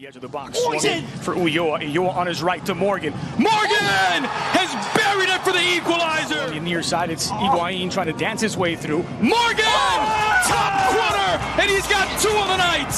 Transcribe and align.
the 0.00 0.06
edge 0.06 0.16
of 0.16 0.22
the 0.22 0.28
box. 0.28 0.58
Swung 0.58 0.78
for 1.20 1.34
Ulloa. 1.34 1.80
Ulloa 1.80 2.16
on 2.16 2.26
his 2.26 2.42
right 2.42 2.64
to 2.64 2.74
Morgan. 2.74 3.12
Morgan 3.36 4.24
has 4.56 4.72
buried 4.96 5.28
it 5.28 5.42
for 5.42 5.52
the 5.52 5.60
equalizer. 5.76 6.40
On 6.40 6.54
the 6.54 6.60
near 6.60 6.82
side, 6.82 7.10
it's 7.10 7.28
Higuain 7.30 7.92
trying 7.92 8.06
to 8.06 8.14
dance 8.14 8.40
his 8.40 8.56
way 8.56 8.76
through. 8.76 9.02
Morgan! 9.20 9.66
Oh! 9.66 10.42
Top 10.46 10.72
corner! 10.88 11.60
And 11.60 11.70
he's 11.70 11.86
got 11.86 12.08
two 12.18 12.30
of 12.30 12.48
the 12.48 12.56
night! 12.56 12.94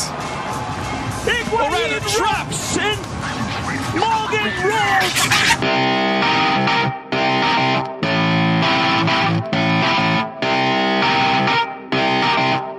Or 1.52 1.70
rather, 1.70 1.98
traps! 2.08 2.78
And 2.78 3.00
Morgan 3.98 4.46
rolls! 4.62 5.18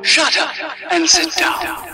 Shut 0.05 0.37
up 0.37 0.55
and 0.91 1.09
sit 1.09 1.35
down. 1.35 1.92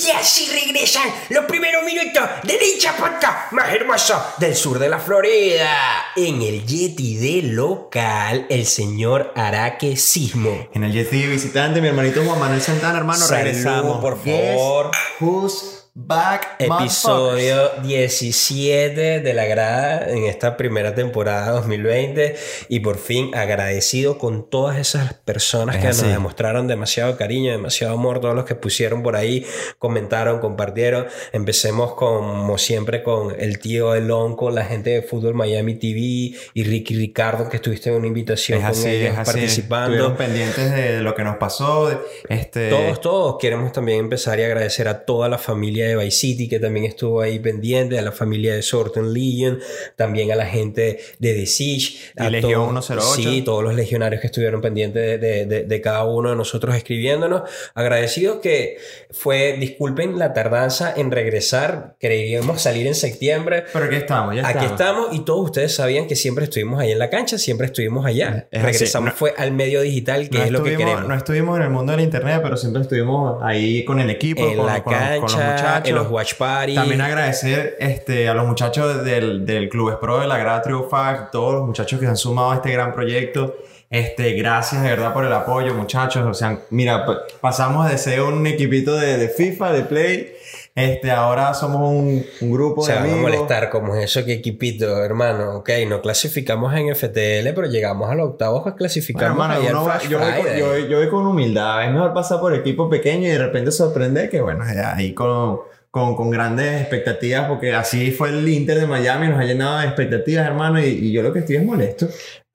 Y 0.00 0.10
así 0.12 0.48
regresan 0.52 1.08
los 1.30 1.44
primeros 1.46 1.82
minutos 1.82 2.22
del 2.44 2.58
hincha 2.62 2.96
podcast 2.96 3.50
más 3.50 3.68
hermoso 3.74 4.22
del 4.38 4.54
sur 4.54 4.78
de 4.78 4.88
la 4.88 5.00
Florida. 5.00 5.66
En 6.14 6.40
el 6.40 6.64
Yeti 6.64 7.16
de 7.16 7.48
local, 7.48 8.46
el 8.48 8.64
señor 8.64 9.32
Araque 9.34 9.96
Sismo. 9.96 10.68
En 10.72 10.84
el 10.84 10.92
Yeti 10.92 11.26
visitante, 11.26 11.80
mi 11.80 11.88
hermanito 11.88 12.22
Juan 12.24 12.38
Manuel 12.38 12.62
Santana, 12.62 12.98
hermano, 12.98 13.18
Salud, 13.26 13.42
regresamos. 13.42 14.00
por 14.00 14.22
favor. 14.22 14.90
Who's 15.18 15.77
back, 16.06 16.54
Episodio 16.60 17.70
17 17.82 19.20
de 19.20 19.34
la 19.34 19.46
grada 19.46 20.08
en 20.08 20.26
esta 20.26 20.56
primera 20.56 20.94
temporada 20.94 21.50
2020 21.50 22.36
y 22.68 22.80
por 22.80 22.98
fin 22.98 23.34
agradecido 23.34 24.16
con 24.16 24.48
todas 24.48 24.78
esas 24.78 25.14
personas 25.14 25.74
Es 25.76 25.82
que 25.82 25.88
así. 25.88 26.02
nos 26.02 26.12
demostraron 26.12 26.68
demasiado 26.68 27.16
cariño, 27.16 27.50
demasiado 27.50 27.94
amor, 27.94 28.20
todos 28.20 28.36
los 28.36 28.44
que 28.44 28.54
pusieron 28.54 29.02
por 29.02 29.16
ahí, 29.16 29.44
comentaron, 29.78 30.38
compartieron. 30.38 31.08
Empecemos 31.32 31.94
como 31.94 32.56
siempre 32.58 33.02
con 33.02 33.34
el 33.36 33.58
tío 33.58 33.94
Elonco, 33.96 34.50
la 34.50 34.64
gente 34.64 34.90
de 34.90 35.02
Fútbol 35.02 35.34
Miami 35.34 35.74
TV 35.74 36.38
y 36.54 36.62
Ricky 36.64 36.94
Ricardo 36.94 37.48
que 37.48 37.56
estuviste 37.56 37.90
en 37.90 37.96
una 37.96 38.06
invitación 38.06 38.58
Es 38.58 38.64
con 38.64 38.70
así, 38.70 38.88
ellos 38.88 39.14
participando. 39.16 39.96
Estuvieron 39.96 40.16
pendientes 40.16 40.70
de 40.70 41.00
lo 41.00 41.16
que 41.16 41.24
nos 41.24 41.38
pasó. 41.38 41.90
Este, 42.28 42.70
Todos, 42.70 43.00
todos 43.00 43.36
queremos 43.40 43.72
también 43.72 43.98
empezar 43.98 44.38
y 44.38 44.44
agradecer 44.44 44.86
a 44.86 45.04
toda 45.04 45.28
la 45.28 45.38
familia 45.38 45.87
de 45.88 45.96
Vice 46.04 46.18
City 46.18 46.48
que 46.48 46.58
también 46.60 46.84
estuvo 46.86 47.20
ahí 47.20 47.38
pendiente, 47.38 47.98
a 47.98 48.02
la 48.02 48.12
familia 48.12 48.54
de 48.54 48.62
Sorten 48.62 49.12
Legion, 49.12 49.58
también 49.96 50.30
a 50.32 50.36
la 50.36 50.46
gente 50.46 50.98
de 51.18 51.34
The 51.34 51.46
Siege, 51.46 51.98
Y 52.16 52.22
a 52.22 52.30
Legión 52.30 52.68
todos- 52.74 52.86
108. 52.86 53.14
Sí, 53.30 53.42
todos 53.42 53.62
los 53.64 53.74
legionarios 53.74 54.20
que 54.20 54.26
estuvieron 54.28 54.60
pendientes 54.60 55.02
de, 55.02 55.18
de- 55.18 55.46
de- 55.46 55.64
de 55.64 55.80
cada 55.80 56.04
uno 56.04 56.30
de 56.30 56.36
nosotros 56.36 56.74
escribiéndonos. 56.76 57.42
Agradecidos 57.74 58.38
que 58.40 58.78
fue, 59.10 59.56
disculpen 59.58 60.18
la 60.18 60.32
tardanza 60.32 60.92
en 60.96 61.10
regresar, 61.10 61.96
creíamos 62.00 62.62
salir 62.62 62.86
en 62.86 62.94
septiembre. 62.94 63.64
Pero 63.72 63.84
aquí 63.86 63.96
estamos, 63.96 64.34
ya 64.34 64.42
Aquí 64.46 64.64
estamos. 64.64 64.72
estamos 64.72 65.14
y 65.14 65.20
todos 65.24 65.44
ustedes 65.46 65.74
sabían 65.74 66.06
que 66.06 66.16
siempre 66.16 66.44
estuvimos 66.44 66.80
ahí 66.80 66.92
en 66.92 66.98
la 66.98 67.10
cancha, 67.10 67.38
siempre 67.38 67.66
estuvimos 67.66 68.04
allá. 68.06 68.48
Es. 68.50 68.62
Regresamos 68.62 69.10
No- 69.10 69.16
fue 69.16 69.34
al 69.36 69.52
medio 69.52 69.80
digital, 69.82 70.28
que 70.28 70.38
No 70.38 70.44
es 70.44 70.50
lo 70.50 70.62
que 70.62 70.76
queremos. 70.76 71.06
No 71.08 71.14
estuvimos 71.14 71.56
en 71.56 71.62
el 71.64 71.70
mundo 71.70 71.92
de 71.92 71.98
la 71.98 72.02
internet, 72.04 72.40
pero 72.42 72.56
siempre 72.56 72.82
estuvimos 72.82 73.40
ahí 73.42 73.84
con 73.84 74.00
el 74.00 74.10
equipo, 74.10 74.46
en 74.48 74.56
con, 74.56 74.66
la 74.66 74.82
con- 74.82 74.92
con 74.92 74.92
cancha, 74.92 75.14
los 75.20 75.34
muchachos. 75.34 75.67
En 75.76 75.94
los 75.94 76.08
watch 76.10 76.34
parties. 76.34 76.74
También 76.76 77.00
agradecer 77.00 77.76
este, 77.80 78.28
a 78.28 78.34
los 78.34 78.46
muchachos 78.46 79.04
del, 79.04 79.44
del 79.46 79.68
Club 79.68 79.90
Espro 79.90 80.20
de 80.20 80.26
la 80.26 80.38
Grada 80.38 80.62
Triunfal, 80.62 81.28
todos 81.30 81.54
los 81.54 81.66
muchachos 81.66 81.98
que 82.00 82.06
se 82.06 82.10
han 82.10 82.16
sumado 82.16 82.52
a 82.52 82.54
este 82.56 82.70
gran 82.72 82.92
proyecto. 82.92 83.56
Este, 83.90 84.32
gracias 84.34 84.82
de 84.82 84.90
verdad 84.90 85.14
por 85.14 85.24
el 85.24 85.32
apoyo, 85.32 85.72
muchachos. 85.74 86.26
O 86.26 86.34
sea, 86.34 86.58
mira, 86.70 87.06
pa- 87.06 87.20
pasamos 87.40 87.88
de 87.90 87.96
ser 87.96 88.20
un 88.20 88.46
equipito 88.46 88.94
de, 88.96 89.16
de 89.16 89.28
FIFA, 89.30 89.72
de 89.72 89.82
Play, 89.82 90.32
este, 90.78 91.10
ahora 91.10 91.54
somos 91.54 91.80
un, 91.90 92.24
un 92.40 92.50
grupo 92.50 92.82
O 92.82 92.84
sea, 92.84 92.96
de 92.96 93.00
van 93.00 93.08
a 93.10 93.12
amigos. 93.14 93.30
molestar 93.32 93.70
como 93.70 93.96
eso 93.96 94.24
que 94.24 94.32
equipito, 94.34 95.02
hermano. 95.04 95.56
Ok, 95.58 95.70
no 95.88 96.00
clasificamos 96.00 96.74
en 96.74 96.94
FTL, 96.94 97.52
pero 97.54 97.66
llegamos 97.66 98.10
a 98.10 98.14
los 98.14 98.28
octavos 98.30 98.62
Bueno, 98.62 98.76
clasificamos 98.76 99.30
hermano, 99.32 99.84
va- 99.84 99.98
Flash 99.98 100.08
yo, 100.08 100.18
voy 100.18 100.32
con, 100.32 100.56
yo 100.58 100.78
yo 100.88 100.98
voy 100.98 101.08
con 101.08 101.26
humildad. 101.26 101.84
Es 101.86 101.92
mejor 101.92 102.12
pasar 102.14 102.40
por 102.40 102.54
equipo 102.54 102.88
pequeño 102.88 103.26
y 103.26 103.30
de 103.30 103.38
repente 103.38 103.70
sorprender 103.72 104.30
que, 104.30 104.40
bueno, 104.40 104.64
ahí 104.94 105.12
con, 105.14 105.58
con, 105.90 106.14
con 106.16 106.30
grandes 106.30 106.80
expectativas, 106.80 107.46
porque 107.48 107.72
así 107.74 108.10
fue 108.10 108.28
el 108.30 108.46
Inter 108.48 108.78
de 108.78 108.86
Miami, 108.86 109.28
nos 109.28 109.38
ha 109.40 109.44
llenado 109.44 109.78
de 109.78 109.86
expectativas, 109.86 110.46
hermano, 110.46 110.80
y, 110.80 110.86
y 110.88 111.12
yo 111.12 111.22
lo 111.22 111.32
que 111.32 111.40
estoy 111.40 111.56
es 111.56 111.64
molesto. 111.64 112.06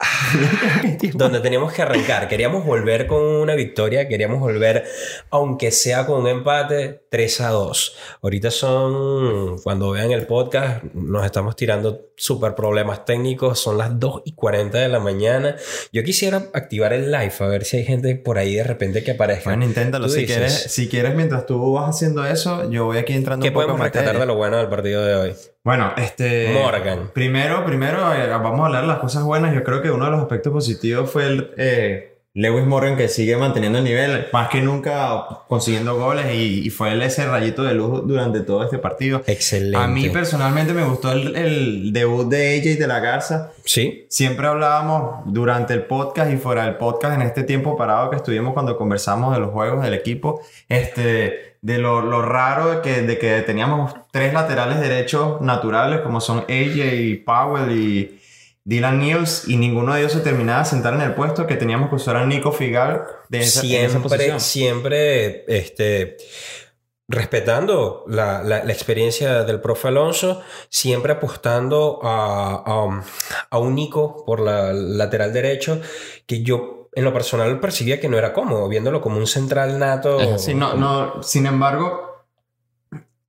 donde 1.13 1.39
teníamos 1.39 1.73
que 1.73 1.81
arrancar. 1.81 2.27
Queríamos 2.27 2.65
volver 2.65 3.07
con 3.07 3.21
una 3.23 3.55
victoria, 3.55 4.07
queríamos 4.07 4.39
volver, 4.39 4.85
aunque 5.29 5.71
sea 5.71 6.05
con 6.05 6.21
un 6.21 6.27
empate, 6.27 7.03
3 7.09 7.41
a 7.41 7.49
2. 7.49 7.95
Ahorita 8.21 8.51
son, 8.51 9.59
cuando 9.59 9.91
vean 9.91 10.11
el 10.11 10.25
podcast, 10.25 10.83
nos 10.93 11.25
estamos 11.25 11.55
tirando 11.55 12.09
súper 12.15 12.55
problemas 12.55 13.05
técnicos, 13.05 13.59
son 13.59 13.77
las 13.77 13.99
2 13.99 14.23
y 14.25 14.33
40 14.33 14.77
de 14.77 14.87
la 14.87 14.99
mañana. 14.99 15.55
Yo 15.91 16.03
quisiera 16.03 16.49
activar 16.53 16.93
el 16.93 17.11
live, 17.11 17.33
a 17.39 17.47
ver 17.47 17.65
si 17.65 17.77
hay 17.77 17.85
gente 17.85 18.15
por 18.15 18.37
ahí 18.37 18.55
de 18.55 18.63
repente 18.63 19.03
que 19.03 19.11
aparezca. 19.11 19.49
Bueno, 19.49 19.65
inténtalo. 19.65 20.09
Si 20.09 20.25
quieres, 20.25 20.71
si 20.71 20.87
quieres, 20.87 21.15
mientras 21.15 21.45
tú 21.45 21.73
vas 21.73 21.95
haciendo 21.95 22.25
eso, 22.25 22.69
yo 22.69 22.85
voy 22.85 22.97
aquí 22.97 23.13
entrando 23.13 23.43
¿Qué 23.43 23.49
un 23.49 23.53
poco 23.53 23.67
podemos 23.67 23.83
rescatar 23.83 24.19
de 24.19 24.25
lo 24.25 24.35
bueno 24.35 24.57
del 24.57 24.69
partido 24.69 25.03
de 25.05 25.15
hoy? 25.15 25.35
Bueno, 25.63 25.93
este... 25.95 26.51
Morgan. 26.53 27.11
Primero, 27.13 27.63
primero, 27.65 28.13
eh, 28.13 28.27
vamos 28.27 28.59
a 28.59 28.65
hablar 28.65 28.81
de 28.81 28.87
las 28.87 28.99
cosas 28.99 29.23
buenas. 29.23 29.53
Yo 29.55 29.63
creo 29.63 29.81
que 29.81 29.91
uno 29.91 30.05
de 30.05 30.11
los 30.11 30.21
aspectos 30.21 30.51
positivos 30.51 31.09
fue 31.09 31.25
el... 31.27 31.53
eh, 31.57 32.12
Lewis 32.35 32.65
Morgan 32.65 32.97
que 32.97 33.09
sigue 33.09 33.37
manteniendo 33.37 33.77
el 33.77 33.83
nivel, 33.83 34.25
más 34.33 34.49
que 34.49 34.59
nunca 34.59 35.23
consiguiendo 35.47 35.95
goles 35.97 36.33
y, 36.33 36.65
y 36.65 36.69
fue 36.71 37.05
ese 37.05 37.27
rayito 37.27 37.61
de 37.61 37.75
luz 37.75 38.07
durante 38.07 38.41
todo 38.41 38.63
este 38.63 38.79
partido. 38.79 39.21
Excelente. 39.27 39.77
A 39.77 39.87
mí 39.87 40.09
personalmente 40.09 40.73
me 40.73 40.83
gustó 40.83 41.11
el, 41.11 41.35
el 41.35 41.93
debut 41.93 42.27
de 42.27 42.57
AJ 42.57 42.79
de 42.79 42.87
la 42.87 42.99
Garza. 42.99 43.51
Sí, 43.65 44.07
Siempre 44.09 44.47
hablábamos 44.47 45.21
durante 45.25 45.75
el 45.75 45.83
podcast 45.83 46.31
y 46.31 46.37
fuera 46.37 46.65
del 46.65 46.77
podcast 46.77 47.15
en 47.15 47.21
este 47.21 47.43
tiempo 47.43 47.77
parado 47.77 48.09
que 48.09 48.15
estuvimos 48.15 48.53
cuando 48.53 48.77
conversamos 48.77 49.33
de 49.35 49.39
los 49.39 49.51
juegos 49.51 49.83
del 49.83 49.93
equipo, 49.93 50.41
este, 50.69 51.57
de 51.61 51.77
lo, 51.77 52.01
lo 52.01 52.23
raro 52.23 52.69
de 52.71 52.81
que, 52.81 53.01
de 53.03 53.19
que 53.19 53.41
teníamos 53.43 53.93
tres 54.11 54.33
laterales 54.33 54.79
derechos 54.79 55.39
naturales 55.41 56.01
como 56.01 56.19
son 56.19 56.39
AJ, 56.49 57.23
Powell 57.25 57.71
y 57.71 58.19
Dylan 58.65 58.99
Niels 58.99 59.47
y 59.47 59.57
ninguno 59.57 59.93
de 59.93 59.99
ellos 60.01 60.13
se 60.13 60.21
terminaba 60.21 60.59
de 60.59 60.65
sentar 60.65 60.93
en 60.93 61.01
el 61.01 61.13
puesto 61.15 61.45
que 61.45 61.55
teníamos 61.55 61.89
que 61.89 61.95
usar 61.95 62.15
a 62.15 62.25
Nico 62.25 62.51
Figal 62.53 63.03
de 63.29 63.39
esa, 63.41 63.59
siempre, 63.61 63.99
posición. 63.99 64.39
siempre, 64.39 65.43
este, 65.53 66.15
respetando 67.07 68.05
la, 68.07 68.41
la- 68.43 68.63
la 68.63 68.71
experiencia 68.73 69.43
del 69.43 69.59
profe 69.59 69.89
Alonso, 69.89 70.41
siempre 70.69 71.11
apostando 71.13 71.99
a, 72.03 72.63
a, 72.65 73.03
a 73.49 73.57
un 73.57 73.75
Nico 73.75 74.23
por 74.25 74.39
la 74.39 74.71
lateral 74.73 75.33
derecho, 75.33 75.81
que 76.25 76.41
yo 76.43 76.89
en 76.95 77.03
lo 77.03 77.11
personal 77.13 77.59
percibía 77.59 77.99
que 77.99 78.07
no 78.07 78.17
era 78.17 78.33
cómodo, 78.33 78.69
viéndolo 78.69 79.01
como 79.01 79.17
un 79.17 79.27
central 79.27 79.77
nato. 79.79 80.19
Así, 80.35 80.53
no, 80.53 80.75
no, 80.75 81.21
sin 81.23 81.45
embargo, 81.47 82.25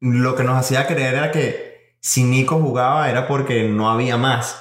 lo 0.01 0.35
que 0.37 0.45
nos 0.45 0.57
hacía 0.59 0.87
creer 0.87 1.15
era 1.15 1.31
que 1.31 1.97
si 2.01 2.23
Nico 2.25 2.61
jugaba 2.61 3.09
era 3.11 3.27
porque 3.27 3.65
no 3.65 3.91
había 3.91 4.17
más. 4.17 4.61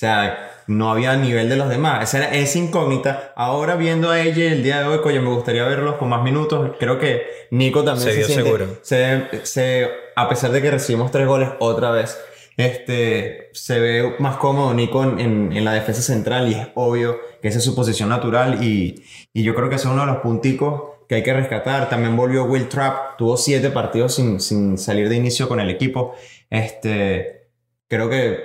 O 0.00 0.02
sea, 0.02 0.62
no 0.66 0.90
había 0.90 1.14
nivel 1.16 1.50
de 1.50 1.56
los 1.56 1.68
demás. 1.68 2.02
Esa 2.04 2.18
era 2.24 2.34
esa 2.34 2.58
incógnita. 2.58 3.34
Ahora 3.36 3.76
viendo 3.76 4.10
a 4.10 4.18
ella 4.18 4.50
el 4.50 4.62
día 4.62 4.80
de 4.80 4.86
hoy, 4.88 5.00
coño, 5.02 5.20
me 5.20 5.28
gustaría 5.28 5.62
verlos 5.64 5.96
con 5.96 6.08
más 6.08 6.22
minutos. 6.22 6.74
Creo 6.80 6.98
que 6.98 7.20
Nico 7.50 7.84
también 7.84 8.08
Se 8.08 8.24
siente- 8.24 8.32
seguro. 8.44 8.66
Se, 8.80 9.28
se- 9.42 9.90
a 10.16 10.26
pesar 10.26 10.52
de 10.52 10.62
que 10.62 10.70
recibimos 10.70 11.10
tres 11.10 11.26
goles 11.26 11.50
otra 11.58 11.90
vez, 11.90 12.18
este, 12.56 13.50
se 13.52 13.78
ve 13.78 14.14
más 14.20 14.36
cómodo 14.36 14.72
Nico 14.72 15.02
en, 15.04 15.20
en- 15.20 15.52
en 15.54 15.64
la 15.66 15.74
defensa 15.74 16.00
central 16.00 16.48
y 16.48 16.54
es 16.54 16.68
obvio 16.76 17.18
que 17.42 17.48
esa 17.48 17.58
es 17.58 17.64
su 17.64 17.74
posición 17.74 18.08
natural 18.08 18.64
y, 18.64 19.04
y 19.34 19.42
yo 19.42 19.54
creo 19.54 19.68
que 19.68 19.74
ese 19.74 19.86
es 19.86 19.92
uno 19.92 20.06
de 20.06 20.12
los 20.12 20.22
punticos 20.22 20.82
que 21.10 21.16
hay 21.16 21.22
que 21.22 21.34
rescatar. 21.34 21.90
También 21.90 22.16
volvió 22.16 22.44
Will 22.44 22.70
Trapp, 22.70 23.18
tuvo 23.18 23.36
siete 23.36 23.68
partidos 23.68 24.14
sin, 24.14 24.40
sin 24.40 24.78
salir 24.78 25.10
de 25.10 25.16
inicio 25.16 25.46
con 25.46 25.60
el 25.60 25.68
equipo. 25.68 26.14
Este, 26.48 27.50
creo 27.86 28.08
que 28.08 28.40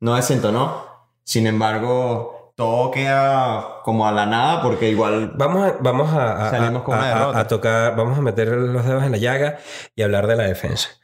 no 0.00 0.14
desentonó. 0.16 0.87
Sin 1.28 1.46
embargo, 1.46 2.52
todo 2.56 2.90
queda 2.90 3.82
como 3.84 4.06
a 4.08 4.12
la 4.12 4.24
nada 4.24 4.62
porque 4.62 4.88
igual 4.88 5.32
Vamos 5.36 5.68
a, 5.70 5.76
vamos 5.80 6.10
a, 6.14 6.46
a- 6.46 6.50
Salimos 6.50 6.82
con 6.84 6.94
a- 6.94 6.98
una 6.98 7.06
a- 7.06 7.18
derrota. 7.18 7.40
a 7.40 7.46
tocar, 7.46 7.96
vamos 7.96 8.18
a 8.18 8.22
meter 8.22 8.48
los 8.48 8.82
dedos 8.86 9.04
en 9.04 9.12
la 9.12 9.18
llaga 9.18 9.58
y 9.94 10.00
hablar 10.02 10.26
de 10.26 10.36
la 10.36 10.44
defensa. 10.44 10.88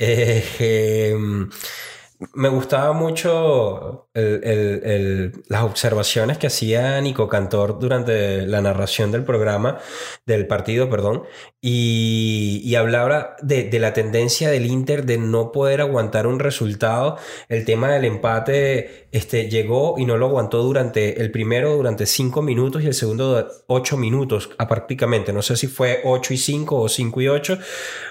Eh, 0.00 1.10
em, 1.12 1.48
me 2.34 2.48
gustaba 2.48 2.92
mucho 2.92 4.08
las 4.12 5.62
observaciones 5.62 6.38
que 6.38 6.48
hacía 6.48 7.00
Nico 7.00 7.28
Cantor 7.28 7.78
durante 7.78 8.42
la 8.42 8.60
narración 8.60 9.12
del 9.12 9.24
programa, 9.24 9.78
del 10.26 10.48
partido, 10.48 10.90
perdón, 10.90 11.22
y, 11.60 12.74
hablaba 12.74 13.36
de, 13.42 13.70
la 13.78 13.92
tendencia 13.92 14.50
del 14.50 14.66
Inter 14.66 15.04
de 15.04 15.18
no 15.18 15.52
poder 15.52 15.80
aguantar 15.80 16.26
un 16.26 16.40
resultado. 16.40 17.18
El 17.48 17.64
tema 17.64 17.92
del 17.92 18.04
empate 18.04 19.08
este, 19.12 19.48
llegó 19.48 19.94
y 19.98 20.04
no 20.04 20.16
lo 20.16 20.26
aguantó 20.26 20.62
durante 20.62 21.20
el 21.20 21.30
primero 21.30 21.76
durante 21.76 22.06
cinco 22.06 22.42
minutos 22.42 22.82
y 22.82 22.86
el 22.86 22.94
segundo 22.94 23.48
ocho 23.68 23.96
minutos 23.96 24.50
a 24.58 24.66
prácticamente. 24.66 25.32
No 25.32 25.42
sé 25.42 25.56
si 25.56 25.66
fue 25.66 26.00
8 26.04 26.34
y 26.34 26.38
5 26.38 26.80
o 26.80 26.88
5 26.88 27.20
y 27.20 27.28
8, 27.28 27.58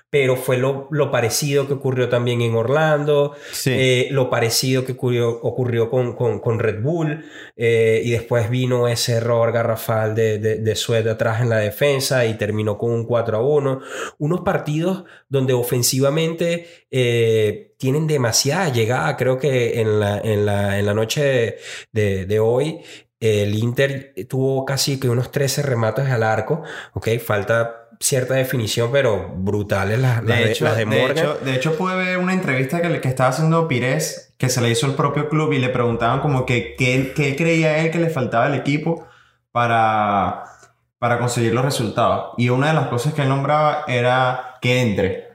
pero 0.09 0.37
fue 0.37 0.57
lo, 0.57 0.87
lo 0.91 1.11
parecido 1.11 1.67
que 1.67 1.73
ocurrió 1.73 2.07
también 2.07 2.41
en 2.41 2.55
Orlando, 2.55 3.33
Sí. 3.51 3.71
eh, 3.73 4.07
lo 4.11 4.29
parecido 4.29 4.85
que 4.85 4.93
ocurrió, 4.93 5.29
ocurrió 5.29 5.89
con, 5.89 6.13
con- 6.15 6.39
con 6.39 6.59
Red 6.59 6.81
Bull, 6.81 7.25
eh, 7.57 8.01
y 8.05 8.11
después 8.11 8.49
vino 8.49 8.87
ese 8.87 9.13
error 9.13 9.51
garrafal 9.51 10.15
de, 10.15 10.39
de, 10.39 10.55
de 10.59 10.75
Sued 10.75 11.07
atrás 11.07 11.41
en 11.41 11.49
la 11.49 11.57
defensa 11.57 12.25
y 12.25 12.35
terminó 12.37 12.77
con 12.77 12.91
un 12.91 13.05
4 13.05 13.37
a 13.37 13.41
1. 13.41 13.81
Unos 14.19 14.41
partidos 14.41 15.03
donde 15.27 15.53
ofensivamente 15.53 16.67
eh, 16.91 17.73
tienen 17.77 18.07
demasiada 18.07 18.69
llegada. 18.71 19.17
Creo 19.17 19.37
que 19.37 19.81
en 19.81 19.99
la, 19.99 20.19
en 20.19 20.45
la, 20.45 20.79
en 20.79 20.85
la 20.85 20.93
noche 20.93 21.57
de, 21.91 22.25
de 22.25 22.39
hoy 22.39 22.79
el 23.19 23.55
Inter 23.55 24.13
tuvo 24.29 24.63
casi 24.63 24.99
que 24.99 25.09
unos 25.09 25.31
13 25.31 25.63
remates 25.63 26.07
al 26.07 26.21
arco. 26.23 26.61
Ok, 26.93 27.07
falta 27.19 27.86
cierta 27.99 28.35
definición, 28.35 28.89
pero 28.91 29.33
brutales 29.35 29.99
las, 29.99 30.23
las 30.23 30.37
De 30.37 30.45
de, 30.45 30.51
hecho, 30.51 30.65
las 30.65 30.77
de 30.77 30.85
de, 30.85 31.01
Morgan. 31.01 31.17
hecho, 31.17 31.37
de 31.43 31.55
hecho, 31.55 31.77
pude 31.77 31.95
ver 31.95 32.17
una 32.17 32.33
entrevista 32.33 32.81
que, 32.81 33.01
que 33.01 33.07
estaba 33.07 33.29
haciendo 33.29 33.67
Pires, 33.67 34.33
que 34.37 34.49
se 34.49 34.61
le 34.61 34.69
hizo 34.69 34.85
el 34.85 34.93
propio 34.93 35.29
club 35.29 35.53
y 35.53 35.59
le 35.59 35.69
preguntaban 35.69 36.19
como 36.19 36.45
que 36.45 36.75
qué, 36.75 37.13
qué 37.15 37.35
creía 37.35 37.79
él 37.79 37.91
que 37.91 37.99
le 37.99 38.09
faltaba 38.09 38.45
al 38.45 38.55
equipo 38.55 39.07
para, 39.51 40.43
para 40.99 41.19
conseguir 41.19 41.53
los 41.53 41.65
resultados. 41.65 42.33
Y 42.37 42.49
una 42.49 42.67
de 42.67 42.73
las 42.73 42.87
cosas 42.87 43.13
que 43.13 43.23
él 43.23 43.29
nombraba 43.29 43.83
era 43.87 44.55
que 44.61 44.81
entre. 44.81 45.26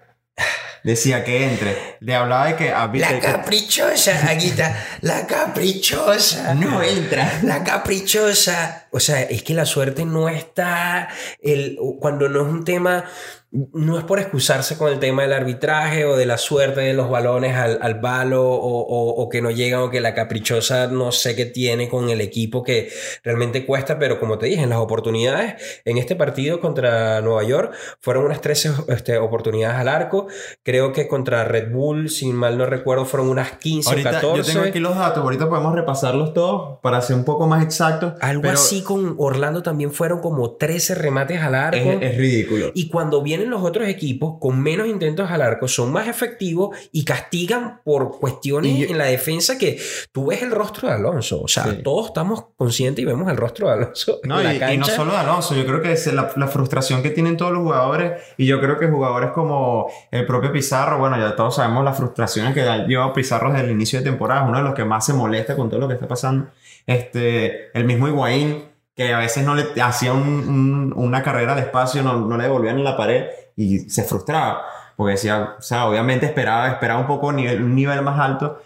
Decía 0.84 1.22
que 1.24 1.44
entre. 1.44 1.96
Le 2.00 2.14
hablaba 2.14 2.46
de 2.48 2.56
que... 2.56 2.70
La 2.70 2.88
que- 3.08 3.20
caprichosa, 3.20 4.26
Aguita, 4.28 4.84
la 5.00 5.26
caprichosa. 5.26 6.54
No 6.54 6.82
entra. 6.82 7.40
La 7.44 7.62
caprichosa. 7.62 8.86
O 8.90 8.98
sea, 8.98 9.22
es 9.22 9.42
que 9.42 9.54
la 9.54 9.64
suerte 9.64 10.04
no 10.04 10.28
está. 10.28 11.08
El, 11.40 11.78
cuando 12.00 12.28
no 12.28 12.42
es 12.42 12.48
un 12.48 12.64
tema. 12.64 13.04
No 13.52 13.98
es 13.98 14.04
por 14.04 14.18
excusarse 14.18 14.78
con 14.78 14.90
el 14.90 14.98
tema 14.98 15.22
del 15.22 15.34
arbitraje 15.34 16.06
o 16.06 16.16
de 16.16 16.24
la 16.24 16.38
suerte 16.38 16.80
de 16.80 16.94
los 16.94 17.10
balones 17.10 17.54
al, 17.54 17.78
al 17.82 18.00
balo 18.00 18.42
o, 18.50 18.80
o- 18.80 19.22
o 19.22 19.28
que 19.28 19.42
no 19.42 19.50
llegan 19.50 19.80
o 19.80 19.90
que 19.90 20.00
la 20.00 20.14
caprichosa 20.14 20.86
no 20.86 21.12
sé 21.12 21.36
qué 21.36 21.44
tiene 21.44 21.90
con 21.90 22.08
el 22.08 22.22
equipo 22.22 22.62
que 22.62 22.88
realmente 23.22 23.66
cuesta, 23.66 23.98
pero 23.98 24.18
como 24.18 24.38
te 24.38 24.46
dije, 24.46 24.62
en 24.62 24.70
las 24.70 24.78
oportunidades 24.78 25.54
en 25.84 25.98
este 25.98 26.16
partido 26.16 26.60
contra 26.60 27.20
Nueva 27.20 27.42
York 27.44 27.74
fueron 28.00 28.24
unas 28.24 28.40
13 28.40 28.70
este, 28.88 29.18
oportunidades 29.18 29.76
al 29.76 29.88
arco. 29.88 30.28
Creo 30.62 30.92
que 30.94 31.06
contra 31.06 31.44
Red 31.44 31.72
Bull, 31.72 32.08
si 32.08 32.32
mal 32.32 32.56
no 32.56 32.64
recuerdo, 32.64 33.04
fueron 33.04 33.28
unas 33.28 33.52
15 33.58 33.86
o 33.88 33.90
Ahorita 33.92 34.10
14. 34.12 34.38
yo 34.38 34.44
tengo 34.54 34.66
aquí 34.66 34.78
los 34.78 34.96
datos, 34.96 35.22
ahorita 35.22 35.50
podemos 35.50 35.74
repasarlos 35.74 36.32
todos 36.32 36.78
para 36.82 37.02
ser 37.02 37.16
un 37.16 37.24
poco 37.26 37.46
más 37.46 37.62
exactos. 37.62 38.14
Algo 38.22 38.40
pero 38.42 38.54
así 38.54 38.82
con 38.82 39.14
Orlando 39.18 39.62
también 39.62 39.92
fueron 39.92 40.20
como 40.20 40.52
13 40.56 40.94
remates 40.94 41.40
al 41.42 41.54
arco. 41.54 41.76
Es, 41.76 41.98
es 42.00 42.16
ridículo. 42.16 42.70
Y 42.74 42.88
cuando 42.88 43.20
los 43.50 43.62
otros 43.62 43.88
equipos 43.88 44.34
con 44.40 44.60
menos 44.60 44.86
intentos 44.86 45.30
al 45.30 45.42
arco, 45.42 45.68
son 45.68 45.92
más 45.92 46.08
efectivos 46.08 46.76
y 46.92 47.04
castigan 47.04 47.80
por 47.84 48.18
cuestiones 48.18 48.76
yo- 48.78 48.86
en 48.88 48.98
la 48.98 49.04
defensa 49.04 49.58
que 49.58 49.78
tú 50.12 50.26
ves 50.26 50.42
el 50.42 50.50
rostro 50.50 50.88
de 50.88 50.94
Alonso. 50.94 51.40
O 51.42 51.48
sea, 51.48 51.64
Sí. 51.64 51.80
todos 51.82 52.06
estamos 52.06 52.44
conscientes 52.56 53.02
y 53.02 53.06
vemos 53.06 53.30
el 53.30 53.36
rostro 53.36 53.68
de 53.68 53.74
Alonso 53.74 54.20
No, 54.24 54.38
en 54.40 54.44
la 54.44 54.54
y, 54.54 54.58
cancha. 54.58 54.74
y 54.74 54.78
no 54.78 54.84
solo 54.86 55.12
de 55.12 55.18
Alonso, 55.18 55.54
yo 55.54 55.64
creo 55.66 55.80
que 55.82 55.92
es 55.92 56.12
la, 56.12 56.32
la 56.36 56.46
frustración 56.48 57.02
que 57.02 57.10
tienen 57.10 57.36
todos 57.36 57.52
los 57.52 57.62
jugadores, 57.62 58.12
y 58.36 58.46
yo 58.46 58.60
creo 58.60 58.78
que 58.78 58.86
jugadores 58.88 59.30
como 59.32 59.86
el 60.10 60.26
propio 60.26 60.52
Pizarro, 60.52 60.98
bueno, 60.98 61.16
ya 61.18 61.34
todos 61.36 61.56
sabemos 61.56 61.84
las 61.84 61.96
frustraciones 61.96 62.54
que 62.54 62.62
ha 62.62 62.86
llevado 62.86 63.12
Pizarro 63.12 63.50
desde 63.52 63.64
el 63.66 63.70
inicio 63.72 63.98
de 63.98 64.04
temporada, 64.04 64.42
es 64.42 64.48
uno 64.48 64.58
de 64.58 64.64
los 64.64 64.74
que 64.74 64.84
más 64.84 65.04
se 65.06 65.12
molesta 65.14 65.56
con 65.56 65.68
todo 65.70 65.80
lo 65.80 65.88
que 65.88 65.94
está 65.94 66.08
pasando. 66.08 66.48
Este, 66.86 67.70
el 67.78 67.84
mismo 67.84 68.08
Higuaín, 68.08 68.64
que 68.94 69.12
a 69.14 69.18
veces 69.18 69.44
no 69.44 69.54
le 69.54 69.66
hacía 69.82 70.12
un- 70.12 70.22
un- 70.48 70.92
una 70.96 71.22
carrera 71.22 71.54
de 71.54 71.62
espacio, 71.62 72.02
no, 72.02 72.20
no 72.20 72.36
le 72.36 72.44
devolvían 72.44 72.78
en 72.78 72.84
la 72.84 72.96
pared 72.96 73.26
y 73.56 73.78
se 73.90 74.04
frustraba, 74.04 74.62
porque 74.96 75.12
decía, 75.12 75.54
o 75.58 75.62
sea, 75.62 75.86
obviamente 75.86 76.26
esperaba, 76.26 76.68
esperaba 76.68 77.00
un 77.00 77.06
poco 77.06 77.32
nivel, 77.32 77.62
un 77.62 77.74
nivel 77.74 78.02
más 78.02 78.18
alto, 78.20 78.60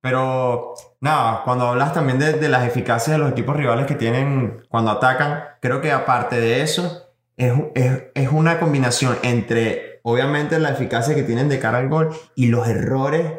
pero 0.00 0.74
nada, 1.00 1.42
cuando 1.44 1.66
hablas 1.68 1.92
también 1.92 2.18
de, 2.18 2.32
de 2.34 2.48
las 2.48 2.64
eficacias 2.66 3.16
de 3.16 3.18
los 3.22 3.30
equipos 3.32 3.56
rivales 3.56 3.86
que 3.86 3.94
tienen 3.94 4.62
cuando 4.68 4.90
atacan, 4.92 5.44
creo 5.60 5.80
que 5.80 5.92
aparte 5.92 6.40
de 6.40 6.62
eso, 6.62 7.04
es, 7.36 7.52
es, 7.74 8.02
es 8.14 8.28
una 8.32 8.58
combinación 8.58 9.16
entre, 9.22 10.00
obviamente, 10.02 10.58
la 10.58 10.70
eficacia 10.70 11.14
que 11.14 11.22
tienen 11.22 11.48
de 11.48 11.58
cara 11.60 11.78
al 11.78 11.88
gol 11.88 12.10
y 12.34 12.46
los 12.48 12.66
errores 12.68 13.32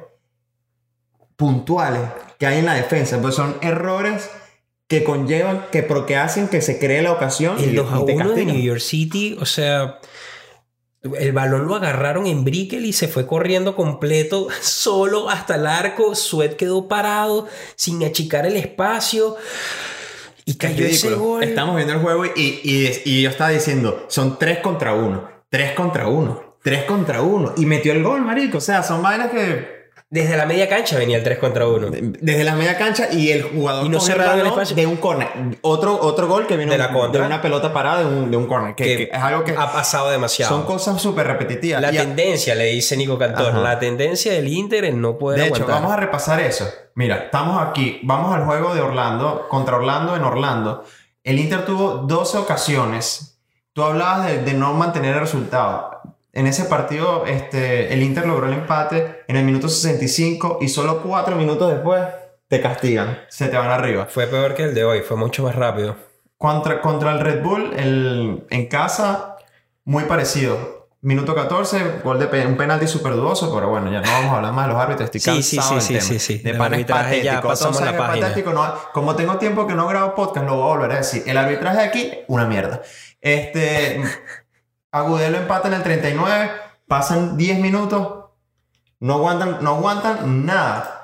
puntuales 1.35 2.01
que 2.37 2.47
hay 2.47 2.59
en 2.59 2.65
la 2.65 2.73
defensa. 2.75 3.19
Pues 3.21 3.35
son 3.35 3.55
errores 3.61 4.29
que 4.89 5.03
conllevan, 5.03 5.67
que, 5.71 5.83
pero 5.83 6.05
que 6.05 6.17
hacen 6.17 6.47
que 6.49 6.61
se 6.61 6.79
cree 6.79 7.01
la 7.03 7.13
ocasión 7.13 7.57
El 7.59 7.73
y, 7.73 7.75
2 7.75 7.93
a 7.93 7.99
y 7.99 8.05
te 8.05 8.13
1 8.15 8.29
de. 8.31 8.45
New 8.45 8.61
York 8.61 8.81
City, 8.81 9.37
o 9.39 9.45
sea, 9.45 9.99
el 11.01 11.31
balón 11.31 11.67
lo 11.67 11.75
agarraron 11.75 12.25
en 12.25 12.43
Brickell 12.43 12.83
y 12.85 12.91
se 12.91 13.07
fue 13.07 13.27
corriendo 13.27 13.75
completo, 13.75 14.47
solo 14.61 15.29
hasta 15.29 15.55
el 15.55 15.67
arco. 15.67 16.15
Suet 16.15 16.55
quedó 16.57 16.87
parado 16.87 17.47
sin 17.75 18.03
achicar 18.03 18.45
el 18.47 18.57
espacio 18.57 19.37
y 20.43 20.51
Es 20.51 20.57
cayó 20.57 20.85
ese 20.85 21.07
ridículo. 21.09 21.17
gol. 21.33 21.43
Estamos 21.43 21.75
viendo 21.75 21.93
el 21.93 21.99
juego 21.99 22.25
y, 22.25 22.31
y, 22.35 23.01
y 23.05 23.21
yo 23.21 23.29
estaba 23.29 23.51
diciendo, 23.51 24.05
son 24.09 24.39
3 24.39 24.57
contra 24.59 24.95
1, 24.95 25.29
3 25.49 25.73
contra 25.73 26.07
1, 26.07 26.57
3 26.63 26.83
contra 26.85 27.21
1. 27.21 27.53
Y 27.57 27.65
metió 27.67 27.93
el 27.93 28.01
gol, 28.01 28.21
marico. 28.21 28.57
O 28.57 28.61
sea, 28.61 28.81
son 28.81 29.03
vainas 29.03 29.29
que 29.29 29.78
Desde 30.11 30.35
la 30.37 30.47
media 30.47 30.67
cancha 30.67 30.97
venía 30.97 31.17
el 31.17 31.23
3 31.23 31.37
contra 31.37 31.67
1. 31.67 31.89
desde 31.91 32.43
la 32.43 32.55
media 32.55 32.75
cancha 32.79 33.09
y 33.11 33.29
el 33.31 33.43
jugador 33.43 33.85
Y 33.85 33.89
no 33.89 33.99
cerraron 33.99 34.39
el 34.39 34.47
espacio. 34.47 34.75
de 34.75 34.87
un 34.87 34.97
corner. 34.97 35.27
Otro, 35.61 35.99
otro 36.01 36.27
gol 36.27 36.47
que 36.47 36.57
vino 36.57 36.71
De 36.71 36.79
la 36.79 36.91
contra. 36.91 37.21
de 37.21 37.27
una 37.27 37.39
pelota 37.43 37.71
parada 37.71 37.99
de 37.99 38.05
un, 38.07 38.31
de 38.31 38.35
un 38.37 38.47
corner. 38.47 38.73
Que, 38.73 38.83
Que 38.85 38.97
que 38.97 39.03
es 39.15 39.21
algo 39.23 39.43
que 39.43 39.51
ha 39.55 39.71
pasado 39.71 40.09
demasiado. 40.09 40.51
son 40.55 40.65
cosas 40.65 40.99
súper 40.99 41.27
repetitivas. 41.27 41.79
La 41.79 41.93
Y 41.93 41.97
a- 41.99 42.01
tendencia, 42.01 42.55
le 42.55 42.65
dice 42.65 42.97
Nico 42.97 43.19
Cantor, 43.19 43.49
Ajá. 43.49 43.59
la 43.59 43.77
tendencia 43.77 44.33
del 44.33 44.47
Inter 44.47 44.85
en 44.85 44.99
no 44.99 45.15
poder 45.15 45.41
De 45.41 45.45
hecho, 45.45 45.55
aguantar. 45.57 45.75
vamos 45.81 45.93
a 45.93 45.97
repasar 45.97 46.39
eso. 46.39 46.67
Mira, 46.95 47.15
estamos 47.25 47.61
aquí, 47.61 47.99
vamos 48.01 48.35
al 48.35 48.45
juego 48.45 48.73
de 48.73 48.81
Orlando 48.81 49.45
contra 49.47 49.75
Orlando 49.75 50.15
en 50.15 50.23
Orlando. 50.23 50.85
El 51.23 51.37
Inter 51.37 51.65
tuvo 51.65 51.97
12 52.07 52.39
ocasiones. 52.39 53.39
Tú 53.73 53.83
hablabas 53.83 54.25
de, 54.25 54.39
de 54.41 54.53
no 54.53 54.73
mantener 54.73 55.13
el 55.13 55.21
resultado. 55.21 55.98
En 56.33 56.45
ese 56.47 56.65
partido, 56.65 57.25
este, 57.25 57.93
el 57.93 58.03
Inter 58.03 58.25
logró 58.27 58.47
el 58.47 58.53
empate 58.53 59.23
en 59.27 59.35
el 59.35 59.43
minuto 59.45 59.67
65 59.67 60.59
y 60.61 60.69
solo 60.69 61.01
4 61.01 61.35
minutos 61.35 61.71
después 61.71 62.01
te 62.47 62.61
castigan, 62.61 63.19
se 63.29 63.47
te 63.47 63.57
van 63.57 63.69
arriba. 63.69 64.05
Fue 64.09 64.27
peor 64.27 64.53
que 64.55 64.63
el 64.63 64.73
de 64.75 64.83
hoy, 64.83 65.01
fue 65.01 65.17
mucho 65.17 65.43
más 65.43 65.55
rápido. 65.55 65.95
Contra, 66.37 66.81
contra 66.81 67.11
el 67.11 67.19
Red 67.19 67.43
Bull, 67.43 67.73
el, 67.75 68.45
en 68.49 68.67
casa, 68.67 69.35
muy 69.85 70.03
parecido. 70.05 70.87
Minuto 71.01 71.33
14, 71.33 72.01
gol 72.03 72.19
de 72.19 72.27
pe- 72.27 72.45
un 72.45 72.57
penalti 72.57 72.85
súper 72.87 73.13
dudoso, 73.13 73.53
pero 73.55 73.69
bueno, 73.69 73.89
ya 73.91 74.01
no 74.01 74.11
vamos 74.11 74.33
a 74.33 74.35
hablar 74.37 74.51
más 74.53 74.67
de 74.67 74.73
los 74.73 74.81
árbitros. 74.81 75.05
Estoy 75.13 75.21
Sí, 75.35 75.43
sí, 75.43 75.55
cansado 75.57 75.79
sí, 75.81 75.93
del 75.93 76.01
sí, 76.03 76.07
tema. 76.09 76.19
sí, 76.19 76.37
sí. 76.37 76.43
De 76.43 76.51
pana 76.53 76.65
es 76.65 76.71
arbitraje 76.73 77.23
ya 77.23 77.31
patético. 77.41 77.47
pasamos 77.47 77.81
la 77.81 77.97
página. 77.97 78.27
patético, 78.27 78.53
no- 78.53 78.73
como 78.93 79.15
tengo 79.15 79.37
tiempo 79.37 79.65
que 79.65 79.75
no 79.75 79.87
grabo 79.87 80.13
podcast, 80.13 80.45
lo 80.45 80.55
voy 80.57 80.63
a 80.65 80.75
volver 80.75 80.91
a 80.91 80.95
decir. 80.97 81.23
El 81.25 81.37
arbitraje 81.37 81.79
aquí, 81.79 82.11
una 82.27 82.45
mierda. 82.45 82.81
Este, 83.21 84.01
Agudelo 84.91 85.37
empata 85.37 85.67
en 85.67 85.75
el 85.75 85.83
39, 85.83 86.51
pasan 86.87 87.37
10 87.37 87.59
minutos, 87.59 88.25
no 88.99 89.13
aguantan, 89.15 89.57
no 89.61 89.75
aguantan 89.75 90.45
nada. 90.45 90.95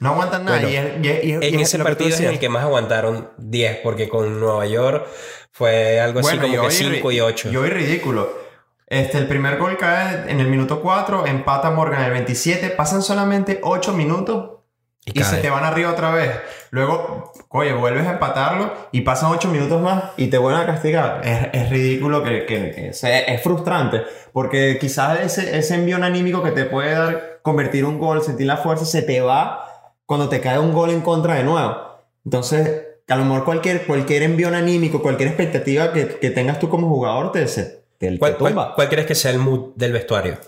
No 0.00 0.10
aguantan 0.10 0.44
nada. 0.44 0.58
Bueno, 0.58 0.70
y 0.72 0.76
es- 0.76 1.04
y 1.04 1.08
es- 1.08 1.24
y 1.24 1.32
es- 1.32 1.42
y 1.42 1.54
En 1.54 1.60
es 1.60 1.68
ese 1.68 1.78
partido 1.84 2.08
es 2.10 2.20
el 2.20 2.38
que 2.38 2.48
más 2.48 2.64
aguantaron 2.64 3.30
10, 3.38 3.78
porque 3.82 4.08
con 4.08 4.40
Nueva 4.40 4.66
York 4.66 5.06
fue 5.52 6.00
algo 6.00 6.20
así 6.20 6.28
como 6.38 6.52
que 6.52 6.58
hoy 6.58 6.70
5 6.72 7.10
ri- 7.10 7.14
y 7.14 7.20
8. 7.20 7.50
Y 7.50 7.56
hoy 7.56 7.68
ridículo. 7.70 8.44
Este, 8.86 9.18
el 9.18 9.26
primer 9.28 9.58
gol 9.58 9.76
cae 9.78 10.30
en 10.30 10.40
el 10.40 10.48
minuto 10.48 10.80
4, 10.82 11.26
empata 11.26 11.70
Morgan 11.70 12.00
en 12.00 12.06
el 12.06 12.12
27, 12.12 12.70
pasan 12.70 13.02
solamente 13.02 13.60
8 13.62 13.92
minutos 13.92 14.60
y, 15.06 15.18
Y 15.18 15.22
se 15.24 15.36
te 15.38 15.50
van 15.50 15.64
arriba 15.64 15.90
otra 15.90 16.10
vez. 16.12 16.30
Luego, 16.74 17.32
oye, 17.50 17.72
vuelves 17.72 18.04
a 18.04 18.14
empatarlo 18.14 18.72
y 18.90 19.02
pasan 19.02 19.30
8 19.30 19.48
minutos 19.48 19.80
más 19.80 20.06
y 20.16 20.26
te 20.26 20.38
vuelven 20.38 20.62
a 20.62 20.66
castigar. 20.66 21.20
Es, 21.24 21.48
es 21.52 21.70
ridículo 21.70 22.24
que, 22.24 22.46
que- 22.46 22.88
es, 22.88 23.04
es 23.04 23.40
frustrante 23.42 24.02
porque 24.32 24.76
quizás 24.80 25.20
ese, 25.20 25.56
ese 25.56 25.76
envío 25.76 25.96
anímico 26.02 26.42
que 26.42 26.50
te 26.50 26.64
puede 26.64 26.90
dar 26.90 27.38
convertir 27.42 27.84
un 27.84 28.00
gol, 28.00 28.22
sentir 28.22 28.48
la 28.48 28.56
fuerza, 28.56 28.84
se 28.86 29.02
te 29.02 29.20
va 29.20 29.64
cuando 30.04 30.28
te 30.28 30.40
cae 30.40 30.58
un 30.58 30.72
gol 30.72 30.90
en 30.90 31.00
contra 31.00 31.34
de 31.34 31.44
nuevo. 31.44 31.76
Entonces, 32.24 32.82
a 33.08 33.14
lo 33.14 33.24
mejor 33.24 33.44
cualquier, 33.44 33.86
cualquier 33.86 34.24
envío 34.24 34.48
anímico, 34.48 35.00
cualquier 35.00 35.28
expectativa 35.28 35.92
que, 35.92 36.08
que 36.18 36.30
tengas 36.30 36.58
tú 36.58 36.68
como 36.68 36.88
jugador 36.88 37.30
te, 37.30 37.44
te, 37.46 37.84
te 37.98 38.18
¿Cuál, 38.18 38.36
cuál- 38.36 38.52
tumba. 38.52 38.74
cuál 38.74 38.88
crees 38.88 39.06
que 39.06 39.14
sea 39.14 39.30
el 39.30 39.38
mood 39.38 39.74
del 39.76 39.92
vestuario? 39.92 40.38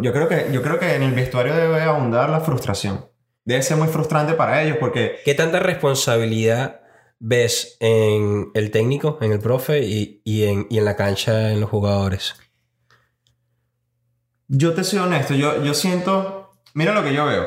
yo, 0.00 0.12
creo 0.14 0.28
que, 0.28 0.46
yo 0.50 0.62
creo 0.62 0.78
que 0.78 0.94
en 0.94 1.02
el 1.02 1.12
vestuario 1.12 1.54
debe 1.54 1.82
abundar 1.82 2.30
la 2.30 2.40
frustración. 2.40 3.04
Debe 3.44 3.62
ser 3.62 3.76
muy 3.76 3.88
frustrante 3.88 4.34
para 4.34 4.62
ellos 4.62 4.78
porque... 4.80 5.20
¿Qué 5.24 5.34
tanta 5.34 5.60
responsabilidad 5.60 6.80
ves 7.18 7.76
en 7.80 8.50
el 8.54 8.70
técnico, 8.70 9.18
en 9.20 9.32
el 9.32 9.38
profe 9.38 9.80
y, 9.82 10.20
en, 10.44 10.66
y 10.70 10.78
en 10.78 10.84
la 10.84 10.96
cancha 10.96 11.52
en 11.52 11.60
los 11.60 11.70
jugadores? 11.70 12.34
Yo 14.48 14.74
te 14.74 14.84
soy 14.84 14.98
honesto, 14.98 15.34
yo, 15.34 15.62
yo 15.62 15.74
siento, 15.74 16.52
mira 16.74 16.94
lo 16.94 17.02
que 17.02 17.14
yo 17.14 17.26
veo. 17.26 17.46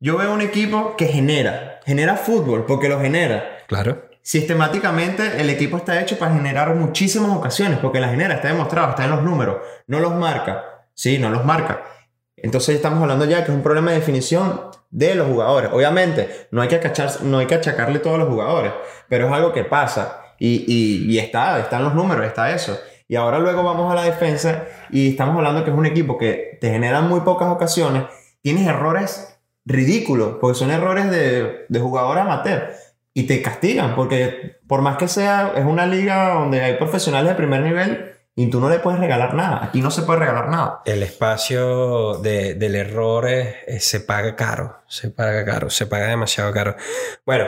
Yo 0.00 0.16
veo 0.16 0.32
un 0.32 0.42
equipo 0.42 0.94
que 0.96 1.06
genera, 1.06 1.80
genera 1.84 2.16
fútbol 2.16 2.64
porque 2.66 2.88
lo 2.88 3.00
genera. 3.00 3.58
Claro. 3.66 4.08
Sistemáticamente 4.22 5.40
el 5.40 5.50
equipo 5.50 5.78
está 5.78 6.00
hecho 6.00 6.18
para 6.18 6.34
generar 6.34 6.74
muchísimas 6.74 7.30
ocasiones 7.30 7.78
porque 7.80 7.98
la 7.98 8.10
genera, 8.10 8.34
está 8.34 8.48
demostrado, 8.48 8.90
está 8.90 9.04
en 9.04 9.10
los 9.10 9.22
números, 9.22 9.56
no 9.86 10.00
los 10.00 10.14
marca. 10.14 10.86
Sí, 10.94 11.18
no 11.18 11.30
los 11.30 11.44
marca. 11.44 11.82
Entonces 12.42 12.76
estamos 12.76 13.00
hablando 13.00 13.24
ya 13.24 13.44
que 13.44 13.50
es 13.50 13.56
un 13.56 13.62
problema 13.62 13.90
de 13.90 13.98
definición 13.98 14.62
de 14.90 15.14
los 15.14 15.28
jugadores. 15.28 15.70
Obviamente, 15.72 16.48
no 16.50 16.62
hay 16.62 16.68
que, 16.68 16.76
acachar, 16.76 17.22
no 17.22 17.38
hay 17.38 17.46
que 17.46 17.54
achacarle 17.54 17.98
todos 17.98 18.18
los 18.18 18.28
jugadores, 18.28 18.72
pero 19.08 19.26
es 19.26 19.32
algo 19.32 19.52
que 19.52 19.64
pasa 19.64 20.22
y, 20.38 20.64
y, 20.66 21.12
y 21.12 21.18
está, 21.18 21.58
están 21.58 21.84
los 21.84 21.94
números, 21.94 22.26
está 22.26 22.52
eso. 22.52 22.78
Y 23.08 23.16
ahora 23.16 23.38
luego 23.38 23.62
vamos 23.62 23.90
a 23.90 23.94
la 23.94 24.02
defensa 24.02 24.64
y 24.90 25.10
estamos 25.10 25.36
hablando 25.36 25.64
que 25.64 25.70
es 25.70 25.76
un 25.76 25.86
equipo 25.86 26.18
que 26.18 26.58
te 26.60 26.70
genera 26.70 27.00
muy 27.00 27.20
pocas 27.20 27.48
ocasiones, 27.48 28.04
tienes 28.42 28.66
errores 28.66 29.38
ridículos, 29.64 30.36
porque 30.40 30.58
son 30.58 30.70
errores 30.70 31.10
de, 31.10 31.66
de 31.68 31.80
jugador 31.80 32.18
amateur 32.18 32.70
y 33.14 33.24
te 33.24 33.42
castigan, 33.42 33.94
porque 33.94 34.58
por 34.66 34.82
más 34.82 34.96
que 34.96 35.08
sea, 35.08 35.52
es 35.56 35.64
una 35.64 35.86
liga 35.86 36.34
donde 36.34 36.62
hay 36.62 36.74
profesionales 36.74 37.30
de 37.30 37.34
primer 37.34 37.62
nivel 37.62 38.17
y 38.38 38.48
tú 38.50 38.60
no 38.60 38.70
le 38.70 38.78
puedes 38.78 39.00
regalar 39.00 39.34
nada. 39.34 39.64
Aquí 39.64 39.80
no 39.80 39.90
se 39.90 40.02
puede 40.02 40.20
regalar 40.20 40.48
nada. 40.48 40.82
El 40.84 41.02
espacio 41.02 42.18
de, 42.18 42.54
del 42.54 42.76
error 42.76 43.26
se 43.80 43.98
paga 43.98 44.36
caro, 44.36 44.76
se 44.86 45.10
paga 45.10 45.44
caro, 45.44 45.70
se 45.70 45.86
paga 45.86 46.06
demasiado 46.06 46.52
caro. 46.52 46.76
Bueno, 47.26 47.46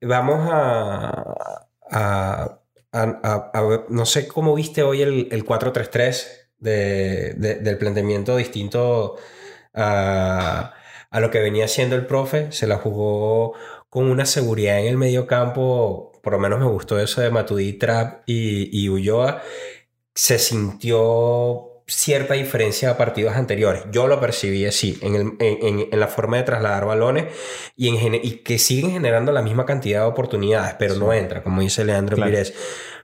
vamos 0.00 0.48
a, 0.50 1.68
a 1.90 2.60
no 3.90 4.06
sé 4.06 4.28
cómo 4.28 4.54
viste 4.54 4.82
hoy 4.82 5.02
el, 5.02 5.28
el 5.30 5.44
4-3-3 5.44 6.26
de, 6.58 7.34
del 7.60 7.76
planteamiento 7.76 8.34
distinto 8.36 9.16
a, 9.74 10.72
a, 11.10 11.20
lo 11.20 11.30
que 11.30 11.40
venía 11.40 11.66
haciendo 11.66 11.96
el 11.96 12.06
profe. 12.06 12.50
Se 12.50 12.66
la 12.66 12.78
jugó 12.78 13.52
con 13.90 14.10
una 14.10 14.24
seguridad 14.24 14.80
en 14.80 14.86
el 14.86 14.96
medio 14.96 15.26
campo. 15.26 16.12
Por 16.22 16.32
lo 16.32 16.38
menos 16.38 16.60
me 16.60 16.66
gustó 16.66 16.98
eso 16.98 17.20
de 17.20 17.30
Matudí, 17.30 17.74
Trap 17.74 18.22
y, 18.24 18.70
y 18.72 18.88
Ulloa. 18.88 19.42
Se 20.14 20.38
sintió 20.38 21.70
cierta 21.90 22.34
diferencia 22.34 22.90
a 22.90 22.96
partidos 22.96 23.34
anteriores. 23.34 23.82
Yo 23.90 24.06
lo 24.06 24.20
percibí 24.20 24.64
así, 24.64 24.98
en, 25.02 25.14
el, 25.16 25.32
en, 25.40 25.88
en 25.90 26.00
la 26.00 26.06
forma 26.06 26.36
de 26.36 26.44
trasladar 26.44 26.86
balones 26.86 27.26
y, 27.76 27.88
en, 27.88 28.14
y 28.14 28.42
que 28.42 28.58
siguen 28.58 28.92
generando 28.92 29.32
la 29.32 29.42
misma 29.42 29.66
cantidad 29.66 30.02
de 30.02 30.06
oportunidades, 30.06 30.74
pero 30.78 30.94
no 30.94 31.12
entra, 31.12 31.42
como 31.42 31.60
dice 31.60 31.84
Leandro 31.84 32.16
claro. 32.16 32.38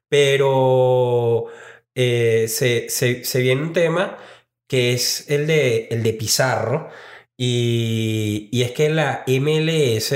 Pero 0.08 1.46
eh, 1.94 2.46
se, 2.48 2.88
se, 2.88 3.24
se, 3.24 3.40
viene 3.40 3.62
un 3.62 3.72
tema 3.72 4.18
que 4.68 4.92
es 4.92 5.28
el 5.30 5.48
de, 5.48 5.88
el 5.90 6.04
de 6.04 6.12
Pizarro 6.12 6.88
y, 7.36 8.48
y 8.52 8.62
es 8.62 8.70
que 8.70 8.88
la 8.88 9.24
MLS 9.26 10.14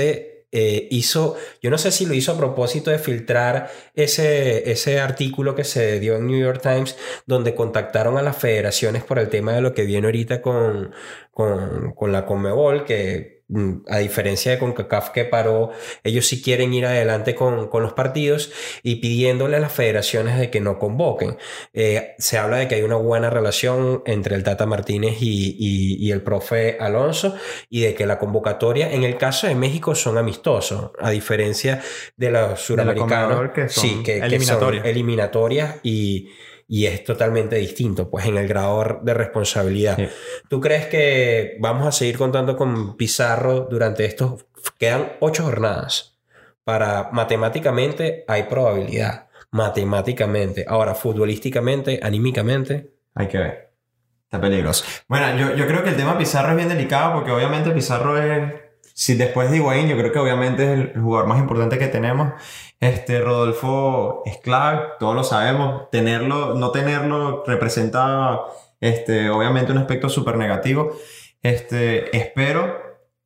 eh, 0.51 0.87
hizo, 0.91 1.35
yo 1.61 1.69
no 1.69 1.77
sé 1.77 1.91
si 1.91 2.05
lo 2.05 2.13
hizo 2.13 2.33
a 2.33 2.37
propósito 2.37 2.91
de 2.91 2.99
filtrar 2.99 3.69
ese, 3.95 4.69
ese 4.71 4.99
artículo 4.99 5.55
que 5.55 5.63
se 5.63 5.99
dio 5.99 6.15
en 6.17 6.27
New 6.27 6.39
York 6.39 6.61
Times, 6.61 6.97
donde 7.25 7.55
contactaron 7.55 8.17
a 8.17 8.21
las 8.21 8.37
federaciones 8.37 9.03
por 9.03 9.19
el 9.19 9.29
tema 9.29 9.53
de 9.53 9.61
lo 9.61 9.73
que 9.73 9.85
viene 9.85 10.07
ahorita 10.07 10.41
con, 10.41 10.93
con, 11.31 11.93
con 11.93 12.11
la 12.11 12.25
Conmebol, 12.25 12.85
que 12.85 13.40
a 13.87 13.97
diferencia 13.97 14.51
de 14.51 14.59
CONCACAF 14.59 15.09
que 15.09 15.25
paró, 15.25 15.71
ellos 16.03 16.27
sí 16.27 16.41
quieren 16.41 16.73
ir 16.73 16.85
adelante 16.85 17.35
con, 17.35 17.67
con 17.67 17.83
los 17.83 17.93
partidos 17.93 18.51
y 18.83 18.95
pidiéndole 18.95 19.57
a 19.57 19.59
las 19.59 19.73
federaciones 19.73 20.39
de 20.39 20.49
que 20.49 20.61
no 20.61 20.79
convoquen. 20.79 21.37
Eh, 21.73 22.15
se 22.17 22.37
habla 22.37 22.57
de 22.57 22.67
que 22.67 22.75
hay 22.75 22.83
una 22.83 22.95
buena 22.95 23.29
relación 23.29 24.03
entre 24.05 24.35
el 24.35 24.43
Tata 24.43 24.65
Martínez 24.65 25.21
y, 25.21 25.55
y, 25.59 25.97
y, 26.05 26.11
el 26.11 26.21
profe 26.21 26.77
Alonso 26.79 27.35
y 27.69 27.81
de 27.81 27.93
que 27.93 28.05
la 28.05 28.19
convocatoria 28.19 28.91
en 28.91 29.03
el 29.03 29.17
caso 29.17 29.47
de 29.47 29.55
México 29.55 29.95
son 29.95 30.17
amistosos, 30.17 30.91
a 30.99 31.09
diferencia 31.09 31.81
de 32.15 32.31
los 32.31 32.59
suramericanos, 32.59 33.51
que 33.51 33.69
son 33.69 33.83
sí, 33.83 34.03
que, 34.03 34.21
que 34.21 34.39
son 34.39 34.85
eliminatorias 34.85 35.77
y 35.83 36.29
y 36.67 36.85
es 36.85 37.03
totalmente 37.03 37.55
distinto, 37.57 38.09
pues 38.09 38.25
en 38.25 38.37
el 38.37 38.47
grado 38.47 38.99
de 39.01 39.13
responsabilidad. 39.13 39.97
Sí. 39.97 40.07
¿Tú 40.49 40.59
crees 40.59 40.87
que 40.87 41.57
vamos 41.59 41.87
a 41.87 41.91
seguir 41.91 42.17
contando 42.17 42.55
con 42.55 42.95
Pizarro 42.97 43.67
durante 43.69 44.05
estos... 44.05 44.45
Quedan 44.77 45.13
ocho 45.19 45.43
jornadas. 45.43 46.19
Para 46.63 47.09
matemáticamente 47.11 48.23
hay 48.27 48.43
probabilidad. 48.43 49.27
Matemáticamente. 49.51 50.65
Ahora, 50.67 50.95
futbolísticamente, 50.95 51.99
anímicamente. 52.01 52.93
Hay 53.15 53.27
que 53.27 53.37
ver. 53.37 53.73
Está 54.23 54.39
peligroso. 54.39 54.85
Bueno, 55.07 55.35
yo, 55.37 55.55
yo 55.55 55.67
creo 55.67 55.83
que 55.83 55.89
el 55.89 55.97
tema 55.97 56.17
Pizarro 56.17 56.51
es 56.51 56.55
bien 56.55 56.69
delicado 56.69 57.15
porque 57.15 57.31
obviamente 57.31 57.71
Pizarro 57.71 58.17
es 58.17 58.53
si 59.01 59.15
después 59.15 59.49
de 59.49 59.57
Higuaín, 59.57 59.87
yo 59.87 59.97
creo 59.97 60.11
que 60.11 60.19
obviamente 60.19 60.63
es 60.63 60.79
el 60.79 61.01
jugador 61.01 61.27
más 61.27 61.39
importante 61.39 61.79
que 61.79 61.87
tenemos. 61.87 62.33
Este, 62.79 63.19
Rodolfo 63.19 64.21
es 64.27 64.37
clave, 64.37 64.89
todos 64.99 65.15
lo 65.15 65.23
sabemos. 65.23 65.89
Tenerlo, 65.89 66.53
no 66.53 66.69
tenerlo 66.69 67.43
representa, 67.47 68.41
este, 68.79 69.31
obviamente 69.31 69.71
un 69.71 69.79
aspecto 69.79 70.07
súper 70.07 70.37
negativo. 70.37 70.91
Este, 71.41 72.15
espero 72.15 72.77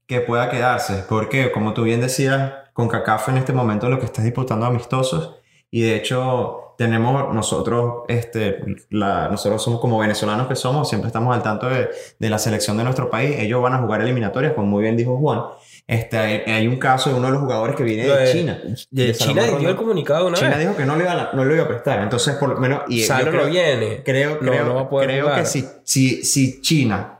que 0.07 0.21
pueda 0.21 0.49
quedarse, 0.49 1.03
porque 1.09 1.51
como 1.51 1.73
tú 1.73 1.83
bien 1.83 1.99
decías, 1.99 2.53
con 2.71 2.87
CACAF 2.87 3.27
en 3.27 3.37
este 3.37 3.51
momento 3.51 3.89
lo 3.89 3.99
que 3.99 4.05
está 4.05 4.21
disputando 4.21 4.65
amistosos 4.65 5.35
y 5.69 5.81
de 5.81 5.97
hecho 5.97 6.75
tenemos 6.77 7.33
nosotros, 7.33 8.03
este, 8.07 8.63
la, 8.91 9.27
nosotros 9.27 9.61
somos 9.61 9.81
como 9.81 9.99
venezolanos 9.99 10.47
que 10.47 10.55
somos, 10.55 10.87
siempre 10.87 11.07
estamos 11.07 11.35
al 11.35 11.43
tanto 11.43 11.67
de, 11.67 11.89
de, 12.17 12.29
la 12.29 12.37
selección 12.37 12.77
de 12.77 12.85
nuestro 12.85 13.09
país, 13.09 13.35
ellos 13.39 13.61
van 13.61 13.73
a 13.73 13.79
jugar 13.79 14.01
eliminatorias, 14.01 14.53
como 14.53 14.67
muy 14.67 14.83
bien 14.83 14.95
dijo 14.95 15.17
Juan. 15.17 15.41
Este, 15.87 16.17
hay, 16.17 16.41
hay 16.51 16.67
un 16.67 16.77
caso 16.77 17.11
de 17.11 17.15
uno 17.17 17.27
de 17.27 17.33
los 17.33 17.41
jugadores 17.41 17.75
que 17.75 17.83
viene 17.83 18.07
de, 18.07 18.15
de 18.17 18.31
China. 18.31 18.59
De, 18.89 19.05
de 19.07 19.13
China 19.13 19.43
dio 19.59 19.69
el 19.69 19.75
comunicado 19.75 20.25
una 20.27 20.35
China 20.35 20.51
vez. 20.51 20.59
dijo 20.61 20.75
que 20.75 20.83
no 20.85 20.95
le, 20.95 21.03
iba 21.03 21.11
a, 21.11 21.33
no 21.33 21.45
le 21.45 21.53
iba 21.55 21.63
a 21.65 21.67
prestar, 21.67 22.01
entonces 22.01 22.35
por 22.35 22.49
lo 22.49 22.57
menos... 22.57 22.81
Y 22.87 23.03
Salo 23.03 23.29
creo, 23.29 23.43
no 23.45 23.49
viene. 23.51 24.01
Creo, 24.03 24.39
creo, 24.39 24.63
no, 24.63 24.69
no 24.69 24.75
va 24.75 24.81
a 24.81 24.89
poder 24.89 25.09
creo 25.09 25.33
que 25.35 25.45
si, 25.45 25.63
si, 25.83 26.23
si 26.23 26.61
China 26.61 27.19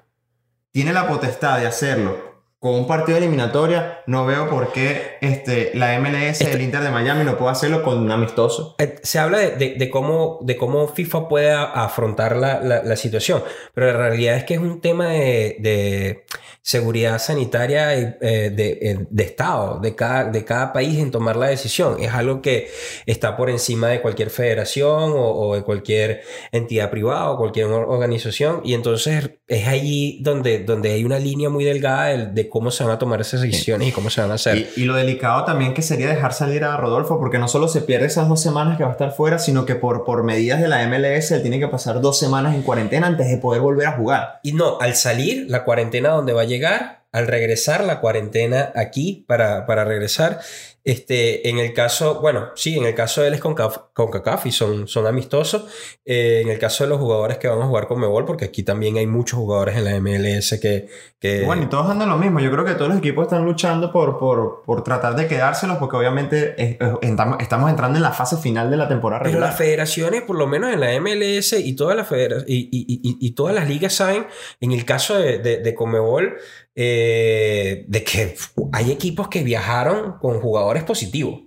tiene 0.72 0.94
la 0.94 1.08
potestad 1.08 1.60
de 1.60 1.68
hacerlo 1.68 2.34
con 2.58 2.74
un 2.74 2.88
partido 2.88 3.20
de 3.20 3.26
eliminatoria, 3.26 4.00
no 4.08 4.26
veo 4.26 4.50
por 4.50 4.72
qué 4.74 5.18
este, 5.22 5.70
la 5.76 6.00
MLS, 6.00 6.42
Este- 6.42 6.54
el 6.54 6.62
Inter 6.64 6.82
de 6.82 6.90
Miami, 6.90 7.24
no 7.24 7.38
puede 7.38 7.52
hacerlo 7.52 7.84
con 7.84 8.00
un 8.00 8.10
amistoso. 8.10 8.74
Eh, 8.80 8.96
Se 9.04 9.20
habla 9.20 9.38
de, 9.38 9.52
de- 9.52 9.76
de 9.76 9.90
cómo, 9.92 10.40
de 10.42 10.58
cómo 10.58 10.88
FIFA 10.88 11.28
puede 11.30 11.52
afrontar 11.52 12.36
la, 12.36 12.60
la- 12.62 12.82
la 12.82 12.96
situación, 12.96 13.44
pero 13.76 13.92
la 13.94 13.98
realidad 14.10 14.36
es 14.38 14.46
que 14.46 14.56
es 14.56 14.60
un 14.60 14.82
tema 14.82 15.10
de, 15.10 15.58
de 15.60 16.26
seguridad 16.66 17.20
sanitaria 17.20 17.96
y, 17.96 18.16
eh, 18.22 18.50
de, 18.50 18.80
eh, 18.82 19.06
de 19.08 19.24
Estado, 19.24 19.80
de 19.80 19.94
cada, 19.94 20.32
de 20.32 20.44
cada 20.44 20.74
país 20.74 20.98
en 20.98 21.12
tomar 21.12 21.36
la 21.36 21.46
decisión. 21.48 21.98
Es 22.02 22.12
algo 22.12 22.42
que 22.42 22.70
está 23.06 23.38
por 23.38 23.52
encima 23.52 23.90
de 23.90 24.02
cualquier 24.02 24.32
federación 24.32 25.12
o, 25.12 25.30
o 25.50 25.56
de 25.56 25.62
cualquier 25.62 26.22
entidad 26.52 26.90
privada 26.90 27.30
o 27.30 27.38
cualquier 27.38 27.68
or- 27.68 27.86
organización 27.88 28.62
y 28.64 28.74
entonces 28.74 29.30
es 29.48 29.68
allí 29.68 30.18
donde, 30.24 30.64
donde 30.64 30.92
hay 30.94 31.04
una 31.04 31.20
línea 31.20 31.50
muy 31.52 31.64
delgada 31.66 32.06
de, 32.08 32.26
de 32.28 32.50
cómo 32.50 32.72
se 32.72 32.84
van 32.84 32.94
a 32.94 32.98
tomar 32.98 33.22
esas 33.22 33.42
decisiones 33.42 33.90
y 33.90 33.92
cómo 33.92 34.10
se 34.10 34.22
van 34.22 34.32
a 34.32 34.34
hacer. 34.34 34.58
Y, 34.76 34.82
y 34.82 34.86
lo 34.86 34.96
delicado 34.96 35.46
también 35.46 35.76
que 35.76 35.84
sería 35.84 36.08
dejar 36.10 36.34
salir 36.34 36.64
a 36.64 36.76
Rodolfo, 36.78 37.20
porque 37.20 37.38
no 37.38 37.48
solo 37.48 37.68
se 37.68 37.82
pierde 37.82 38.08
esas 38.08 38.28
dos 38.28 38.42
semanas 38.42 38.76
que 38.78 38.84
va 38.84 38.90
a 38.90 38.94
estar 38.94 39.12
fuera, 39.12 39.38
sino 39.38 39.68
que 39.68 39.76
por, 39.76 40.04
por 40.04 40.24
medidas 40.24 40.60
de 40.62 40.68
la 40.68 40.84
MLS 40.88 41.30
él 41.32 41.44
tiene 41.44 41.60
que 41.60 41.68
pasar 41.68 42.02
dos 42.02 42.18
semanas 42.18 42.56
en 42.56 42.64
cuarentena 42.64 43.06
antes 43.06 43.30
de 43.30 43.38
poder 43.38 43.62
volver 43.62 43.86
a 43.86 43.92
jugar. 43.92 44.40
Y 44.42 44.54
no, 44.54 44.80
al 44.82 44.96
salir, 44.96 45.46
la 45.48 45.64
cuarentena 45.64 46.10
donde 46.10 46.34
va 46.34 46.42
a 46.42 46.46
llegar, 46.56 47.06
al 47.12 47.28
regresar, 47.28 47.84
la 47.84 48.00
cuarentena 48.00 48.72
aquí 48.76 49.26
para, 49.28 49.66
para 49.66 49.86
regresar. 49.86 50.42
Este, 50.88 51.50
en 51.50 51.58
el 51.58 51.74
caso, 51.74 52.22
bueno, 52.22 52.50
sí, 52.56 52.78
en 52.78 52.86
el 52.86 52.94
caso 52.94 53.22
de 53.22 53.30
él 53.30 53.34
es 53.34 53.40
con, 53.42 53.56
Caf- 53.56 53.86
con 53.92 54.12
CACAF 54.12 54.46
y 54.46 54.52
son, 54.52 54.88
son 54.88 55.08
amistosos. 55.08 55.66
Eh, 56.06 56.42
en 56.44 56.50
el 56.50 56.60
caso 56.60 56.84
de 56.84 56.92
los 56.92 57.00
jugadores 57.00 57.40
que 57.40 57.48
van 57.48 57.60
a 57.60 57.66
jugar 57.66 57.88
con 57.88 58.00
Mebol, 58.00 58.24
porque 58.26 58.46
aquí 58.46 58.62
también 58.62 58.98
hay 58.98 59.08
muchos 59.08 59.40
jugadores 59.40 59.76
en 59.78 59.86
la 59.86 60.00
MLS 60.00 60.60
que... 60.62 60.88
que 61.20 61.44
Bueno, 61.44 61.64
y 61.64 61.66
todos 61.66 61.90
andan 61.90 62.08
lo 62.10 62.18
mismo. 62.18 62.40
Yo 62.40 62.52
creo 62.52 62.64
que 62.64 62.74
todos 62.76 62.90
los 62.90 63.00
equipos 63.00 63.24
están 63.24 63.44
luchando 63.46 63.92
por, 63.92 64.20
por, 64.20 64.62
por 64.64 64.84
tratar 64.84 65.16
de 65.16 65.28
quedárselos, 65.28 65.78
porque 65.80 65.98
obviamente 65.98 66.54
es- 66.62 66.78
es- 66.80 66.94
estamos, 67.02 67.38
estamos 67.42 67.72
entrando 67.72 67.98
en 67.98 68.04
la 68.04 68.12
fase 68.12 68.38
final 68.38 68.70
de 68.70 68.78
la 68.78 68.88
temporada 68.88 69.24
Pero 69.24 69.40
las 69.40 69.58
federaciones, 69.58 70.22
por 70.22 70.38
lo 70.38 70.46
menos 70.46 70.72
en 70.72 70.80
la 70.82 70.94
MLS 71.00 71.54
y 71.54 71.76
todas 71.76 71.98
las, 71.98 72.08
y, 72.12 72.70
y- 72.72 73.00
y- 73.02 73.18
y 73.20 73.32
todas 73.32 73.56
las 73.56 73.68
ligas 73.68 73.94
saben, 73.94 74.28
en 74.62 74.72
el 74.72 74.86
caso 74.86 75.18
de, 75.18 75.40
de, 75.40 75.58
de 75.58 75.74
Comebol, 75.74 76.38
eh, 76.76 77.86
de 77.88 78.04
que 78.04 78.36
hay 78.74 78.92
equipos 78.92 79.28
que 79.30 79.44
viajaron 79.44 80.18
con 80.20 80.40
jugadores 80.42 80.84
positivos. 80.84 81.42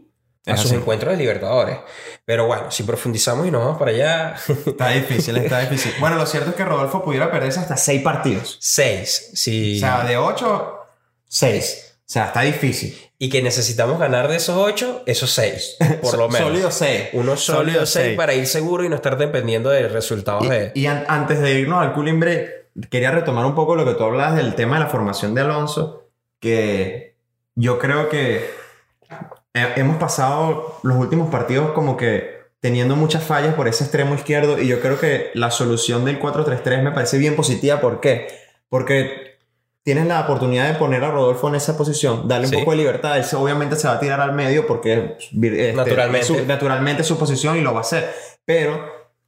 a 0.46 0.52
Es 0.54 0.60
sus 0.60 0.70
así. 0.70 0.80
encuentros 0.80 1.12
de 1.12 1.18
Libertadores. 1.18 1.78
Pero 2.24 2.46
bueno, 2.46 2.70
si 2.70 2.82
profundizamos 2.82 3.46
y 3.46 3.50
nos 3.50 3.62
vamos 3.64 3.78
para 3.78 3.90
allá, 3.90 4.36
Está 4.66 4.88
difícil, 4.90 5.36
está 5.36 5.60
difícil. 5.68 5.92
Bueno, 6.00 6.16
lo 6.16 6.26
cierto 6.26 6.50
es 6.50 6.56
que 6.56 6.64
Rodolfo 6.64 7.02
pudiera 7.04 7.30
perderse 7.30 7.60
hasta 7.60 7.76
seis 7.76 8.02
partidos. 8.02 8.56
seis. 8.60 9.30
Sí. 9.34 9.76
O 9.76 9.80
sea, 9.80 10.04
de 10.04 10.16
ocho, 10.16 10.78
seis. 11.26 11.84
O 12.00 12.10
sea, 12.10 12.26
está 12.26 12.40
difícil. 12.40 12.96
y 13.18 13.28
que 13.28 13.42
necesitamos 13.42 13.98
ganar 13.98 14.28
de 14.28 14.36
esos 14.36 14.56
ocho, 14.56 15.02
esos 15.04 15.30
seis, 15.30 15.76
por 16.00 16.16
lo 16.16 16.28
menos. 16.30 16.48
Sólido 16.48 16.70
seis. 16.70 17.02
Uno 17.12 17.36
sólido 17.36 17.84
seis 17.84 18.16
para 18.16 18.32
ir 18.32 18.46
seguro 18.46 18.84
y 18.84 18.88
no 18.88 18.94
estar 18.96 19.18
dependiendo 19.18 19.68
de 19.70 19.88
resultados 19.88 20.48
de... 20.48 20.70
Y, 20.74 20.82
y 20.82 20.86
an- 20.86 21.04
antes 21.08 21.40
de 21.40 21.58
irnos 21.60 21.82
al 21.82 21.92
cooling 21.92 22.18
break, 22.20 22.57
quería 22.90 23.10
retomar 23.10 23.44
un 23.46 23.54
poco 23.54 23.74
lo 23.76 23.84
que 23.84 23.94
tú 23.94 24.04
hablabas 24.04 24.36
del 24.36 24.54
tema 24.54 24.78
de 24.78 24.84
la 24.84 24.90
formación 24.90 25.34
de 25.34 25.40
Alonso, 25.42 26.08
que 26.40 27.16
yo 27.54 27.78
creo 27.78 28.08
que 28.08 28.48
he- 29.54 29.80
hemos 29.80 29.96
pasado 29.96 30.78
los 30.82 30.96
últimos 30.96 31.30
partidos 31.30 31.72
como 31.72 31.96
que 31.96 32.38
teniendo 32.60 32.96
muchas 32.96 33.22
fallas 33.24 33.54
por 33.54 33.68
ese 33.68 33.84
extremo 33.84 34.14
izquierdo 34.14 34.58
y 34.60 34.66
yo 34.66 34.80
creo 34.80 34.98
que 34.98 35.30
la 35.34 35.50
solución 35.50 36.04
del 36.04 36.18
4-3-3 36.20 36.82
me 36.82 36.90
parece 36.92 37.18
bien 37.18 37.36
positiva. 37.36 37.80
¿Por 37.80 38.00
qué? 38.00 38.28
Porque 38.68 39.38
tienes 39.84 40.06
la 40.06 40.20
oportunidad 40.20 40.68
de 40.68 40.74
poner 40.78 41.02
a 41.04 41.10
Rodolfo 41.10 41.48
en 41.48 41.54
esa 41.54 41.76
posición, 41.76 42.26
darle 42.28 42.46
un 42.48 42.52
Sí. 42.52 42.58
poco 42.58 42.72
de 42.72 42.76
libertad. 42.78 43.16
Él 43.16 43.24
obviamente 43.36 43.76
se 43.76 43.86
va 43.88 43.94
a 43.94 44.00
tirar 44.00 44.20
al 44.20 44.32
medio 44.32 44.66
porque 44.66 45.16
este, 45.18 45.72
Naturalmente. 45.72 46.26
su- 46.26 46.44
naturalmente 46.46 47.04
su 47.04 47.16
posición 47.18 47.56
y 47.56 47.60
lo 47.62 47.72
va 47.72 47.78
a 47.78 47.82
hacer. 47.82 48.12
Pero 48.44 48.84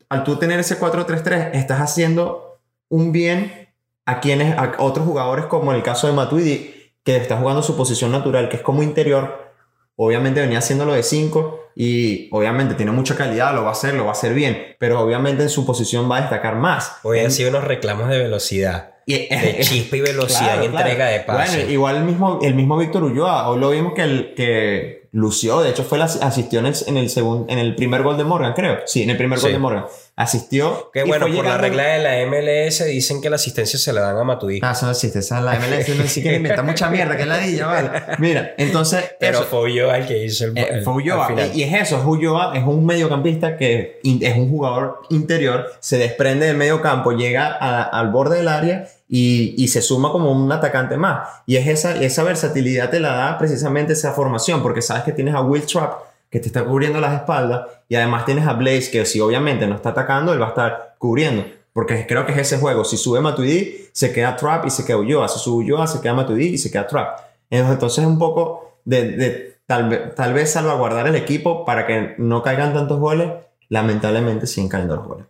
al 0.08 0.24
tú 0.24 0.36
tener 0.36 0.58
ese 0.60 0.76
4-3-3, 0.78 1.50
estás 1.54 1.80
haciendo 1.80 2.49
un 2.90 3.12
bien 3.12 3.68
a 4.04 4.20
quienes, 4.20 4.56
a 4.58 4.74
otros 4.78 5.06
jugadores, 5.06 5.46
como 5.46 5.70
en 5.72 5.78
el 5.78 5.82
caso 5.82 6.06
de 6.06 6.12
Matuidi, 6.12 6.74
que 7.02 7.16
está 7.16 7.38
jugando 7.38 7.62
su 7.62 7.76
posición 7.76 8.12
natural, 8.12 8.48
que 8.50 8.56
es 8.56 8.62
como 8.62 8.82
interior. 8.82 9.50
Obviamente 9.96 10.40
venía 10.40 10.58
haciéndolo 10.58 10.92
de 10.92 11.02
5 11.02 11.70
y 11.76 12.28
obviamente 12.32 12.74
tiene 12.74 12.92
mucha 12.92 13.16
calidad, 13.16 13.54
lo 13.54 13.62
va 13.62 13.68
a 13.70 13.72
hacer, 13.72 13.94
lo 13.94 14.04
va 14.04 14.10
a 14.10 14.12
hacer 14.12 14.34
bien, 14.34 14.74
pero 14.78 15.00
obviamente 15.00 15.42
en 15.44 15.48
su 15.48 15.64
posición 15.64 16.10
va 16.10 16.18
a 16.18 16.20
destacar 16.22 16.56
más. 16.56 16.96
Hoy 17.02 17.20
han 17.20 17.30
sido 17.30 17.50
unos 17.50 17.64
reclamos 17.64 18.08
de 18.08 18.18
velocidad. 18.18 18.94
Y- 19.06 19.28
De 19.28 19.58
chispa 19.62 19.96
y 19.96 20.00
velocidad 20.00 20.54
Claro, 20.56 20.70
claro. 20.70 20.78
entrega 20.88 21.06
de 21.06 21.20
pase. 21.20 21.56
Bueno, 21.58 21.72
igual 21.72 21.96
el 21.96 22.04
mismo, 22.04 22.38
el 22.42 22.54
mismo 22.54 22.76
Víctor 22.76 23.04
Ulloa, 23.04 23.48
hoy 23.48 23.58
lo 23.60 23.70
vimos 23.70 23.92
que, 23.94 24.02
el, 24.02 24.34
que 24.34 24.99
lució, 25.12 25.60
de 25.60 25.70
hecho 25.70 25.82
fue 25.84 25.98
la, 25.98 26.04
asistió 26.04 26.60
en 26.60 26.66
el, 26.66 26.74
en, 26.86 26.96
el 26.96 27.08
segun- 27.08 27.46
en 27.48 27.58
el 27.58 27.74
primer 27.74 28.02
gol 28.02 28.16
de 28.16 28.24
Morgan, 28.24 28.52
creo. 28.54 28.78
Sí, 28.86 29.02
en 29.02 29.10
el 29.10 29.16
primer 29.16 29.38
gol 29.40 29.48
Sí. 29.48 29.52
de 29.52 29.58
Morgan. 29.58 29.84
Asistió. 30.16 30.90
Que 30.92 31.02
bueno, 31.04 31.26
por 31.34 31.44
la 31.44 31.56
regla 31.56 31.82
de 31.84 31.98
la 32.02 32.26
MLS 32.26 32.84
dicen 32.84 33.22
que 33.22 33.30
la 33.30 33.36
asistencia 33.36 33.78
se 33.78 33.92
la 33.92 34.02
dan 34.02 34.18
a 34.18 34.24
Matuidi. 34.24 34.60
Ah, 34.62 34.72
esa 34.72 34.90
es 34.92 35.30
la 35.30 35.54
MLS, 35.58 35.88
no 35.96 36.06
sí 36.06 36.22
que 36.22 36.34
inventa 36.34 36.62
mucha 36.62 36.90
mierda, 36.90 37.16
que 37.16 37.22
es 37.22 37.28
ladilla, 37.28 37.66
vale. 37.66 37.90
Mira, 38.18 38.52
entonces... 38.58 39.02
pero 39.18 39.38
eso- 39.40 39.46
fue 39.48 39.72
yo 39.74 39.92
el 39.94 40.06
que 40.06 40.22
hizo 40.24 40.44
el, 40.44 40.58
Eh, 40.58 40.68
el- 40.72 40.82
fue 40.82 40.92
Ulloa. 40.94 41.28
Y 41.54 41.62
es 41.62 41.72
eso, 41.74 41.96
es 41.98 42.04
Ulloa, 42.04 42.52
es 42.56 42.62
un 42.64 42.84
mediocampista 42.84 43.56
que 43.56 43.98
es 44.04 44.36
un 44.36 44.50
jugador 44.50 45.00
interior, 45.08 45.72
se 45.80 45.96
desprende 45.98 46.46
del 46.46 46.56
medio 46.56 46.82
campo, 46.82 47.12
llega 47.12 47.56
a- 47.58 47.82
al 47.84 48.10
borde 48.10 48.36
del 48.36 48.48
área 48.48 48.88
y, 49.12 49.66
se 49.68 49.82
suma 49.82 50.12
como 50.12 50.30
un 50.30 50.50
atacante 50.52 50.96
más. 50.96 51.28
Y 51.44 51.56
es 51.56 51.66
esa, 51.66 52.00
esa 52.00 52.22
versatilidad 52.22 52.90
te 52.90 53.00
la 53.00 53.12
da 53.12 53.38
precisamente 53.38 53.94
esa 53.94 54.12
formación, 54.12 54.62
porque 54.62 54.82
sabes 54.82 55.02
que 55.02 55.12
tienes 55.12 55.34
a 55.34 55.40
Will 55.40 55.66
Trapp 55.66 56.02
que 56.30 56.38
te 56.38 56.46
está 56.46 56.64
cubriendo 56.64 57.00
las 57.00 57.14
espaldas 57.14 57.66
y 57.88 57.96
además 57.96 58.24
tienes 58.24 58.46
a 58.46 58.52
Blaze 58.52 58.88
que 58.92 59.04
si 59.04 59.20
obviamente 59.20 59.66
no 59.66 59.74
está 59.74 59.88
atacando, 59.88 60.32
él 60.32 60.40
va 60.40 60.46
a 60.46 60.50
estar 60.50 60.94
cubriendo. 60.98 61.44
Porque 61.72 62.06
creo 62.06 62.24
que 62.24 62.32
es 62.32 62.38
ese 62.38 62.58
juego. 62.58 62.84
Si 62.84 62.96
sube 62.96 63.20
Matuidi, 63.20 63.88
se 63.92 64.12
queda 64.12 64.36
Trap 64.36 64.66
y 64.66 64.70
se 64.70 64.84
queda 64.84 64.98
Ulloa. 64.98 65.28
Si 65.28 65.40
sube 65.40 65.64
Ulloa, 65.64 65.88
se 65.88 66.00
queda 66.00 66.14
Matuidi 66.14 66.46
y 66.46 66.58
se 66.58 66.70
queda 66.70 66.86
Trap. 66.86 67.18
Entonces 67.50 68.04
es 68.04 68.08
un 68.08 68.18
poco 68.18 68.78
de, 68.84 69.10
de 69.16 69.56
tal, 69.66 70.14
tal 70.14 70.32
vez 70.32 70.52
salvaguardar 70.52 71.08
el 71.08 71.16
equipo 71.16 71.64
para 71.64 71.84
que 71.86 72.14
no 72.18 72.44
caigan 72.44 72.74
tantos 72.74 73.00
goles. 73.00 73.28
Lamentablemente 73.68 74.46
siguen 74.46 74.68
cayendo 74.68 74.96
los 74.96 75.06
goles. 75.06 75.26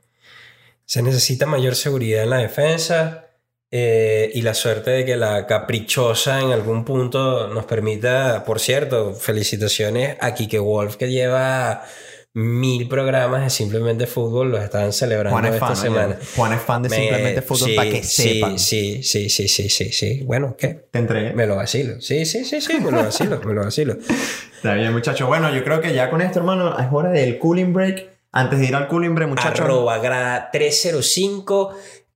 Se 0.84 1.02
necesita 1.02 1.46
mayor 1.46 1.76
seguridad 1.76 2.25
en 2.25 2.30
la 2.30 2.38
defensa 2.38 3.29
eh, 3.72 4.30
y 4.34 4.42
la 4.42 4.54
suerte 4.54 4.90
de 4.90 5.04
que 5.04 5.16
la 5.16 5.46
caprichosa 5.46 6.40
en 6.40 6.50
algún 6.50 6.84
punto 6.84 7.48
nos 7.48 7.64
permita, 7.66 8.44
por 8.44 8.58
cierto, 8.60 9.14
felicitaciones 9.14 10.16
a 10.20 10.34
Kike 10.34 10.58
Wolf 10.58 10.96
que 10.96 11.10
lleva 11.10 11.84
mil 12.32 12.88
programas 12.88 13.42
de 13.42 13.50
simplemente 13.50 14.06
fútbol, 14.06 14.52
los 14.52 14.62
estaban 14.62 14.92
celebrando 14.92 15.36
Juan 15.36 15.46
es 15.46 15.54
esta 15.54 15.66
fan, 15.66 15.76
semana. 15.76 16.16
oye. 16.16 16.26
Juan 16.36 16.52
es 16.52 16.60
fan 16.62 16.82
de 16.82 16.88
Me- 16.88 16.96
simplemente 16.96 17.42
fútbol 17.42 17.68
sí, 17.70 17.74
para 17.76 17.90
que 17.90 18.02
sí, 18.04 18.22
sepan. 18.34 18.58
Sí, 18.58 19.02
sí, 19.02 19.28
sí, 19.28 19.48
sí, 19.48 19.68
sí, 19.68 19.92
sí. 19.92 20.22
Bueno, 20.24 20.54
¿qué? 20.56 20.68
Te 20.90 20.98
entregué. 21.00 21.32
Me 21.32 21.46
lo 21.48 21.56
vacilo. 21.56 22.00
Sí, 22.00 22.24
sí, 22.26 22.44
sí, 22.44 22.60
sí, 22.60 22.74
me 22.80 22.92
lo 22.92 22.98
vacilo, 23.02 23.40
me 23.44 23.52
lo 23.52 23.64
vacilo. 23.64 23.96
Está 24.56 24.74
bien, 24.74 24.92
muchachos. 24.92 25.26
Bueno, 25.26 25.52
yo 25.52 25.64
creo 25.64 25.80
que 25.80 25.92
ya 25.92 26.08
con 26.10 26.20
esto, 26.22 26.38
hermano, 26.38 26.78
es 26.78 26.86
hora 26.92 27.10
del 27.10 27.38
cooling 27.38 27.72
break. 27.72 28.08
Antes 28.32 28.60
de 28.60 28.66
ir 28.66 28.76
al 28.76 28.86
cooling 28.86 29.14
break, 29.16 29.28
muchachos. 29.30 29.60
Arroba 29.60 29.98
grada 29.98 30.50
305 30.52 31.74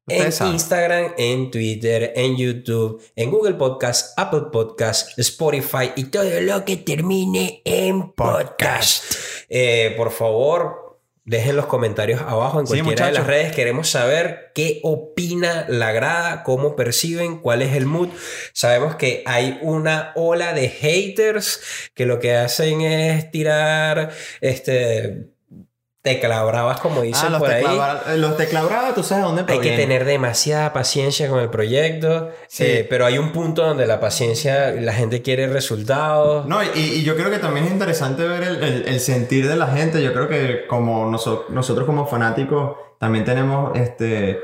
en 0.08 0.32
saben. 0.32 0.54
Instagram, 0.54 1.12
en 1.16 1.50
Twitter, 1.50 2.12
en 2.16 2.36
YouTube, 2.36 3.02
en 3.16 3.30
Google 3.30 3.54
Podcast, 3.54 4.18
Apple 4.18 4.44
Podcast, 4.52 5.18
Spotify 5.18 5.92
y 5.96 6.04
todo 6.04 6.40
lo 6.40 6.64
que 6.64 6.76
termine 6.76 7.62
en 7.64 8.12
podcast. 8.12 9.14
Eh, 9.48 9.94
por 9.96 10.10
favor, 10.10 10.98
dejen 11.24 11.56
los 11.56 11.66
comentarios 11.66 12.20
abajo 12.20 12.60
en 12.60 12.66
Sí, 12.66 12.74
cualquiera 12.74 13.06
de 13.06 13.12
las 13.12 13.26
redes. 13.26 13.54
Queremos 13.54 13.88
saber 13.88 14.52
qué 14.54 14.80
opina 14.82 15.64
la 15.68 15.92
grada, 15.92 16.42
cómo 16.42 16.76
perciben, 16.76 17.38
cuál 17.38 17.62
es 17.62 17.74
el 17.74 17.86
mood. 17.86 18.08
Sabemos 18.52 18.96
que 18.96 19.22
hay 19.26 19.58
una 19.62 20.12
ola 20.16 20.52
de 20.52 20.68
haters 20.68 21.60
que 21.94 22.04
lo 22.04 22.18
que 22.20 22.36
hacen 22.36 22.82
es 22.82 23.30
tirar 23.30 24.10
este 24.40 25.33
teclabravas 26.04 26.80
como 26.80 27.00
dicen 27.00 27.28
Ah, 27.28 27.30
los 27.30 27.38
por 27.40 27.50
ahí. 27.50 27.62
teclabra- 27.64 28.16
los 28.16 28.36
teclabrados, 28.36 28.94
tú 28.94 29.02
sabes 29.02 29.24
dónde 29.24 29.42
Hay 29.50 29.58
que 29.60 29.74
tener 29.74 30.04
demasiada 30.04 30.74
paciencia 30.74 31.30
con 31.30 31.40
el 31.40 31.48
proyecto, 31.48 32.30
Sí. 32.46 32.62
eh, 32.64 32.86
pero 32.88 33.06
hay 33.06 33.16
un 33.16 33.32
punto 33.32 33.64
donde 33.66 33.86
la 33.86 34.00
paciencia, 34.00 34.70
la 34.72 34.92
gente 34.92 35.22
quiere 35.22 35.46
resultados. 35.48 36.44
No, 36.46 36.62
y, 36.62 36.78
y 36.78 37.02
yo 37.04 37.16
creo 37.16 37.30
que 37.30 37.38
también 37.38 37.64
es 37.64 37.72
interesante 37.72 38.22
ver 38.28 38.42
el, 38.42 38.62
el- 38.62 38.88
el 38.88 39.00
sentir 39.00 39.48
de 39.48 39.56
la 39.56 39.68
gente. 39.68 40.02
Yo 40.02 40.12
creo 40.12 40.28
que 40.28 40.66
como 40.68 41.10
noso- 41.10 41.46
nosotros 41.48 41.86
como 41.86 42.06
fanáticos 42.06 42.76
también 43.00 43.24
tenemos 43.24 43.74
este 43.74 44.38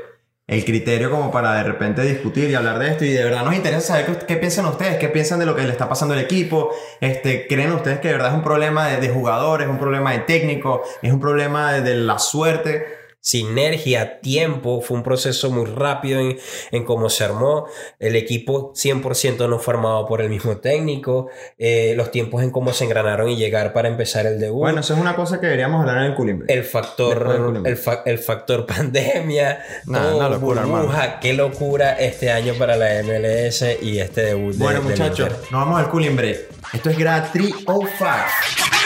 el 0.51 0.65
criterio 0.65 1.09
como 1.09 1.31
para 1.31 1.53
de 1.53 1.63
repente 1.63 2.01
discutir 2.01 2.49
y 2.49 2.55
hablar 2.55 2.77
de 2.77 2.89
esto. 2.89 3.05
Y 3.05 3.13
de 3.13 3.23
verdad 3.23 3.45
nos 3.45 3.55
interesa 3.55 3.93
saber 3.93 4.25
qué, 4.27 4.35
piensan 4.35 4.65
ustedes, 4.65 4.97
qué 4.97 5.07
piensan 5.07 5.39
de 5.39 5.45
lo 5.45 5.55
que 5.55 5.63
le 5.63 5.71
está 5.71 5.87
pasando 5.87 6.13
al 6.13 6.19
equipo. 6.19 6.71
Este, 6.99 7.47
¿Creen 7.47 7.71
ustedes 7.71 7.99
que 8.01 8.09
de 8.09 8.15
verdad 8.15 8.31
es 8.31 8.35
un 8.35 8.43
problema 8.43 8.89
de, 8.89 8.97
de 8.97 9.09
jugadores, 9.09 9.65
es 9.65 9.71
un 9.71 9.79
problema 9.79 10.11
de 10.11 10.19
técnico, 10.19 10.83
es 11.01 11.13
un 11.13 11.21
problema 11.21 11.71
de 11.71 11.95
la 11.95 12.19
suerte? 12.19 13.00
Sinergia, 13.23 14.19
tiempo, 14.19 14.81
fue 14.81 14.97
un 14.97 15.03
proceso 15.03 15.51
muy 15.51 15.65
rápido 15.65 16.19
en, 16.19 16.39
en 16.71 16.83
cómo 16.83 17.07
se 17.09 17.23
armó. 17.23 17.67
El 17.99 18.15
equipo 18.15 18.73
100% 18.73 19.47
no 19.47 19.59
formado 19.59 20.07
por 20.07 20.21
el 20.21 20.29
mismo 20.29 20.57
técnico. 20.57 21.29
eh, 21.59 21.93
los 21.95 22.09
tiempos 22.11 22.41
en 22.41 22.49
cómo 22.49 22.73
se 22.73 22.83
engranaron 22.85 23.29
y 23.29 23.35
llegar 23.35 23.73
para 23.73 23.87
empezar 23.87 24.25
el 24.25 24.39
debut. 24.39 24.59
Bueno, 24.61 24.79
eso 24.81 24.95
es 24.95 24.99
una 24.99 25.15
cosa 25.15 25.39
que 25.39 25.45
deberíamos 25.45 25.81
hablar 25.81 25.97
en 25.97 26.03
el 26.11 26.15
cooling 26.15 26.39
break. 26.39 26.49
el 26.51 26.63
factor, 26.63 27.61
el, 27.63 27.77
fa- 27.77 28.01
el 28.05 28.17
factor 28.17 28.65
pandemia, 28.65 29.63
Nah, 29.85 30.15
una 30.15 30.27
locura, 30.29 30.65
burbuja, 30.65 31.19
qué 31.19 31.33
locura 31.33 31.93
este 31.99 32.31
año 32.31 32.55
para 32.55 32.75
la 32.75 33.03
MLS 33.03 33.63
y 33.83 33.99
este 33.99 34.23
debut 34.25 34.53
de- 34.55 34.63
Bueno, 34.63 34.81
muchachos, 34.81 35.29
nos 35.51 35.51
vamos 35.51 35.79
al 35.79 35.89
cooling 35.89 36.15
break. 36.15 36.39
Esto 36.73 36.89
es 36.89 36.97
Grad 36.97 37.31
305. 37.31 38.80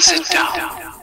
Sit 0.00 0.26
down. 0.28 0.94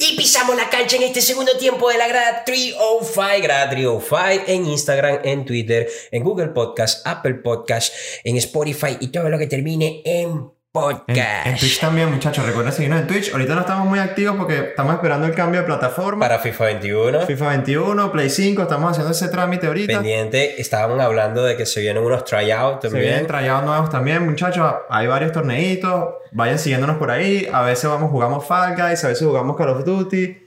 Y 0.00 0.16
pisamos 0.16 0.54
la 0.54 0.70
cancha 0.70 0.96
en 0.96 1.02
este 1.02 1.20
segundo 1.20 1.56
tiempo 1.58 1.88
de 1.90 1.98
la 1.98 2.06
grada 2.06 2.44
305, 2.44 3.42
grada 3.42 3.68
305 3.68 4.44
en 4.46 4.66
Instagram, 4.66 5.18
en 5.24 5.44
Twitter, 5.44 5.88
en 6.12 6.22
Google 6.22 6.50
Podcast, 6.50 7.04
Apple 7.04 7.34
Podcast, 7.34 7.92
en 8.22 8.36
Spotify 8.36 8.96
y 9.00 9.08
todo 9.08 9.28
lo 9.28 9.38
que 9.38 9.48
termine 9.48 10.02
En, 10.04 10.52
podcast. 10.72 11.46
en 11.46 11.56
Twitch 11.56 11.80
también, 11.80 12.10
muchachos. 12.12 12.44
Recuerden 12.46 12.72
seguirnos 12.72 13.00
en 13.00 13.06
Twitch. 13.06 13.32
Ahorita 13.32 13.54
no 13.54 13.60
estamos 13.62 13.86
muy 13.86 13.98
activos 13.98 14.36
porque 14.36 14.58
estamos 14.58 14.94
esperando 14.94 15.26
el 15.26 15.34
cambio 15.34 15.60
de 15.60 15.66
plataforma. 15.66 16.20
Para 16.20 16.38
FIFA 16.38 16.64
21. 16.66 17.20
FIFA 17.26 17.48
21, 17.48 18.12
Play 18.12 18.30
5. 18.30 18.62
Estamos 18.62 18.90
haciendo 18.92 19.12
ese 19.12 19.28
trámite 19.28 19.66
ahorita. 19.66 19.94
Pendiente, 19.94 20.60
estaban 20.60 21.00
hablando 21.00 21.42
de 21.44 21.56
que 21.56 21.66
se 21.66 21.80
vienen 21.80 22.02
unos 22.04 22.24
tryouts 22.24 22.82
Se 22.82 22.88
también. 22.88 23.04
vienen 23.04 23.26
trayados 23.26 23.64
nuevos 23.64 23.90
también, 23.90 24.24
muchachos. 24.24 24.74
Hay 24.90 25.06
varios 25.06 25.32
torneitos. 25.32 26.14
Vayan 26.32 26.58
siguiéndonos 26.58 26.96
por 26.98 27.10
ahí. 27.10 27.48
A 27.52 27.62
veces 27.62 27.88
vamos, 27.88 28.10
jugamos 28.10 28.46
Fall 28.46 28.74
Guys, 28.76 29.04
a 29.04 29.08
veces 29.08 29.26
jugamos 29.26 29.56
Call 29.56 29.70
of 29.70 29.84
Duty. 29.84 30.44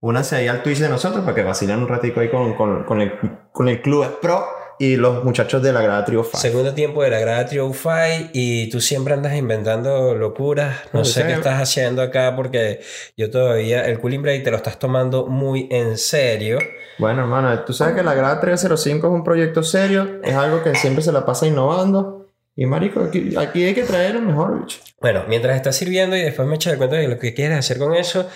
Únanse 0.00 0.36
ahí 0.36 0.48
al 0.48 0.62
Twitch 0.62 0.78
de 0.80 0.88
nosotros 0.88 1.24
para 1.24 1.34
que 1.34 1.42
vacilen 1.42 1.78
un 1.78 1.88
ratico 1.88 2.20
ahí 2.20 2.28
con, 2.28 2.54
con, 2.54 2.84
con 2.84 3.00
el, 3.00 3.12
con 3.52 3.68
el 3.68 3.80
Club 3.80 4.18
Pro. 4.20 4.44
Y 4.78 4.96
los 4.96 5.24
muchachos 5.24 5.62
de 5.62 5.72
la 5.72 5.80
grada 5.82 6.04
Trio 6.04 6.24
Five. 6.24 6.40
Segundo 6.40 6.74
tiempo 6.74 7.02
de 7.02 7.10
la 7.10 7.18
grada 7.20 7.46
Trio 7.46 7.72
Five 7.72 8.30
y 8.32 8.68
tú 8.70 8.80
siempre 8.80 9.14
andas 9.14 9.34
inventando 9.36 10.14
locuras. 10.14 10.76
No 10.92 11.00
No 11.00 11.04
sé 11.04 11.20
sé. 11.22 11.26
qué 11.26 11.32
estás 11.34 11.60
haciendo 11.60 12.02
acá 12.02 12.34
porque 12.36 12.80
yo 13.16 13.30
todavía 13.30 13.86
el 13.86 13.98
cooling 14.00 14.22
break 14.22 14.44
te 14.44 14.50
lo 14.50 14.56
estás 14.56 14.78
tomando 14.78 15.26
muy 15.26 15.68
en 15.70 15.96
serio. 15.98 16.58
Bueno, 16.98 17.22
hermano, 17.22 17.64
tú 17.64 17.72
sabes 17.72 17.94
que 17.94 18.02
la 18.02 18.14
grada 18.14 18.40
305 18.40 19.06
es 19.06 19.12
un 19.12 19.24
proyecto 19.24 19.62
serio, 19.62 20.20
es 20.22 20.34
algo 20.34 20.62
que 20.62 20.74
siempre 20.74 21.02
se 21.02 21.12
la 21.12 21.24
pasa 21.26 21.46
innovando. 21.46 22.20
Y 22.56 22.66
marico, 22.66 23.00
aquí, 23.00 23.34
aquí 23.36 23.64
hay 23.64 23.74
que 23.74 23.82
traer 23.82 24.14
lo 24.14 24.20
mejor, 24.20 24.60
bicho. 24.60 24.78
Bueno, 25.00 25.24
mientras 25.28 25.56
estás 25.56 25.74
sirviendo 25.74 26.16
y 26.16 26.20
después 26.22 26.46
me 26.46 26.54
echas 26.54 26.72
el 26.74 26.78
cuento 26.78 26.94
de 26.94 27.08
lo 27.08 27.18
que 27.18 27.34
quieres 27.34 27.58
hacer 27.58 27.78
con 27.78 27.94
eso, 27.96 28.28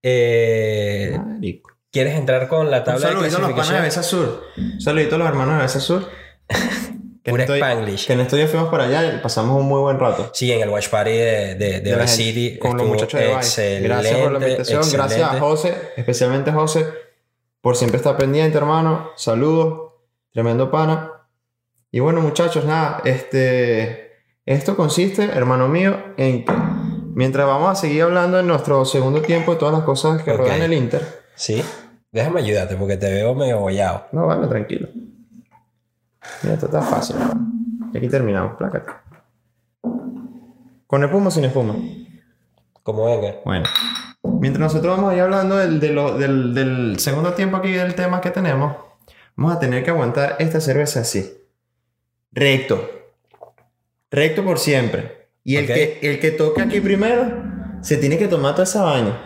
eh, 0.00 1.18
Marico. 1.18 1.70
¿Quieres 1.94 2.14
entrar 2.16 2.46
con 2.48 2.70
la 2.70 2.84
tabla 2.84 3.08
de 3.08 3.14
saludito 3.14 3.36
a 3.38 3.40
los 3.40 3.50
panas 3.52 3.68
de 3.68 3.74
clasificación? 3.74 3.82
Besa 3.82 4.02
Sur. 4.02 4.44
Saludito 4.80 5.14
a 5.14 5.18
los 5.18 5.28
hermanos 5.28 5.56
de 5.56 5.62
Besa 5.62 5.80
Sur. 5.80 6.08
Que 7.24 7.30
Pura 7.30 7.44
Spanglish. 7.44 8.06
Que 8.06 8.12
en 8.12 8.20
estos 8.20 8.36
días 8.36 8.50
fuimos 8.50 8.68
para 8.68 8.84
allá 8.84 9.14
y 9.14 9.18
pasamos 9.20 9.58
un 9.58 9.66
muy 9.66 9.80
buen 9.80 9.98
rato. 9.98 10.28
Sí, 10.34 10.52
en 10.52 10.60
el 10.60 10.68
watch 10.68 10.90
party 10.90 11.10
de, 11.10 11.54
de, 11.54 11.80
de 11.80 11.96
De 11.96 12.06
City. 12.06 12.58
con 12.58 12.76
los 12.76 12.86
muchachos 12.86 13.18
de 13.18 13.32
excelente, 13.32 13.88
Gracias 13.88 14.18
por 14.18 14.32
la 14.32 14.38
invitación. 14.40 14.82
Gracias 14.92 15.22
a. 15.22 15.40
José, 15.40 15.74
especialmente 15.96 16.52
José, 16.52 16.86
por 17.62 17.76
siempre 17.76 17.96
estar 17.96 18.18
pendiente, 18.18 18.58
hermano. 18.58 19.12
Saludos. 19.16 19.92
Tremendo 20.34 20.70
pana. 20.70 21.12
Y 21.90 22.00
bueno, 22.00 22.20
muchachos, 22.20 22.66
nada, 22.66 23.00
este. 23.06 24.18
Esto 24.44 24.76
consiste, 24.76 25.24
hermano 25.24 25.66
mío, 25.66 25.96
en 26.18 26.44
que 26.44 26.52
mientras 27.14 27.46
vamos 27.46 27.70
a 27.70 27.74
seguir 27.74 28.02
hablando 28.02 28.38
en 28.38 28.46
nuestro 28.46 28.84
segundo 28.84 29.22
tiempo 29.22 29.52
de 29.54 29.58
todas 29.60 29.72
las 29.74 29.84
cosas 29.84 30.22
que 30.22 30.30
Ok. 30.32 30.40
rodean 30.40 30.60
el 30.60 30.74
Inter. 30.74 31.22
Sí, 31.36 31.64
déjame 32.14 32.40
ayudarte 32.40 32.76
porque 32.76 32.96
te 32.96 33.12
veo 33.12 33.34
medio 33.34 33.58
bollado. 33.60 34.06
No, 34.12 34.26
vale, 34.26 34.46
tranquilo. 34.46 34.88
Mira, 36.42 36.54
esto 36.54 36.66
está 36.66 36.80
fácil. 36.80 37.16
Y 37.92 37.98
aquí 37.98 38.08
terminamos, 38.08 38.56
plácate. 38.56 38.90
¿Con 40.86 41.04
espuma 41.04 41.28
o 41.28 41.30
sin 41.30 41.44
espuma? 41.44 41.74
Como 42.82 43.04
venga. 43.06 43.36
Bueno, 43.44 43.66
mientras 44.40 44.60
nosotros 44.60 44.96
vamos 44.96 45.12
ahí 45.12 45.18
hablando 45.20 45.56
del, 45.56 45.80
de 45.80 45.88
lo- 45.92 46.16
del, 46.18 46.54
del 46.54 46.98
segundo 46.98 47.32
tiempo 47.34 47.56
aquí 47.56 47.72
del 47.72 47.94
tema 47.94 48.20
que 48.20 48.30
tenemos, 48.30 48.76
vamos 49.36 49.56
a 49.56 49.58
tener 49.58 49.82
que 49.84 49.90
aguantar 49.90 50.36
esta 50.38 50.60
cerveza 50.60 51.00
así. 51.00 51.32
Recto. 52.32 52.88
Recto 54.10 54.44
por 54.44 54.58
siempre. 54.58 55.28
Y 55.42 55.56
el, 55.56 55.66
que, 55.66 55.98
el 56.02 56.20
que 56.20 56.30
toque 56.30 56.62
aquí 56.62 56.80
primero 56.80 57.42
se 57.82 57.96
tiene 57.96 58.16
que 58.16 58.28
tomar 58.28 58.52
toda 58.52 58.64
esa 58.64 58.82
vaina. 58.82 59.18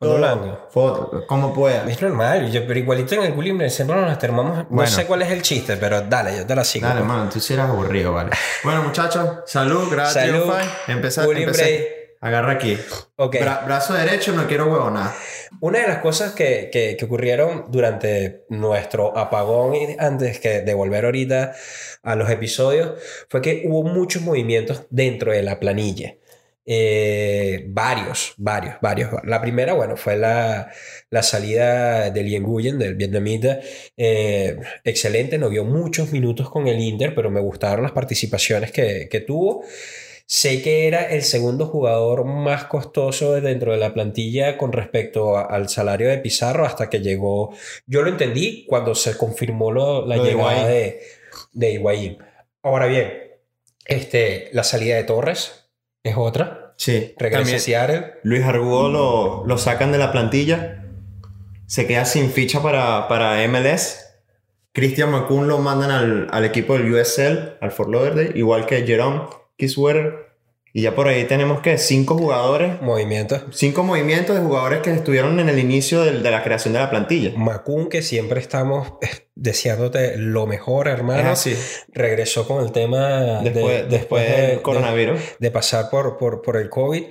Todo. 0.00 0.16
blanco. 0.16 0.68
Foto, 0.70 1.26
como 1.26 1.52
pueda. 1.52 1.84
Es 1.90 2.00
normal, 2.00 2.50
yo, 2.50 2.66
pero 2.66 2.78
igualito 2.78 3.14
en 3.16 3.22
el 3.24 3.34
cooling 3.34 3.58
break 3.58 3.70
siempre 3.70 3.96
nos 4.00 4.18
termamos. 4.18 4.56
No 4.56 4.66
Bueno. 4.70 4.90
sé 4.90 5.04
cuál 5.06 5.20
es 5.22 5.30
el 5.30 5.42
chiste, 5.42 5.76
pero 5.76 6.00
dale, 6.00 6.36
yo 6.38 6.46
te 6.46 6.54
la 6.56 6.64
sigo. 6.64 6.86
Dale, 6.86 7.00
pues. 7.00 7.10
hermano, 7.10 7.30
tú 7.30 7.38
sí 7.38 7.52
eras 7.52 7.68
aburrido, 7.68 8.12
vale. 8.14 8.30
Bueno, 8.64 8.82
muchachos, 8.82 9.28
salud, 9.46 9.88
gracias. 9.90 10.24
Salud. 10.24 10.54
Empezar. 10.88 11.26
Agarra 12.22 12.52
aquí. 12.52 12.78
Ok. 13.16 13.36
Bra- 13.36 13.64
brazo 13.64 13.94
derecho, 13.94 14.32
no 14.32 14.46
quiero 14.46 14.66
huevonada. 14.66 15.14
Una 15.60 15.78
de 15.80 15.88
las 15.88 15.98
cosas 15.98 16.32
que, 16.32 16.68
que- 16.70 16.96
que 16.98 17.04
ocurrieron 17.06 17.66
durante 17.70 18.44
nuestro 18.50 19.16
apagón 19.16 19.74
y 19.74 19.96
antes 19.98 20.38
que 20.38 20.60
de 20.60 20.74
volver 20.74 21.06
ahorita 21.06 21.52
a 22.02 22.16
los 22.16 22.28
episodios 22.30 22.92
fue 23.28 23.40
que 23.40 23.62
hubo 23.66 23.82
muchos 23.84 24.20
movimientos 24.22 24.82
dentro 24.90 25.32
de 25.32 25.42
la 25.42 25.58
planilla. 25.60 26.14
Eh, 26.72 27.64
varios, 27.66 28.34
varios, 28.36 28.76
varios. 28.80 29.10
La 29.24 29.40
primera, 29.42 29.72
bueno, 29.72 29.96
fue 29.96 30.16
la, 30.16 30.70
la 31.10 31.22
salida 31.24 32.10
de 32.10 32.22
Lien 32.22 32.44
Nguyen, 32.44 32.78
del 32.78 32.94
vietnamita. 32.94 33.58
Eh, 33.96 34.56
excelente, 34.84 35.36
no 35.36 35.48
vio 35.48 35.64
muchos 35.64 36.12
minutos 36.12 36.48
con 36.48 36.68
el 36.68 36.78
Inter, 36.78 37.12
pero 37.12 37.28
me 37.28 37.40
gustaron 37.40 37.82
las 37.82 37.90
participaciones 37.90 38.70
que, 38.70 39.08
que 39.10 39.18
tuvo. 39.20 39.64
Sé 40.26 40.62
que 40.62 40.86
era 40.86 41.10
el 41.10 41.22
segundo 41.24 41.66
jugador 41.66 42.24
más 42.24 42.66
costoso 42.66 43.32
dentro 43.40 43.72
de 43.72 43.78
la 43.78 43.92
plantilla 43.92 44.56
con 44.56 44.72
respecto 44.72 45.36
a- 45.36 45.46
al 45.46 45.68
salario 45.68 46.08
de 46.08 46.18
Pizarro 46.18 46.64
hasta 46.64 46.88
que 46.88 47.00
llegó. 47.00 47.52
Yo 47.88 48.02
lo 48.02 48.10
entendí 48.10 48.64
cuando 48.68 48.94
se 48.94 49.16
confirmó 49.16 49.72
lo- 49.72 50.06
la 50.06 50.18
Lo 50.18 50.24
llegada 50.24 50.68
de, 50.68 51.00
de 51.52 51.72
Higuaín. 51.72 52.18
Ahora 52.62 52.86
bien, 52.86 53.12
este, 53.86 54.50
la 54.52 54.62
salida 54.62 54.94
de 54.94 55.02
Torres 55.02 55.59
es 56.02 56.14
otra. 56.16 56.74
Sí. 56.76 57.14
Regresa 57.18 57.58
Seattle. 57.58 58.14
Luis 58.22 58.42
Argudo 58.44 58.88
lo, 58.88 59.46
lo 59.46 59.58
sacan 59.58 59.92
de 59.92 59.98
la 59.98 60.12
plantilla. 60.12 60.84
Se 61.66 61.86
queda 61.86 62.04
sin 62.04 62.30
ficha 62.30 62.62
para, 62.62 63.06
para 63.08 63.46
MLS. 63.48 64.06
Christian 64.72 65.10
McCoon 65.10 65.48
lo 65.48 65.58
mandan 65.58 65.90
al, 65.90 66.28
al 66.30 66.44
equipo 66.44 66.74
del 66.78 66.92
USL, 66.94 67.56
al 67.60 67.70
Fort 67.72 67.90
Lauderdale, 67.90 68.32
igual 68.34 68.66
que 68.66 68.86
Jerome 68.86 69.22
Kiswetter. 69.56 70.30
Y 70.72 70.82
ya 70.82 70.94
por 70.94 71.08
ahí 71.08 71.24
tenemos 71.24 71.60
que 71.60 71.76
cinco 71.78 72.16
jugadores, 72.16 72.80
Movimientos. 72.80 73.42
cinco 73.50 73.82
movimientos 73.82 74.36
de 74.36 74.42
jugadores 74.42 74.80
que 74.82 74.92
estuvieron 74.92 75.40
en 75.40 75.48
el 75.48 75.58
inicio 75.58 76.02
del- 76.02 76.22
de 76.22 76.30
la 76.30 76.44
creación 76.44 76.72
de 76.74 76.78
la 76.78 76.88
plantilla. 76.90 77.32
Macun, 77.36 77.88
que 77.88 78.02
siempre 78.02 78.38
estamos 78.40 78.92
deseándote 79.40 80.16
lo 80.18 80.46
mejor, 80.46 80.86
hermano. 80.88 81.30
así. 81.30 81.56
Regresó 81.92 82.46
con 82.46 82.62
el 82.62 82.72
tema 82.72 83.40
de- 83.42 83.50
Después, 83.50 83.88
después 83.90 84.28
de- 84.28 84.36
del 84.42 84.50
de- 84.56 84.62
coronavirus. 84.62 85.20
de 85.38 85.50
pasar 85.50 85.88
por, 85.90 86.18
por, 86.18 86.42
por 86.42 86.56
el 86.58 86.68
COVID. 86.68 87.04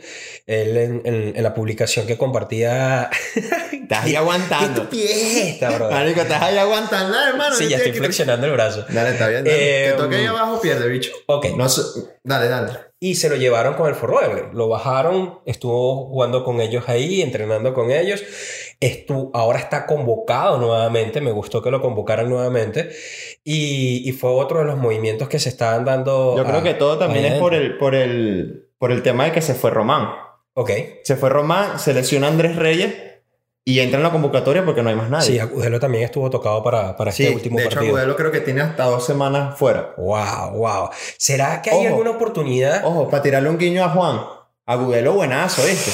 Él 0.45 0.77
en, 0.77 1.01
en- 1.05 1.33
en 1.35 1.43
la 1.43 1.53
publicación 1.53 2.05
que 2.07 2.17
compartía. 2.17 3.09
Estás 3.73 4.05
ahí 4.05 4.15
aguantando. 4.15 4.87
¡Qué 4.89 4.97
fiesta, 4.97 5.71
bro! 5.71 5.89
Marico, 5.89 6.21
estás 6.21 6.41
ahí 6.43 6.57
aguantando, 6.57 7.17
hermano. 7.19 7.55
Sí, 7.55 7.67
ya 7.67 7.77
estoy 7.77 7.93
flexionando 7.93 8.45
el 8.45 8.53
brazo. 8.53 8.85
Dale, 8.89 9.09
está 9.11 9.27
bien. 9.27 9.43
Dale. 9.43 9.87
Eh, 9.87 9.91
que 9.91 9.97
toque 9.97 10.15
ahí 10.17 10.25
abajo, 10.27 10.61
pierde, 10.61 10.87
bicho. 10.87 11.11
Ok. 11.25 11.47
No 11.57 11.67
Dale, 12.23 12.47
dale. 12.47 12.71
Y 13.01 13.15
se 13.15 13.29
lo 13.29 13.37
llevaron 13.37 13.75
con 13.75 13.87
el 13.87 13.95
Forrover. 13.95 14.53
Lo 14.53 14.67
bajaron, 14.67 15.39
estuvo 15.45 16.09
jugando 16.09 16.43
con 16.43 16.59
ellos 16.59 16.83
ahí, 16.87 17.21
entrenando 17.21 17.73
con 17.73 17.91
ellos. 17.91 18.21
Estu 18.79 19.29
ahora 19.33 19.59
está 19.59 19.85
convocado 19.85 20.57
nuevamente. 20.57 21.19
Me 21.21 21.31
gustó 21.31 21.61
que 21.61 21.71
lo 21.71 21.81
convocaran 21.81 22.29
nuevamente. 22.29 22.89
Y, 23.43 24.07
y 24.07 24.11
fue 24.13 24.31
otro 24.31 24.59
de 24.59 24.65
los 24.65 24.77
movimientos 24.77 25.27
que 25.27 25.39
se 25.39 25.49
estaban 25.49 25.83
dando. 25.85 26.37
Yo 26.37 26.45
creo 26.45 26.63
que 26.63 26.73
todo 26.75 26.97
también 26.97 27.25
es 27.25 27.33
por 27.39 27.53
el, 27.53 27.77
por, 27.77 27.95
el, 27.95 28.69
por 28.77 28.91
el 28.91 29.03
tema 29.03 29.25
de 29.25 29.31
que 29.33 29.41
se 29.41 29.53
fue 29.53 29.71
Román. 29.71 30.09
Ok. 30.53 30.71
Se 31.03 31.15
fue 31.15 31.29
Román, 31.29 31.79
se 31.79 31.93
lesiona 31.93 32.27
Andrés 32.27 32.55
Reyes 32.55 32.93
y 33.65 33.81
entra 33.81 33.97
en 33.97 34.03
la 34.03 34.11
convocatoria 34.11 34.65
porque 34.65 34.81
no 34.81 34.89
hay 34.89 34.95
más 34.95 35.25
Sí, 35.25 35.33
nadie. 35.33 35.41
Agudelo 35.41 35.79
también 35.79 36.05
estuvo 36.05 36.29
tocado 36.29 36.63
para, 36.63 36.95
para 36.95 37.11
Sí, 37.11 37.23
este 37.23 37.35
último 37.35 37.57
de 37.59 37.65
hecho, 37.65 37.75
partido. 37.75 37.95
Agudelo 37.97 38.15
creo 38.15 38.31
que 38.31 38.39
tiene 38.41 38.61
hasta 38.61 38.85
dos 38.85 39.05
semanas 39.05 39.57
fuera. 39.57 39.93
Wow, 39.97 40.51
wow. 40.57 40.89
¿Será 41.17 41.61
que 41.61 41.69
hay 41.69 41.79
Ojo. 41.79 41.87
alguna 41.87 42.11
oportunidad? 42.11 42.83
Ojo, 42.85 43.09
para 43.09 43.21
tirarle 43.23 43.49
un 43.49 43.57
guiño 43.57 43.83
a 43.83 43.89
Juan. 43.89 44.21
Agudelo 44.65 45.13
buenazo, 45.13 45.61
¿viste? 45.65 45.91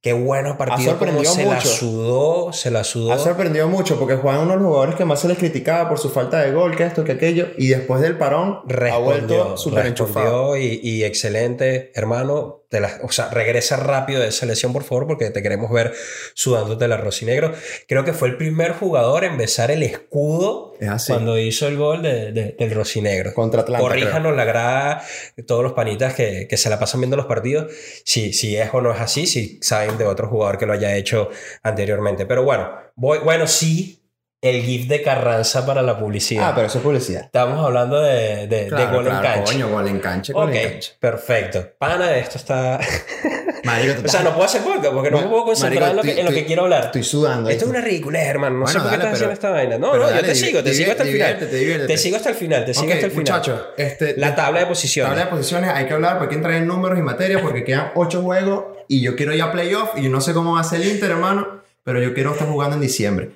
Qué 0.00 0.14
bueno 0.14 0.56
partido. 0.56 0.98
Como 0.98 1.12
sorprendido 1.12 1.32
se 1.32 1.44
la 1.44 1.60
sudó, 1.60 2.52
se 2.52 2.70
la 2.70 2.84
sudó. 2.84 3.12
Ha 3.12 3.18
sorprendido 3.18 3.68
mucho 3.68 3.98
porque 3.98 4.16
Juan 4.16 4.36
es 4.36 4.42
uno 4.42 4.52
de 4.52 4.56
los 4.58 4.66
jugadores 4.66 4.94
que 4.94 5.04
más 5.04 5.20
se 5.20 5.28
les 5.28 5.36
criticaba 5.36 5.88
por 5.90 5.98
su 5.98 6.08
falta 6.08 6.40
de 6.40 6.52
gol, 6.52 6.74
que 6.74 6.84
esto, 6.84 7.04
que 7.04 7.12
aquello. 7.12 7.48
Y 7.58 7.68
después 7.68 8.00
del 8.00 8.16
parón 8.16 8.60
ha 8.62 8.62
respondió, 8.66 9.04
vuelto 9.04 9.56
súper 9.58 9.86
enchufado. 9.86 10.56
y 10.56 11.04
excelente, 11.04 11.92
hermano. 11.94 12.59
Te 12.70 12.78
la- 12.80 13.00
o 13.02 13.10
sea, 13.10 13.28
regresa 13.30 13.76
rápido 13.76 14.20
de 14.22 14.28
esa 14.28 14.46
lesión, 14.46 14.72
por 14.72 14.84
favor, 14.84 15.06
porque 15.08 15.28
te 15.30 15.42
queremos 15.42 15.70
ver 15.72 15.92
sudándote 16.34 16.84
el 16.84 16.92
arroz 16.92 17.20
y 17.20 17.24
negro. 17.26 17.52
Creo 17.88 18.04
que 18.04 18.12
fue 18.12 18.28
el 18.28 18.36
primer 18.36 18.72
jugador 18.72 19.24
en 19.24 19.36
besar 19.36 19.72
el 19.72 19.82
escudo 19.82 20.74
Es 20.80 21.06
cuando 21.06 21.36
hizo 21.36 21.66
el 21.66 21.76
gol 21.76 22.00
de- 22.02 22.30
de- 22.32 22.56
del 22.58 22.70
rocinegro. 22.70 23.34
Contra 23.34 23.62
Atlanta. 23.62 23.84
creo. 23.88 24.02
Corríjanos 24.04 24.36
la 24.36 24.44
grada, 24.44 25.02
todos 25.48 25.64
los 25.64 25.72
panitas 25.72 26.14
que, 26.14 26.46
que 26.48 26.56
se 26.56 26.70
la 26.70 26.78
pasan 26.78 27.00
viendo 27.00 27.16
los 27.16 27.26
partidos, 27.26 27.72
si, 28.04 28.32
si 28.32 28.56
es 28.56 28.70
o 28.72 28.80
no 28.80 28.94
es 28.94 29.00
así, 29.00 29.26
si 29.26 29.58
saben 29.60 29.98
de 29.98 30.06
otro 30.06 30.28
jugador 30.28 30.56
que 30.56 30.66
lo 30.66 30.72
haya 30.72 30.94
hecho 30.96 31.28
anteriormente. 31.64 32.24
Pero 32.24 32.44
bueno, 32.44 32.70
voy, 32.94 33.18
bueno, 33.18 33.46
sí, 33.48 33.99
el 34.42 34.62
GIF 34.62 34.88
de 34.88 35.02
Carranza 35.02 35.66
para 35.66 35.82
la 35.82 35.98
publicidad. 35.98 36.48
Ah, 36.48 36.52
pero 36.54 36.66
eso 36.66 36.78
es 36.78 36.84
publicidad. 36.84 37.22
Estamos 37.24 37.62
hablando 37.64 38.00
de, 38.00 38.46
de, 38.46 38.64
de 38.64 38.66
Claro, 38.68 38.96
gol 38.96 39.06
en 39.06 39.12
claro, 39.12 39.22
cancha. 39.22 39.52
Coño, 39.52 39.68
gol 39.68 39.88
en 39.88 39.98
cancha, 40.00 40.32
gol 40.32 40.48
ok, 40.48 40.54
en 40.54 40.70
cancha. 40.70 40.92
perfecto. 40.98 41.68
Pana, 41.78 42.16
esto 42.16 42.38
está. 42.38 42.80
Marico, 43.64 44.02
o 44.02 44.08
sea, 44.08 44.22
no 44.22 44.30
puedo 44.30 44.46
hacer 44.46 44.62
podcast 44.62 44.94
porque 44.94 45.10
no 45.10 45.20
me 45.20 45.26
puedo 45.26 45.44
concentrar 45.44 45.90
en 45.90 45.96
lo 45.96 46.02
que, 46.02 46.18
en 46.18 46.24
lo 46.24 46.32
que 46.32 46.46
quiero 46.46 46.62
hablar. 46.62 46.86
Estoy 46.86 47.02
sudando. 47.02 47.50
Esto 47.50 47.66
es 47.66 47.70
una 47.70 47.82
ridiculez, 47.82 48.26
hermano. 48.26 48.60
No 48.60 48.66
sé 48.66 48.78
por 48.80 48.84
qué 48.90 48.96
dale, 48.96 49.02
estás 49.02 49.12
haciendo 49.14 49.34
esta 49.34 49.50
vaina. 49.50 49.78
No, 49.78 49.94
no, 49.96 50.10
yo 50.10 50.22
te 50.22 50.34
sigo, 50.34 50.62
te 50.62 50.72
sigo 50.72 50.92
hasta 50.92 51.02
el 51.02 51.10
final. 51.10 51.38
Te 51.86 51.98
sigo 51.98 52.16
hasta 52.16 52.30
el 52.30 52.34
final, 52.36 52.64
te 52.64 52.72
sigo 52.72 52.92
hasta 52.92 53.04
el 53.06 53.10
final. 53.10 53.16
muchachos, 53.22 53.60
este, 53.76 54.14
La 54.16 54.34
tabla 54.34 54.60
de 54.60 54.66
posiciones. 54.66 55.10
Tabla 55.10 55.24
de 55.26 55.30
posiciones, 55.30 55.70
hay 55.70 55.84
que 55.86 55.92
hablar 55.92 56.18
porque 56.18 56.36
entrar 56.36 56.54
en 56.54 56.66
números 56.66 56.98
y 56.98 57.02
materia 57.02 57.42
porque 57.42 57.62
quedan 57.62 57.90
8 57.94 58.22
juegos 58.22 58.64
y 58.88 59.02
yo 59.02 59.14
quiero 59.14 59.34
ir 59.34 59.42
a 59.42 59.52
playoff 59.52 59.90
y 59.96 60.04
yo 60.04 60.10
no 60.10 60.22
sé 60.22 60.32
cómo 60.32 60.54
va 60.54 60.60
a 60.60 60.64
ser 60.64 60.80
el 60.80 60.88
Inter, 60.88 61.10
hermano, 61.10 61.60
pero 61.84 62.00
yo 62.00 62.14
quiero 62.14 62.32
estar 62.32 62.48
jugando 62.48 62.76
en 62.76 62.80
diciembre. 62.82 63.32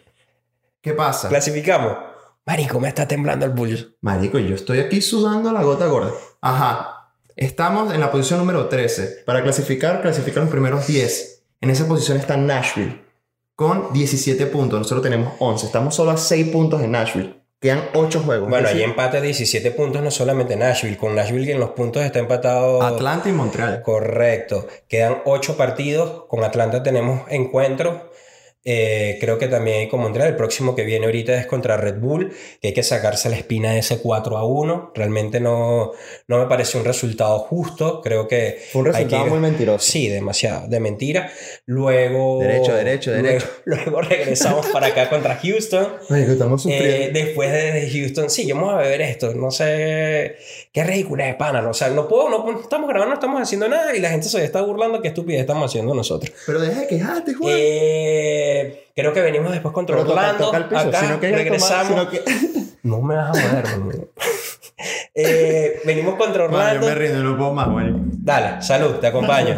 ¿Qué 0.85 0.92
pasa? 0.92 1.31
Clasificamos. 1.31 1.97
Marico, 2.44 2.79
me 2.79 2.88
está 2.88 3.09
temblando 3.09 3.47
el 3.47 3.53
pulso. 3.53 3.87
Marico, 4.03 4.38
yo 4.38 4.55
estoy 4.55 4.81
aquí 4.81 5.01
sudando 5.01 5.51
la 5.51 5.62
gota 5.62 5.87
gorda. 5.87 6.12
Ajá. 6.42 7.11
Estamos 7.37 7.94
en 7.94 8.01
la 8.01 8.11
posición 8.12 8.38
número 8.40 8.68
13. 8.68 9.23
Para 9.25 9.42
clasificar, 9.42 10.03
clasifican 10.03 10.42
los 10.42 10.53
primeros 10.53 10.87
10. 10.87 11.42
En 11.62 11.70
esa 11.70 11.88
posición 11.88 12.18
está 12.18 12.37
Nashville 12.37 13.03
con 13.57 13.94
17 13.94 14.44
puntos. 14.44 14.79
Nosotros 14.79 15.03
tenemos 15.03 15.33
11. 15.38 15.64
Estamos 15.64 15.94
solo 15.94 16.11
a 16.11 16.18
6 16.18 16.49
puntos 16.49 16.83
en 16.83 16.90
Nashville. 16.90 17.42
Quedan 17.61 17.85
8 17.94 18.20
juegos. 18.20 18.51
Bueno, 18.51 18.68
decir, 18.68 18.83
empate 18.83 19.23
de 19.23 19.29
17 19.29 19.70
puntos, 19.70 20.03
no 20.03 20.11
solamente 20.11 20.55
Nashville. 20.55 20.99
Con 20.99 21.14
Nashville 21.14 21.51
en 21.51 21.61
los 21.61 21.70
puntos 21.70 22.05
está 22.05 22.18
empatado. 22.18 22.83
Atlanta 22.83 23.31
y 23.31 23.33
Montreal. 23.33 23.81
Correcto. 23.81 24.66
Quedan 24.87 25.23
8 25.25 25.57
partidos. 25.57 26.25
Con 26.29 26.44
Atlanta 26.44 26.83
tenemos 26.83 27.23
encuentros. 27.31 28.03
Eh, 28.64 29.18
creo 29.20 29.38
que 29.38 29.48
también 29.48 29.81
hay 29.81 29.88
con 29.88 30.00
Montreal. 30.00 30.31
El 30.31 30.37
próximo 30.37 30.74
que 30.74 30.85
viene 30.85 31.05
ahorita 31.07 31.35
es 31.38 31.46
contra 31.46 31.77
Red 31.77 31.98
Bull, 32.00 32.33
que 32.61 32.68
hay 32.68 32.74
que 32.74 32.83
sacarse 32.83 33.29
la 33.29 33.37
espina 33.37 33.72
de 33.72 33.81
ese 33.81 33.98
4 33.98 34.37
a 34.38 34.46
1. 34.46 34.92
Realmente 34.94 35.38
no, 35.40 35.92
no 36.29 36.38
me 36.38 36.46
parece 36.46 36.79
un 36.79 36.85
resultado 36.85 37.38
justo. 37.40 38.00
Creo 38.03 38.27
que. 38.27 38.59
Fue 38.72 38.81
un 38.83 38.87
hay 38.88 38.92
que 38.92 38.98
resultado 39.00 39.27
ir- 39.27 39.31
muy 39.31 39.38
mentiroso. 39.40 39.90
Sí, 39.90 40.09
demasiado. 40.09 40.66
De 40.68 40.81
mentira. 40.81 41.31
Luego. 41.66 42.40
Derecho, 42.40 42.74
derecho, 42.74 43.11
luego- 43.11 43.27
derecho. 43.29 43.46
Luego 43.66 44.00
regresamos 44.03 44.66
para 44.68 44.87
acá 44.88 45.09
contra 45.11 45.37
Houston. 45.37 45.87
Ay, 46.11 46.24
que 46.24 46.33
estamos 46.33 46.64
Eh, 46.66 47.11
después 47.12 47.50
de 47.53 47.90
Houston, 47.92 48.31
sí, 48.31 48.50
vamos 48.53 48.72
a 48.74 48.79
beber 48.79 49.00
esto, 49.03 49.35
no 49.35 49.50
sé, 49.50 50.37
qué 50.72 50.85
ridícula 50.85 51.27
de 51.27 51.35
pana, 51.35 51.66
o 51.68 51.74
sea, 51.74 51.88
no 51.90 52.07
puedo, 52.09 52.29
no, 52.29 52.50
no 52.50 52.61
estamos 52.61 52.88
grabando, 52.88 53.11
no 53.11 53.14
estamos 53.14 53.40
haciendo 53.42 53.68
nada 53.68 53.94
y 53.96 54.00
la 54.00 54.11
gente 54.11 54.29
se 54.29 54.42
está 54.44 54.61
burlando 54.62 55.00
qué 55.03 55.09
estupidez 55.09 55.40
estamos 55.40 55.70
haciendo 55.70 55.94
nosotros. 55.94 56.33
Pero 56.46 56.61
deja 56.61 56.81
de 56.83 56.87
quejarte, 56.87 57.35
Juan. 57.35 57.53
Eh, 57.57 58.53
creo 58.94 59.12
que 59.12 59.20
venimos 59.20 59.52
después 59.52 59.72
contra 59.74 59.96
Pero 59.96 60.06
toca- 60.08 60.20
Orlando, 60.20 60.44
toca 60.46 60.56
el 60.58 60.64
piso, 60.64 60.80
acá, 60.88 61.00
si 61.00 61.06
no 61.08 61.20
quieres 61.20 61.38
regresamos, 61.38 61.88
tomar, 61.88 62.10
si 62.10 62.18
no 62.18 62.24
que- 62.24 62.24
no 62.82 63.00
me 63.02 63.14
vas 63.16 63.36
a 63.38 63.42
joder, 63.42 63.64
hermano. 63.66 63.92
Eh, 65.14 65.80
venimos 65.84 66.16
contra 66.16 66.44
Orlando, 66.44 66.80
yo 66.80 66.86
me 66.88 66.94
rindo, 66.96 67.22
no 67.22 67.36
puedo 67.38 67.54
más, 67.54 67.68
güey. 67.68 67.86
dale, 67.94 68.60
salud, 68.60 68.96
te 68.96 69.06
acompaño, 69.06 69.56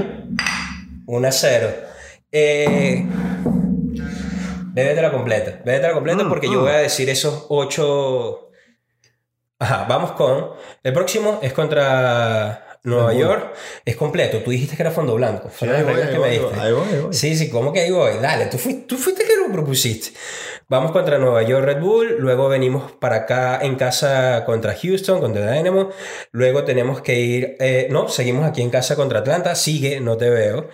1 1.06 1.28
a 1.28 1.32
0. 1.32 1.68
Eh, 2.30 3.06
Bébetela 4.74 5.10
completa. 5.10 5.62
Bébetela 5.64 5.94
completa 5.94 6.22
Mm, 6.24 6.28
porque 6.28 6.48
yo 6.48 6.58
mm. 6.60 6.62
voy 6.62 6.70
a 6.72 6.76
decir 6.78 7.08
esos 7.08 7.46
ocho. 7.48 8.50
Ajá, 9.58 9.86
vamos 9.88 10.12
con. 10.12 10.50
El 10.82 10.92
próximo 10.92 11.38
es 11.42 11.54
contra 11.54 12.75
Nueva. 12.86 13.12
York. 13.12 13.54
Es 13.84 13.96
completo. 13.96 14.38
Tú 14.42 14.50
dijiste 14.50 14.76
que 14.76 14.82
era 14.82 14.90
fondo 14.90 15.14
blanco. 15.14 15.48
Fueron 15.48 15.76
ahí 15.76 15.82
las 15.82 15.92
voy, 15.92 16.02
reglas 16.02 16.08
ahí 16.08 16.14
que 16.14 16.20
me 16.20 16.38
voy, 16.38 16.48
diste. 16.50 16.60
ahí 16.66 16.72
voy, 16.72 16.88
ahí 16.88 17.00
voy. 17.00 17.14
Sí, 17.14 17.36
sí, 17.36 17.50
¿cómo 17.50 17.72
que 17.72 17.80
ahí 17.80 17.90
voy? 17.90 18.12
Dale, 18.20 18.46
tú 18.46 18.58
fuiste, 18.58 18.82
tú 18.86 18.96
fuiste 18.96 19.24
que 19.24 19.36
lo 19.36 19.52
propusiste. 19.52 20.10
Vamos 20.68 20.90
contra 20.90 21.18
Nueva 21.18 21.44
York 21.44 21.64
Red 21.64 21.80
Bull, 21.80 22.16
luego 22.18 22.48
venimos 22.48 22.90
para 22.90 23.18
acá 23.18 23.60
en 23.62 23.76
casa 23.76 24.44
contra 24.44 24.74
Houston, 24.74 25.20
contra 25.20 25.52
Dynamo, 25.52 25.90
luego 26.32 26.64
tenemos 26.64 27.02
que 27.02 27.20
ir, 27.20 27.56
eh, 27.60 27.86
no, 27.88 28.08
seguimos 28.08 28.44
aquí 28.44 28.62
en 28.62 28.70
casa 28.70 28.96
contra 28.96 29.20
Atlanta, 29.20 29.54
sigue, 29.54 30.00
no 30.00 30.16
te 30.16 30.28
veo, 30.28 30.68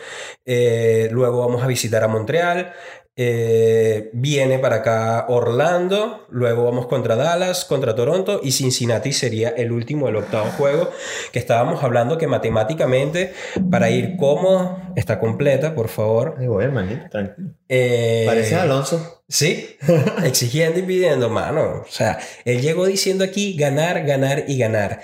Eh, 0.47 1.09
luego 1.13 1.41
vamos 1.41 1.63
a 1.63 1.67
visitar 1.67 2.03
a 2.03 2.09
Montreal, 2.09 2.73
eh, 3.17 4.11
viene 4.15 4.59
para 4.59 4.77
acá 4.77 5.27
Orlando, 5.29 6.27
luego 6.31 6.65
vamos 6.65 6.87
contra 6.87 7.15
Dallas, 7.15 7.65
contra 7.67 7.95
Toronto 7.95 8.41
y 8.43 8.53
Cincinnati 8.53 9.13
sería 9.13 9.51
el 9.51 9.71
último, 9.71 10.09
el 10.09 10.17
octavo 10.17 10.47
juego, 10.57 10.91
que 11.31 11.39
estábamos 11.39 11.83
hablando 11.85 12.17
que 12.17 12.27
matemáticamente 12.27 13.35
para 13.71 13.91
ir 13.91 14.17
cómodo, 14.17 14.79
está 14.97 15.19
completa, 15.21 15.75
por 15.75 15.89
favor. 15.89 16.37
Ahí 16.39 16.47
voy, 16.47 16.65
hermanito, 16.65 17.03
tranquilo. 17.11 17.51
Eh, 17.69 18.25
Parece 18.27 18.55
Alonso. 18.57 19.23
Sí, 19.29 19.77
exigiendo 20.25 20.79
y 20.81 20.83
pidiendo, 20.83 21.29
mano. 21.31 21.83
O 21.83 21.91
sea, 21.91 22.19
él 22.45 22.61
llegó 22.63 22.87
diciendo 22.87 23.25
aquí 23.25 23.55
ganar, 23.57 24.05
ganar 24.05 24.45
y 24.49 24.59
ganar. 24.59 25.01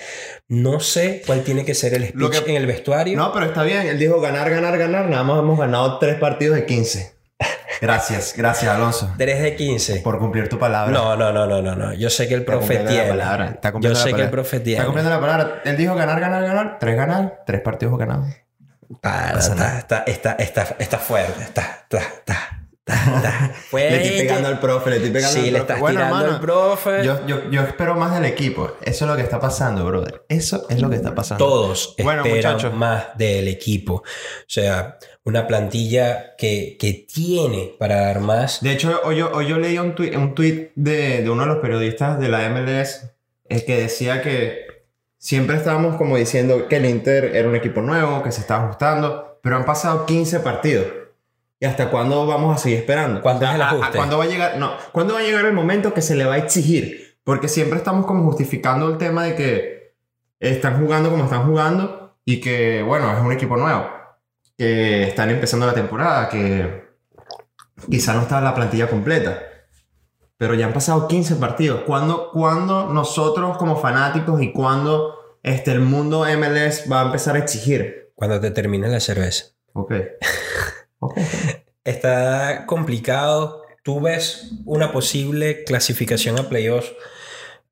No 0.48 0.80
sé 0.80 1.22
cuál 1.26 1.44
tiene 1.44 1.64
que 1.64 1.74
ser 1.74 1.94
el 1.94 2.04
speech 2.04 2.14
Lo 2.16 2.30
que- 2.30 2.38
en 2.50 2.56
el 2.56 2.66
vestuario. 2.66 3.16
No, 3.18 3.32
pero 3.32 3.46
está 3.46 3.62
bien. 3.62 3.86
Él 3.86 3.98
dijo 3.98 4.20
ganar, 4.20 4.50
ganar, 4.50 4.76
ganar. 4.78 5.08
Nada 5.08 5.22
más 5.24 5.38
hemos 5.40 5.58
ganado 5.58 5.98
3 5.98 6.16
partidos 6.18 6.56
de 6.56 6.66
15. 6.66 7.17
Gracias, 7.80 8.34
gracias, 8.36 8.74
Alonso. 8.74 9.12
3 9.18 9.42
de 9.42 9.56
15. 9.56 10.00
Por 10.00 10.18
cumplir 10.18 10.48
tu 10.48 10.58
palabra. 10.58 10.92
No, 10.92 11.16
no, 11.16 11.32
no, 11.32 11.46
no, 11.46 11.62
no, 11.62 11.74
no. 11.76 11.92
Yo 11.94 12.10
sé 12.10 12.26
que 12.28 12.34
el 12.34 12.40
Está 12.40 12.52
profe 12.52 12.78
tiene. 12.78 13.08
palabra, 13.08 13.46
está 13.50 13.68
Yo 13.68 13.72
cumpliendo 13.72 13.98
la 13.98 14.04
sé 14.04 14.14
que 14.14 14.22
el 14.22 14.30
profe 14.30 14.56
Está 14.56 14.64
tiene. 14.64 14.84
cumpliendo 14.84 15.10
la 15.10 15.20
palabra. 15.20 15.62
Él 15.64 15.76
dijo 15.76 15.94
ganar, 15.94 16.20
ganar, 16.20 16.42
ganar. 16.42 16.76
Tres 16.80 16.96
ganar, 16.96 17.42
tres 17.46 17.60
partidos 17.60 17.98
ganados. 17.98 18.26
Para, 19.00 19.38
está, 19.38 19.78
está, 19.78 20.02
está, 20.06 20.32
está, 20.32 20.76
está 20.78 20.98
fuerte. 20.98 21.42
Está, 21.42 21.62
está, 21.82 21.98
está, 21.98 22.34
está, 22.86 23.02
está 23.16 23.52
Le 23.72 24.02
estoy 24.02 24.18
pegando 24.20 24.48
al 24.48 24.58
profe, 24.60 24.88
le 24.90 24.96
estoy 24.96 25.10
pegando 25.10 25.34
Sí, 25.34 25.46
al 25.48 25.52
le 25.52 25.58
profe. 25.60 25.72
estás 25.74 25.90
tirando 25.90 26.16
al 26.16 26.40
profe. 26.40 27.04
Yo, 27.04 27.26
yo, 27.26 27.50
yo 27.50 27.62
espero 27.64 27.94
más 27.96 28.14
del 28.14 28.24
equipo. 28.24 28.72
Eso 28.82 29.04
es 29.04 29.10
lo 29.10 29.14
que 29.16 29.22
está 29.22 29.38
pasando, 29.38 29.84
brother. 29.84 30.24
Eso 30.30 30.66
es 30.70 30.80
lo 30.80 30.88
que 30.88 30.96
está 30.96 31.14
pasando. 31.14 31.44
Todos 31.44 31.94
Bueno, 32.02 32.24
esperan 32.24 32.54
muchachos. 32.54 32.74
más 32.74 33.08
del 33.16 33.46
equipo. 33.48 33.96
O 33.96 34.02
sea, 34.46 34.96
una 35.28 35.46
plantilla 35.46 36.34
que, 36.36 36.76
que 36.80 36.92
tiene 37.12 37.74
para 37.78 38.00
dar 38.02 38.20
más. 38.20 38.60
De 38.62 38.72
hecho, 38.72 39.00
hoy 39.04 39.16
yo, 39.16 39.30
hoy 39.32 39.46
yo 39.46 39.58
leí 39.58 39.78
un 39.78 39.94
tweet, 39.94 40.16
un 40.16 40.34
tweet 40.34 40.72
de, 40.74 41.22
de 41.22 41.30
uno 41.30 41.42
de 41.42 41.48
los 41.48 41.58
periodistas 41.58 42.18
de 42.18 42.28
la 42.28 42.48
MLS 42.48 43.10
eh, 43.48 43.64
que 43.64 43.76
decía 43.80 44.22
que 44.22 44.66
siempre 45.18 45.56
estábamos 45.56 45.96
como 45.96 46.16
diciendo 46.16 46.66
que 46.68 46.76
el 46.76 46.86
Inter 46.86 47.36
era 47.36 47.48
un 47.48 47.56
equipo 47.56 47.80
nuevo, 47.82 48.22
que 48.22 48.32
se 48.32 48.40
estaba 48.40 48.64
ajustando, 48.64 49.38
pero 49.42 49.56
han 49.56 49.64
pasado 49.64 50.06
15 50.06 50.40
partidos. 50.40 50.86
¿Y 51.60 51.66
hasta 51.66 51.90
cuándo 51.90 52.24
vamos 52.26 52.54
a 52.54 52.58
seguir 52.58 52.78
esperando? 52.78 53.20
¿Cuándo 53.20 53.44
es 53.46 53.54
el 53.54 53.62
a- 53.62 53.66
a- 53.66 53.68
ajuste? 53.72 53.96
¿Cuándo 53.98 54.18
va 54.18 54.24
a 54.24 54.28
llegar? 54.28 54.56
No, 54.58 54.72
¿cuándo 54.92 55.14
va 55.14 55.20
a 55.20 55.22
llegar 55.24 55.44
el 55.44 55.52
momento 55.52 55.92
que 55.92 56.02
se 56.02 56.14
le 56.14 56.24
va 56.24 56.34
a 56.34 56.38
exigir? 56.38 57.16
Porque 57.24 57.48
siempre 57.48 57.78
estamos 57.78 58.06
como 58.06 58.24
justificando 58.24 58.88
el 58.88 58.96
tema 58.96 59.24
de 59.24 59.34
que 59.34 59.92
están 60.40 60.80
jugando 60.80 61.10
como 61.10 61.24
están 61.24 61.44
jugando 61.46 62.16
y 62.24 62.40
que, 62.40 62.82
bueno, 62.82 63.12
es 63.12 63.20
un 63.20 63.32
equipo 63.32 63.56
nuevo. 63.56 63.86
Que 64.58 65.04
están 65.04 65.30
empezando 65.30 65.66
la 65.66 65.72
temporada, 65.72 66.28
que 66.28 66.88
quizá 67.90 68.12
no 68.12 68.22
está 68.22 68.40
la 68.40 68.54
plantilla 68.54 68.88
completa. 68.88 69.40
Pero 70.36 70.54
ya 70.54 70.66
han 70.66 70.72
pasado 70.72 71.08
15 71.08 71.36
partidos. 71.36 71.82
¿Cuándo, 71.86 72.30
cuándo 72.32 72.92
nosotros 72.92 73.56
como 73.56 73.76
fanáticos 73.76 74.42
y 74.42 74.52
cuándo 74.52 75.38
este, 75.42 75.72
el 75.72 75.80
mundo 75.80 76.24
MLS 76.36 76.90
va 76.90 77.02
a 77.02 77.06
empezar 77.06 77.36
a 77.36 77.38
exigir? 77.38 78.12
Cuando 78.14 78.40
te 78.40 78.50
termine 78.50 78.88
la 78.88 79.00
cerveza. 79.00 79.46
Ok. 79.72 79.92
Ok. 81.00 81.16
Está 81.84 82.66
complicado. 82.66 83.62
Tú 83.84 84.00
ves 84.00 84.50
una 84.64 84.90
posible 84.90 85.62
clasificación 85.62 86.36
a 86.36 86.48
playoffs, 86.48 86.92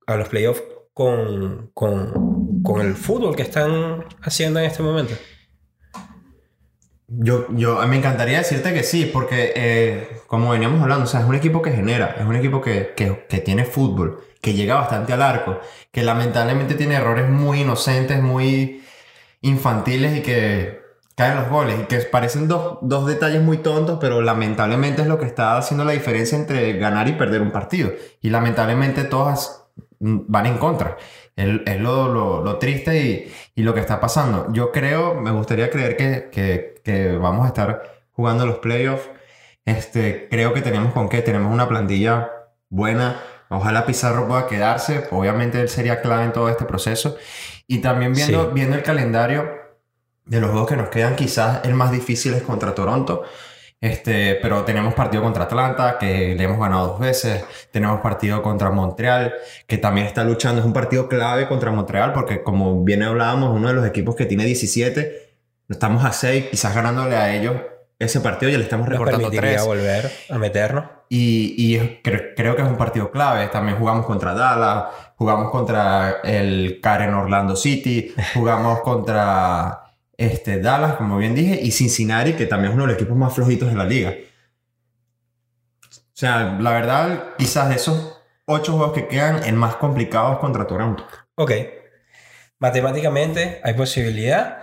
a 0.07 0.14
los 0.14 0.29
playoffs 0.29 0.62
con, 0.94 1.72
con, 1.75 2.62
con 2.62 2.81
el 2.81 2.94
fútbol 2.94 3.35
que 3.35 3.42
están 3.42 4.05
haciendo 4.22 4.61
en 4.61 4.66
este 4.66 4.85
momento. 4.85 5.14
Yo, 7.09 7.47
yo 7.51 7.87
me 7.87 7.97
encantaría 7.97 8.38
decirte 8.38 8.75
que 8.75 8.83
sí, 8.83 9.09
porque 9.12 9.53
eh, 9.55 10.21
como 10.27 10.51
veníamos 10.51 10.83
hablando, 10.83 11.05
o 11.05 11.07
es 11.07 11.25
un 11.25 11.35
equipo 11.37 11.62
que 11.62 11.71
genera, 11.71 12.16
es 12.19 12.27
un 12.27 12.35
equipo 12.35 12.61
que, 12.61 12.95
que, 12.97 13.27
que 13.29 13.38
tiene 13.38 13.64
fútbol, 13.64 14.25
que 14.40 14.55
llega 14.55 14.75
bastante 14.75 15.12
al 15.12 15.23
arco, 15.23 15.61
que 15.92 16.03
lamentablemente 16.03 16.75
tiene 16.75 16.97
errores 16.97 17.31
muy 17.31 17.61
inocentes, 17.61 18.21
muy 18.21 18.83
infantiles 19.40 20.19
y 20.19 20.23
que 20.23 20.81
caen 21.16 21.37
los 21.37 21.49
goles 21.49 21.81
y 21.81 21.85
que 21.85 21.99
parecen 22.01 22.49
dos, 22.49 22.79
dos 22.83 23.07
detalles 23.07 23.42
muy 23.42 23.59
tontos, 23.59 23.99
pero 24.01 24.21
lamentablemente 24.21 25.03
es 25.03 25.09
lo 25.09 25.19
que 25.19 25.27
está 25.27 25.57
haciendo 25.57 25.85
la 25.85 25.92
diferencia 25.92 26.37
entre 26.37 26.75
ganar 26.75 27.09
y 27.09 27.12
perder 27.12 27.40
un 27.40 27.53
partido. 27.53 27.92
Y 28.21 28.31
lamentablemente 28.31 29.05
todas 29.05 29.64
van 29.99 30.47
en 30.47 30.59
contra. 30.59 30.97
Es, 31.37 31.61
es 31.66 31.81
lo, 31.81 32.09
lo, 32.12 32.42
lo 32.42 32.59
triste 32.59 32.99
y, 33.01 33.33
y 33.55 33.62
lo 33.62 33.75
que 33.75 33.81
está 33.81 34.01
pasando. 34.01 34.49
Yo 34.53 34.72
creo, 34.72 35.14
me 35.20 35.31
gustaría 35.31 35.70
creer 35.70 35.96
que, 35.96 36.31
que, 36.33 36.81
que 36.83 37.12
vamos 37.16 37.44
a 37.44 37.49
estar 37.49 37.83
jugando 38.12 38.46
los 38.46 38.59
playoffs. 38.59 39.09
Este, 39.64 40.29
creo 40.31 40.55
que 40.55 40.62
tenemos 40.62 40.92
con 40.92 41.09
qué, 41.09 41.22
tenemos 41.22 41.53
una 41.53 41.68
plantilla 41.68 42.31
buena. 42.70 43.20
Ojalá 43.49 43.85
Pizarro 43.87 44.27
pueda 44.27 44.46
quedarse. 44.46 45.07
Obviamente 45.11 45.61
él 45.61 45.68
sería 45.68 46.01
clave 46.01 46.25
en 46.25 46.33
todo 46.33 46.49
este 46.49 46.64
proceso. 46.64 47.16
Y 47.66 47.79
también 47.79 48.12
viendo, 48.14 48.44
Sí. 48.46 48.51
viendo 48.55 48.77
el 48.77 48.83
calendario 48.83 49.49
de 50.25 50.40
los 50.40 50.51
juegos 50.51 50.68
que 50.68 50.77
nos 50.77 50.88
quedan, 50.88 51.16
quizás 51.16 51.64
el 51.64 51.75
más 51.75 51.90
difícil 51.92 52.35
es 52.35 52.42
contra 52.42 52.75
Toronto. 52.75 53.25
Este, 53.81 54.37
pero 54.37 54.62
tenemos 54.65 54.95
partido 54.95 55.23
contra 55.23 55.45
Atlanta, 55.45 55.99
que 55.99 56.35
le 56.35 56.45
hemos 56.45 56.59
ganado 56.59 56.89
dos 56.89 56.99
veces. 57.01 57.45
Tenemos 57.71 58.01
partido 58.01 58.43
contra 58.43 58.71
Montreal, 58.71 59.35
que 59.67 59.79
también 59.79 60.07
está 60.07 60.25
luchando. 60.25 60.61
Es 60.61 60.67
un 60.67 60.73
partido 60.73 61.09
clave 61.09 61.47
contra 61.47 61.71
Montreal, 61.71 62.12
porque 62.12 62.43
como 62.43 62.83
bien 62.85 63.03
hablábamos, 63.03 63.55
uno 63.55 63.69
de 63.69 63.75
los 63.75 63.87
equipos 63.87 64.17
que 64.17 64.25
tiene 64.27 64.45
17, 64.45 65.31
estamos 65.69 66.05
a 66.05 66.12
6, 66.12 66.47
quizás 66.51 66.75
ganándole 66.75 67.17
a 67.17 67.35
ellos 67.35 67.55
ese 67.99 68.21
partido 68.21 68.51
y 68.53 68.57
le 68.57 68.62
estamos 68.65 68.89
recortando 68.89 69.29
3. 69.31 69.65
volver 69.67 70.11
a 70.31 70.39
meternos. 70.39 70.85
Y, 71.09 71.55
y 71.57 71.77
es- 71.77 72.03
cre- 72.03 72.33
creo 72.37 72.57
que 72.57 72.62
es 72.62 72.69
un 72.69 72.77
partido 72.77 73.11
clave. 73.11 73.47
También 73.49 73.79
jugamos 73.79 74.07
contra 74.07 74.35
Dallas, 74.35 74.85
jugamos 75.17 75.51
contra 75.51 76.17
el 76.25 76.81
Karen 76.83 77.15
Orlando 77.15 77.55
City, 77.57 78.12
jugamos 78.35 78.81
contra 78.81 79.86
este, 80.16 80.61
Dallas, 80.61 80.94
como 80.96 81.18
bien 81.18 81.35
dije, 81.35 81.59
y 81.62 81.70
Cincinnati, 81.70 82.33
que 82.35 82.46
también 82.46 82.70
es 82.72 82.74
uno 82.74 82.85
de 82.85 82.92
los 82.92 82.96
equipos 83.00 83.16
más 83.16 83.35
flojitos 83.35 83.68
de 83.68 83.74
la 83.76 83.85
liga. 83.85 84.14
O 85.85 86.18
sea, 86.18 86.57
la 86.61 86.70
verdad, 86.70 87.35
quizás 87.37 87.68
de 87.68 87.74
esos 87.76 88.18
ocho 88.46 88.72
juegos 88.76 88.94
que 88.94 89.07
quedan, 89.09 89.44
el 89.44 89.55
más 89.55 89.76
complicado 89.76 90.33
es 90.35 90.38
contra 90.38 90.66
Toronto. 90.66 91.07
Ok. 91.35 91.52
Matemáticamente 92.59 93.61
hay 93.62 93.74
posibilidad. 93.74 94.59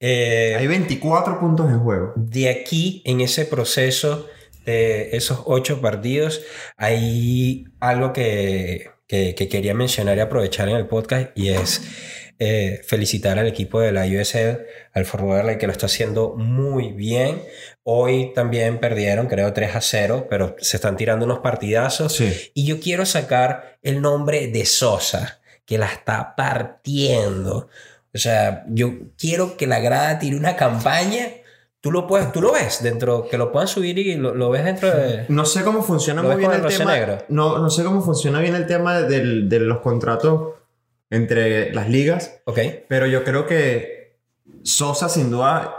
Eh, 0.00 0.54
Hay 0.58 0.66
24 0.66 1.40
puntos 1.40 1.68
en 1.70 1.80
juego. 1.80 2.12
de 2.16 2.50
aquí, 2.50 3.02
en 3.04 3.20
ese 3.20 3.46
proceso 3.46 4.26
de 4.64 5.16
esos 5.16 5.42
ocho 5.46 5.80
partidos, 5.80 6.42
hay 6.76 7.64
algo 7.80 8.12
que, 8.12 8.90
que, 9.08 9.34
que 9.34 9.48
quería 9.48 9.74
mencionar 9.74 10.18
y 10.18 10.20
aprovechar 10.20 10.68
en 10.68 10.76
el 10.76 10.86
podcast 10.86 11.30
y 11.36 11.48
es 11.48 11.82
eh, 12.40 12.82
felicitar 12.86 13.36
al 13.40 13.48
equipo 13.48 13.80
de 13.80 13.90
la 13.90 14.04
USL, 14.04 14.64
al 14.92 15.04
Forward 15.04 15.58
que 15.58 15.66
lo 15.66 15.72
está 15.72 15.86
haciendo 15.86 16.34
muy 16.36 16.92
bien. 16.92 17.42
Hoy 17.82 18.32
también 18.32 18.78
perdieron, 18.78 19.26
creo, 19.26 19.52
3 19.52 19.74
a 19.74 19.80
0, 19.80 20.28
pero 20.30 20.54
se 20.60 20.76
están 20.76 20.96
tirando 20.96 21.24
unos 21.24 21.40
partidazos. 21.40 22.12
Sí. 22.12 22.32
Y 22.54 22.64
yo 22.64 22.78
quiero 22.78 23.06
sacar 23.06 23.78
el 23.82 24.00
nombre 24.00 24.46
de 24.46 24.66
Sosa, 24.66 25.40
que 25.64 25.78
la 25.78 25.86
está 25.86 26.36
partiendo. 26.36 27.68
O 28.14 28.18
sea, 28.18 28.64
yo 28.68 28.92
quiero 29.18 29.56
que 29.56 29.66
la 29.66 29.80
grada 29.80 30.20
tire 30.20 30.36
una 30.36 30.54
campaña. 30.54 31.26
Tú 31.80 31.90
lo, 31.90 32.06
puedes, 32.06 32.30
tú 32.30 32.40
lo 32.40 32.52
ves 32.52 32.84
dentro, 32.84 33.28
que 33.28 33.36
lo 33.36 33.50
puedan 33.50 33.66
subir 33.66 33.98
y 33.98 34.14
lo, 34.14 34.32
lo 34.32 34.50
ves 34.50 34.64
dentro 34.64 34.90
de... 34.90 35.26
No 35.28 35.44
sé 35.44 35.64
cómo 35.64 35.82
funciona 35.82 36.22
¿Lo 36.22 36.28
muy 36.28 36.36
bien 36.36 36.52
el 36.52 36.66
tema. 36.66 36.92
negro? 36.92 37.18
No, 37.28 37.58
no 37.58 37.68
sé 37.68 37.82
cómo 37.82 38.00
funciona 38.00 38.38
bien 38.38 38.54
el 38.54 38.66
tema 38.66 39.00
de 39.02 39.58
los 39.58 39.80
contratos 39.80 40.57
entre 41.10 41.72
las 41.74 41.88
ligas, 41.88 42.40
Ok. 42.44 42.58
pero 42.88 43.06
yo 43.06 43.24
creo 43.24 43.46
que 43.46 44.18
Sosa 44.62 45.08
sin 45.08 45.30
duda 45.30 45.74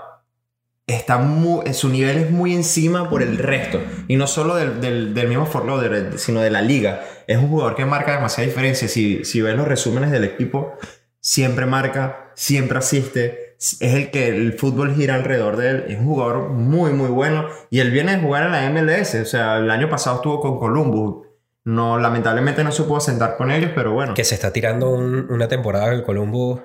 está 0.88 1.18
muy, 1.18 1.72
su 1.74 1.90
nivel 1.90 2.18
es 2.18 2.32
muy 2.32 2.54
encima 2.56 3.10
por 3.10 3.22
el 3.22 3.38
resto 3.38 3.80
y 4.08 4.16
no 4.16 4.26
solo 4.26 4.56
del, 4.56 4.82
del, 4.82 5.14
del 5.14 5.28
mismo 5.28 5.46
Fort 5.46 5.66
Lauderdale, 5.68 6.18
sino 6.18 6.42
de 6.42 6.50
la 6.50 6.62
liga. 6.62 7.04
Es 7.28 7.38
un 7.38 7.48
jugador 7.50 7.76
que 7.76 7.86
marca 7.86 8.14
demasiada 8.14 8.48
diferencia. 8.48 8.88
Si, 8.88 9.24
si 9.24 9.42
ves 9.42 9.56
los 9.56 9.68
resúmenes 9.68 10.10
del 10.12 10.24
equipo, 10.24 10.74
siempre 11.20 11.68
marca, 11.68 12.32
siempre 12.36 12.80
asiste. 12.80 13.56
Es 13.60 13.82
el 13.94 14.10
que 14.10 14.30
el 14.30 14.54
fútbol 14.54 14.96
gira 14.96 15.14
alrededor 15.16 15.58
de 15.58 15.70
él. 15.70 15.86
Es 15.90 16.00
un 16.00 16.06
jugador 16.06 16.50
muy, 16.50 16.92
muy 16.94 17.10
bueno. 17.10 17.46
Y 17.70 17.82
él 17.82 17.92
viene 17.92 18.16
de 18.16 18.22
jugar 18.24 18.46
en 18.46 18.52
la 18.54 18.70
MLS. 18.72 19.14
O 19.16 19.26
sea, 19.26 19.58
el 19.58 19.70
año 19.70 19.90
pasado 19.90 20.16
estuvo 20.18 20.40
con 20.40 20.58
Columbus. 20.58 21.28
No, 21.66 22.00
lamentablemente 22.00 22.64
no 22.64 22.72
se 22.72 22.84
pudo 22.84 23.00
sentar 23.00 23.38
con 23.38 23.52
ellos, 23.52 23.72
pero 23.76 23.92
bueno. 23.94 24.14
Que 24.14 24.24
se 24.24 24.36
está 24.36 24.52
tirando 24.52 24.90
un- 24.90 25.28
una 25.30 25.48
temporada 25.48 25.90
del 25.90 26.04
Columbus. 26.04 26.62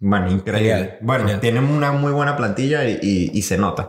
Bueno, 0.00 0.30
increíble. 0.30 0.68
Genial, 0.74 0.98
bueno, 1.00 1.24
genial. 1.24 1.40
tienen 1.40 1.64
una 1.64 1.92
muy 1.92 2.12
buena 2.12 2.36
plantilla 2.36 2.84
y, 2.88 2.98
y- 3.02 3.30
y 3.34 3.42
se 3.42 3.58
nota. 3.58 3.88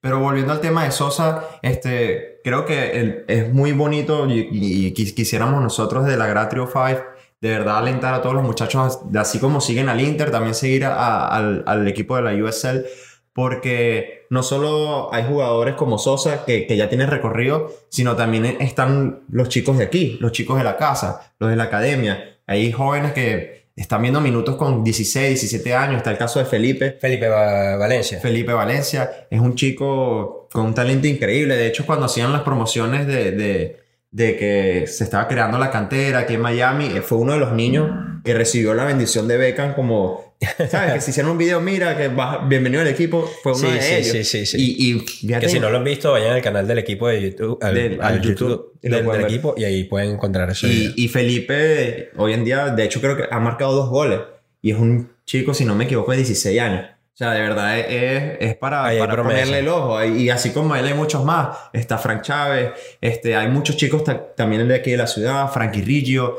Pero 0.00 0.18
volviendo 0.18 0.52
al 0.52 0.60
tema 0.60 0.84
de 0.84 0.90
Sosa, 0.90 1.44
este, 1.62 2.40
creo 2.42 2.64
que 2.64 2.98
el- 3.00 3.24
es 3.28 3.52
muy 3.52 3.72
bonito 3.72 4.26
y, 4.26 4.48
y- 4.50 4.86
y 4.86 4.94
quis- 4.94 5.14
quisiéramos 5.14 5.62
nosotros 5.62 6.06
de 6.06 6.16
la 6.16 6.26
Gra 6.26 6.48
Trio 6.48 6.66
5 6.66 7.02
de 7.42 7.48
verdad 7.50 7.78
alentar 7.78 8.12
a 8.14 8.20
todos 8.22 8.34
los 8.34 8.44
muchachos, 8.44 9.10
de 9.12 9.18
así 9.18 9.38
como 9.38 9.60
siguen 9.62 9.88
al 9.88 10.00
Inter, 10.00 10.30
también 10.30 10.54
seguir 10.54 10.84
a- 10.84 10.94
a- 10.96 11.28
al, 11.36 11.62
al 11.66 11.88
equipo 11.88 12.16
de 12.16 12.22
la 12.22 12.32
USL, 12.34 12.84
porque 13.32 14.26
no 14.30 14.42
solo 14.42 15.12
hay 15.14 15.24
jugadores 15.24 15.74
como 15.74 15.98
Sosa 15.98 16.44
que, 16.44 16.66
que 16.66 16.76
ya 16.76 16.88
tienen 16.88 17.08
recorrido, 17.08 17.72
sino 17.88 18.16
también 18.16 18.44
están 18.60 19.20
los 19.30 19.48
chicos 19.48 19.78
de 19.78 19.84
aquí, 19.84 20.18
los 20.20 20.32
chicos 20.32 20.58
de 20.58 20.64
la 20.64 20.76
casa, 20.76 21.32
los 21.38 21.50
de 21.50 21.56
la 21.56 21.64
academia. 21.64 22.38
Hay 22.46 22.72
jóvenes 22.72 23.12
que 23.12 23.60
están 23.76 24.02
viendo 24.02 24.20
minutos 24.20 24.56
con 24.56 24.82
16, 24.84 25.28
17 25.40 25.74
años. 25.74 25.98
Está 25.98 26.10
el 26.10 26.18
caso 26.18 26.38
de 26.38 26.44
Felipe. 26.44 26.98
Felipe 27.00 27.28
Va- 27.28 27.76
Valencia. 27.76 28.18
Felipe 28.20 28.52
Valencia 28.52 29.26
es 29.30 29.40
un 29.40 29.54
chico 29.54 30.48
con 30.52 30.66
un 30.66 30.74
talento 30.74 31.06
increíble. 31.06 31.56
De 31.56 31.66
hecho, 31.68 31.86
cuando 31.86 32.06
hacían 32.06 32.32
las 32.32 32.42
promociones 32.42 33.06
de, 33.06 33.30
de, 33.32 33.76
de 34.10 34.36
que 34.36 34.86
se 34.88 35.04
estaba 35.04 35.28
creando 35.28 35.56
la 35.58 35.70
cantera 35.70 36.20
aquí 36.20 36.34
en 36.34 36.40
Miami, 36.42 36.86
eh, 36.86 37.00
fue 37.00 37.18
uno 37.18 37.32
de 37.32 37.38
los 37.38 37.52
niños 37.52 37.88
que 38.24 38.34
recibió 38.34 38.74
la 38.74 38.84
bendición 38.84 39.26
de 39.28 39.38
Beckham 39.38 39.74
como, 39.74 40.29
¿sabes? 40.70 40.94
Que 40.94 41.00
se 41.00 41.10
hicieron 41.10 41.32
un 41.32 41.38
video, 41.38 41.60
mira, 41.60 41.96
que 41.96 42.08
vas- 42.08 42.48
bienvenido 42.48 42.80
al 42.82 42.88
equipo, 42.88 43.30
fue 43.42 43.52
uno 43.52 43.60
Sí, 43.68 43.74
de 43.74 43.80
sí, 43.82 43.94
ellos. 43.94 44.12
sí, 44.12 44.24
sí, 44.24 44.46
sí. 44.46 44.56
Y, 44.58 44.90
y 44.96 44.98
fíjate, 45.00 45.46
que 45.46 45.52
si 45.52 45.60
no 45.60 45.68
lo 45.70 45.76
han 45.78 45.84
visto, 45.84 46.12
vayan 46.12 46.32
al 46.32 46.42
canal 46.42 46.66
del 46.66 46.78
equipo 46.78 47.08
de 47.08 47.20
YouTube, 47.22 47.58
al, 47.62 47.74
Del- 47.74 48.00
al 48.00 48.20
YouTube, 48.22 48.38
YouTube, 48.48 48.78
y 48.82 48.88
del, 48.88 49.06
del 49.06 49.20
equipo 49.24 49.54
y 49.56 49.64
ahí 49.64 49.84
pueden 49.84 50.12
encontrar 50.12 50.48
eso. 50.50 50.66
Y, 50.66 50.94
y 50.96 51.08
Felipe, 51.08 52.10
hoy 52.16 52.32
en 52.32 52.44
día, 52.44 52.66
de 52.70 52.84
hecho, 52.84 53.00
creo 53.00 53.16
que 53.16 53.24
ha 53.30 53.38
marcado 53.38 53.72
dos 53.74 53.90
goles. 53.90 54.20
Y 54.62 54.70
es 54.72 54.78
un 54.78 55.10
chico, 55.24 55.52
si 55.54 55.64
no 55.64 55.74
me 55.74 55.84
equivoco, 55.84 56.10
de 56.12 56.18
16 56.18 56.60
años. 56.60 56.86
O 57.12 57.16
sea, 57.20 57.32
de 57.32 57.40
verdad 57.40 57.78
es, 57.78 58.36
es- 58.40 58.56
para, 58.56 58.84
para 58.98 59.22
ponerle 59.22 59.58
el 59.58 59.68
ojo. 59.68 60.02
Y 60.04 60.30
así 60.30 60.50
como 60.52 60.74
él 60.74 60.86
hay 60.86 60.94
muchos 60.94 61.22
más. 61.22 61.54
Está 61.74 61.98
Frank 61.98 62.22
Chávez, 62.22 62.70
este, 63.02 63.36
hay 63.36 63.48
muchos 63.48 63.76
chicos 63.76 64.04
ta- 64.04 64.34
también 64.34 64.66
de 64.66 64.74
aquí 64.76 64.90
de 64.92 64.96
la 64.96 65.06
ciudad, 65.06 65.50
Frankie 65.52 65.82
Riggio. 65.82 66.36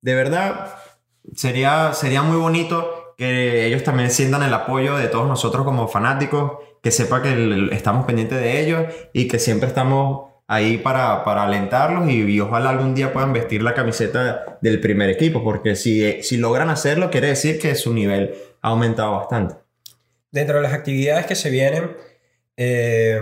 De 0.00 0.14
verdad, 0.14 0.74
sería, 1.34 1.92
sería 1.92 2.22
muy 2.22 2.36
bonito 2.38 2.99
que 3.20 3.66
ellos 3.66 3.84
también 3.84 4.10
sientan 4.10 4.42
el 4.42 4.54
apoyo 4.54 4.96
de 4.96 5.08
todos 5.08 5.28
nosotros 5.28 5.62
como 5.66 5.88
fanáticos, 5.88 6.52
que 6.82 6.90
sepa 6.90 7.20
que 7.20 7.32
el- 7.34 7.68
estamos 7.70 8.06
pendientes 8.06 8.40
de 8.40 8.60
ellos 8.62 8.86
y 9.12 9.28
que 9.28 9.38
siempre 9.38 9.68
estamos 9.68 10.30
ahí 10.48 10.78
para, 10.78 11.22
para 11.22 11.42
alentarlos 11.42 12.08
y, 12.08 12.22
y 12.22 12.40
ojalá 12.40 12.70
algún 12.70 12.94
día 12.94 13.12
puedan 13.12 13.34
vestir 13.34 13.62
la 13.62 13.74
camiseta 13.74 14.58
del 14.62 14.80
primer 14.80 15.10
equipo, 15.10 15.44
porque 15.44 15.76
si, 15.76 16.22
si 16.22 16.38
logran 16.38 16.70
hacerlo, 16.70 17.10
quiere 17.10 17.28
decir 17.28 17.58
que 17.60 17.74
su 17.74 17.92
nivel 17.92 18.34
ha 18.62 18.68
aumentado 18.68 19.12
bastante. 19.12 19.56
Dentro 20.32 20.56
de 20.56 20.62
las 20.62 20.72
actividades 20.72 21.26
que 21.26 21.34
se 21.34 21.50
vienen, 21.50 21.90
eh, 22.56 23.20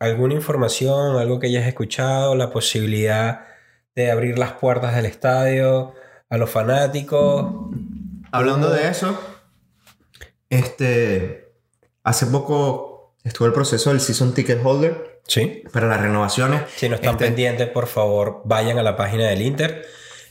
alguna 0.00 0.34
información, 0.34 1.16
algo 1.16 1.38
que 1.38 1.46
hayas 1.46 1.66
escuchado, 1.68 2.34
la 2.34 2.50
posibilidad 2.50 3.42
de 3.94 4.10
abrir 4.10 4.36
las 4.36 4.54
puertas 4.54 4.96
del 4.96 5.06
estadio 5.06 5.94
a 6.28 6.36
los 6.38 6.50
fanáticos. 6.50 7.46
Hablando 8.30 8.68
de 8.70 8.88
eso, 8.88 9.18
este, 10.50 11.52
hace 12.04 12.26
poco 12.26 13.14
estuvo 13.24 13.46
el 13.46 13.52
proceso 13.54 13.90
del 13.90 14.00
Season 14.00 14.34
Ticket 14.34 14.60
Holder 14.64 15.20
Sí. 15.26 15.62
para 15.72 15.86
las 15.88 16.00
renovaciones. 16.00 16.62
Si 16.76 16.88
no 16.88 16.94
están 16.94 17.12
Este, 17.12 17.26
pendientes, 17.26 17.68
por 17.68 17.86
favor, 17.86 18.40
vayan 18.44 18.78
a 18.78 18.82
la 18.82 18.96
página 18.96 19.28
del 19.28 19.42
Inter. 19.42 19.84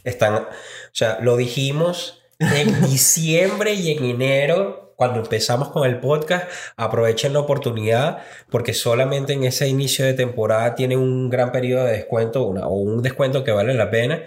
Están, 0.04 0.34
o 0.36 0.48
sea, 0.92 1.20
lo 1.22 1.38
dijimos 1.38 2.24
en 2.40 2.82
diciembre 2.90 3.74
y 3.74 3.92
en 3.92 4.04
enero, 4.06 4.94
cuando 4.96 5.20
empezamos 5.20 5.70
con 5.70 5.88
el 5.88 6.00
podcast. 6.00 6.50
Aprovechen 6.78 7.34
la 7.34 7.40
oportunidad, 7.42 8.24
porque 8.50 8.74
solamente 8.74 9.34
en 9.34 9.44
ese 9.44 9.68
inicio 9.68 10.04
de 10.06 10.16
temporada 10.16 10.74
tienen 10.74 10.98
un 10.98 11.30
gran 11.30 11.52
periodo 11.52 11.86
de 11.86 11.92
descuento 11.92 12.44
una- 12.46 12.66
o 12.66 12.74
un 12.78 13.04
descuento 13.04 13.44
que 13.44 13.52
vale 13.52 13.76
la 13.76 13.92
pena. 13.92 14.24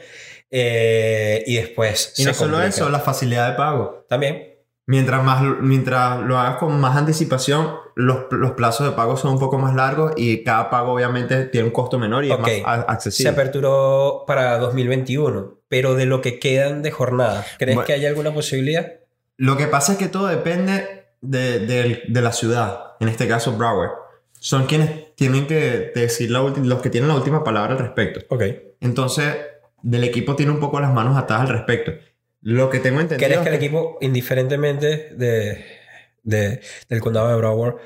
Eh, 0.52 1.42
y 1.46 1.56
después. 1.56 2.14
Y 2.18 2.24
no 2.24 2.34
solo 2.34 2.52
complica. 2.52 2.68
eso, 2.68 2.88
la 2.88 3.00
facilidad 3.00 3.50
de 3.50 3.56
pago. 3.56 4.04
También. 4.08 4.49
Mientras, 4.90 5.22
más, 5.22 5.40
mientras 5.60 6.18
lo 6.22 6.36
hagas 6.36 6.56
con 6.56 6.80
más 6.80 6.96
anticipación, 6.96 7.76
los, 7.94 8.24
los 8.32 8.50
plazos 8.52 8.88
de 8.88 8.92
pago 8.96 9.16
son 9.16 9.34
un 9.34 9.38
poco 9.38 9.56
más 9.56 9.72
largos 9.76 10.14
y 10.16 10.42
cada 10.42 10.68
pago 10.68 10.92
obviamente 10.94 11.44
tiene 11.44 11.68
un 11.68 11.72
costo 11.72 11.96
menor 11.96 12.24
y 12.24 12.30
Ok. 12.32 12.48
es 12.48 12.62
más 12.64 12.78
a- 12.80 12.82
Se 12.86 12.90
accesible. 12.92 13.30
aperturó 13.30 14.24
para 14.26 14.58
2021, 14.58 15.58
pero 15.68 15.94
de 15.94 16.06
lo 16.06 16.20
que 16.20 16.40
quedan 16.40 16.82
de 16.82 16.90
jornada, 16.90 17.46
¿crees 17.56 17.76
Bueno. 17.76 17.86
que 17.86 17.92
hay 17.92 18.04
alguna 18.04 18.34
posibilidad? 18.34 18.94
Lo 19.36 19.56
que 19.56 19.68
pasa 19.68 19.92
es 19.92 19.98
que 19.98 20.08
todo 20.08 20.26
depende 20.26 21.04
de, 21.20 21.60
de- 21.60 22.02
de 22.08 22.20
la 22.20 22.32
ciudad, 22.32 22.96
en 22.98 23.08
este 23.08 23.28
caso 23.28 23.52
Broward. 23.52 23.90
Son 24.40 24.66
quienes 24.66 25.14
tienen 25.14 25.46
que 25.46 25.92
decir 25.94 26.32
la 26.32 26.40
los 26.40 26.82
que 26.82 26.90
tienen 26.90 27.06
la 27.08 27.14
última 27.14 27.44
palabra 27.44 27.74
al 27.74 27.78
respecto. 27.78 28.20
Ok. 28.34 28.42
Entonces, 28.80 29.36
del 29.82 30.02
equipo 30.02 30.34
tiene 30.34 30.50
un 30.50 30.58
poco 30.58 30.80
las 30.80 30.92
manos 30.92 31.16
atadas 31.16 31.42
al 31.42 31.48
respecto. 31.48 31.92
Lo 32.42 32.70
que 32.70 32.78
tengo 32.80 33.00
entendido. 33.00 33.28
¿Crees 33.28 33.42
que 33.42 33.48
el 33.48 33.54
equipo, 33.54 33.98
indiferentemente 34.00 35.10
de, 35.16 35.64
de- 36.22 36.60
del 36.88 37.00
condado 37.00 37.28
de 37.28 37.36
Broward, 37.36 37.76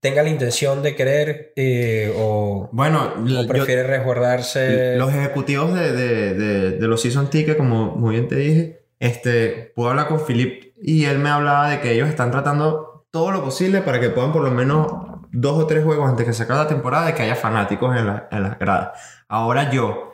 tenga 0.00 0.22
la 0.22 0.28
intención 0.28 0.82
de 0.82 0.94
querer 0.94 1.52
eh, 1.56 2.12
o, 2.16 2.68
Bueno, 2.72 3.14
o 3.18 3.26
yo- 3.26 3.46
prefiere 3.48 3.82
resguardarse? 3.82 4.96
los 4.96 5.12
ejecutivos 5.12 5.74
de, 5.74 5.92
de, 5.92 6.34
de, 6.34 6.70
de 6.72 6.86
los 6.88 7.00
Season 7.02 7.28
Ticket, 7.30 7.56
como 7.56 7.96
muy 7.96 8.14
bien 8.14 8.28
te 8.28 8.36
dije, 8.36 8.82
este, 9.00 9.72
pude 9.74 9.90
hablar 9.90 10.08
con 10.08 10.24
Philip 10.24 10.72
y 10.80 11.04
él 11.06 11.18
me 11.18 11.28
hablaba 11.30 11.70
de 11.70 11.80
que 11.80 11.92
ellos 11.92 12.08
están 12.08 12.30
tratando 12.30 13.06
todo 13.10 13.30
lo 13.32 13.42
posible 13.42 13.80
para 13.80 13.98
que 14.00 14.10
puedan 14.10 14.32
por 14.32 14.42
lo 14.42 14.50
menos 14.50 14.86
dos 15.32 15.62
o 15.62 15.66
tres 15.66 15.82
juegos 15.84 16.08
antes 16.08 16.26
que 16.26 16.32
se 16.32 16.44
acabe 16.44 16.60
la 16.60 16.68
temporada 16.68 17.06
de 17.06 17.14
que 17.14 17.22
haya 17.22 17.34
fanáticos 17.34 17.96
en, 17.96 18.06
la- 18.06 18.28
en 18.30 18.42
las 18.42 18.58
gradas. 18.58 19.00
Ahora 19.28 19.70
yo 19.70 20.12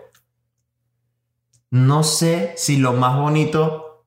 no 1.72 2.04
sé 2.04 2.52
si 2.56 2.76
lo 2.76 2.92
más 2.92 3.16
bonito 3.18 4.04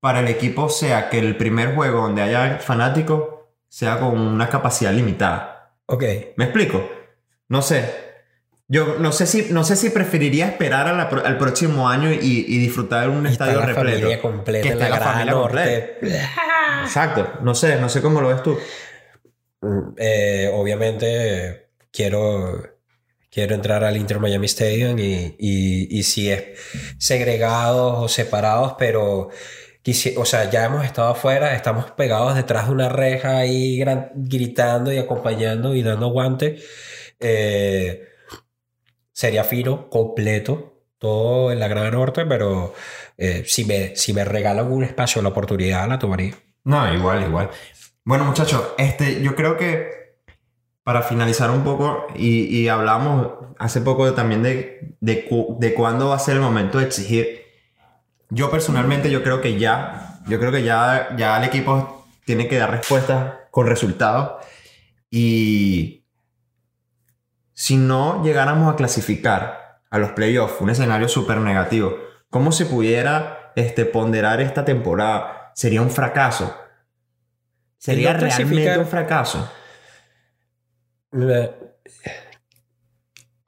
para 0.00 0.20
el 0.20 0.28
equipo 0.28 0.68
sea 0.68 1.10
que 1.10 1.18
el 1.18 1.36
primer 1.36 1.74
juego 1.74 2.02
donde 2.02 2.22
haya 2.22 2.58
fanáticos 2.60 3.24
sea 3.68 3.98
con 3.98 4.16
una 4.18 4.48
capacidad 4.48 4.92
limitada. 4.92 5.74
Ok. 5.86 6.04
¿Me 6.36 6.44
explico? 6.44 6.88
No 7.48 7.62
sé. 7.62 8.02
Yo 8.68 8.96
no 8.98 9.12
sé 9.12 9.26
si, 9.26 9.48
no 9.50 9.64
sé 9.64 9.76
si 9.76 9.90
preferiría 9.90 10.46
esperar 10.46 10.86
a 10.88 10.92
la 10.92 11.08
pro- 11.10 11.24
al 11.26 11.36
próximo 11.36 11.88
año 11.88 12.10
y, 12.12 12.44
y 12.48 12.58
disfrutar 12.58 13.02
de 13.04 13.08
un 13.16 13.26
Y 13.26 13.30
está 13.32 13.44
estadio 13.46 13.60
la 13.60 13.66
repleto. 13.66 13.98
familia 13.98 14.22
completa 14.22 14.62
Que 14.62 14.68
esté 14.74 14.84
la, 14.88 14.90
la 14.90 15.00
familia 15.00 15.32
norte. 15.32 15.98
Exacto. 16.82 17.34
No 17.42 17.54
sé, 17.54 17.80
no 17.80 17.88
sé 17.88 18.00
cómo 18.00 18.20
lo 18.20 18.28
ves 18.28 18.42
tú. 18.42 18.58
Mm, 19.62 19.94
eh, 19.98 20.50
obviamente 20.54 21.68
quiero, 21.92 22.62
quiero 23.34 23.54
entrar 23.56 23.82
al 23.82 23.96
Inter 23.96 24.20
Miami 24.20 24.46
Stadium 24.46 24.96
y, 24.98 25.34
y, 25.38 25.98
y 25.98 26.02
si 26.04 26.30
es 26.30 26.44
segregados 26.98 27.96
o 27.98 28.08
separados, 28.08 28.76
pero 28.78 29.30
o 30.16 30.24
sea, 30.24 30.48
ya 30.50 30.64
hemos 30.64 30.84
estado 30.84 31.08
afuera, 31.10 31.54
estamos 31.54 31.90
pegados 31.90 32.34
detrás 32.36 32.68
de 32.68 32.72
una 32.72 32.88
reja 32.88 33.36
ahí 33.38 33.76
gran- 33.76 34.12
gritando 34.14 34.90
y 34.92 34.96
acompañando 34.98 35.74
y 35.74 35.82
dando 35.82 36.08
guante. 36.08 36.58
Eh, 37.20 38.02
sería 39.12 39.44
fino, 39.44 39.90
completo, 39.90 40.84
todo 40.98 41.52
en 41.52 41.60
la 41.60 41.68
Gran 41.68 41.92
Norte, 41.92 42.24
pero 42.24 42.72
eh, 43.18 43.44
si, 43.46 43.64
me, 43.66 43.94
si 43.94 44.14
me 44.14 44.24
regalan 44.24 44.72
un 44.72 44.84
espacio, 44.84 45.20
la 45.20 45.28
oportunidad, 45.28 45.86
la 45.88 45.98
tomaría. 45.98 46.34
No, 46.64 46.92
igual, 46.94 47.22
igual. 47.22 47.50
Bueno, 48.04 48.24
muchachos, 48.24 48.62
este, 48.78 49.22
yo 49.22 49.34
creo 49.34 49.56
que 49.58 50.03
para 50.84 51.02
finalizar 51.02 51.50
un 51.50 51.64
poco, 51.64 52.06
y, 52.14 52.44
y 52.44 52.68
hablamos 52.68 53.32
hace 53.58 53.80
poco 53.80 54.12
también 54.12 54.42
de, 54.42 54.96
de, 55.00 55.24
cu- 55.26 55.56
de 55.58 55.74
cuándo 55.74 56.10
va 56.10 56.16
a 56.16 56.18
ser 56.18 56.36
el 56.36 56.42
momento 56.42 56.78
de 56.78 56.84
exigir. 56.84 57.42
Yo 58.30 58.50
personalmente, 58.50 59.10
yo 59.10 59.22
creo 59.22 59.40
que 59.40 59.58
ya, 59.58 60.20
yo 60.28 60.38
creo 60.38 60.52
que 60.52 60.62
ya, 60.62 61.14
ya 61.16 61.38
el 61.38 61.44
equipo 61.44 62.06
tiene 62.24 62.48
que 62.48 62.58
dar 62.58 62.70
respuestas 62.70 63.34
con 63.50 63.66
resultados. 63.66 64.44
Y 65.10 66.04
si 67.52 67.76
no 67.76 68.22
llegáramos 68.24 68.72
a 68.72 68.76
clasificar 68.76 69.80
a 69.90 69.98
los 69.98 70.10
playoffs, 70.10 70.60
un 70.60 70.70
escenario 70.70 71.08
súper 71.08 71.38
negativo, 71.38 71.96
¿cómo 72.28 72.50
se 72.52 72.66
pudiera 72.66 73.52
este, 73.56 73.84
ponderar 73.84 74.40
esta 74.40 74.64
temporada? 74.64 75.52
Sería 75.54 75.80
un 75.80 75.90
fracaso. 75.90 76.54
Sería 77.78 78.12
no 78.14 78.20
realmente 78.20 78.76
un 78.78 78.86
fracaso. 78.86 79.48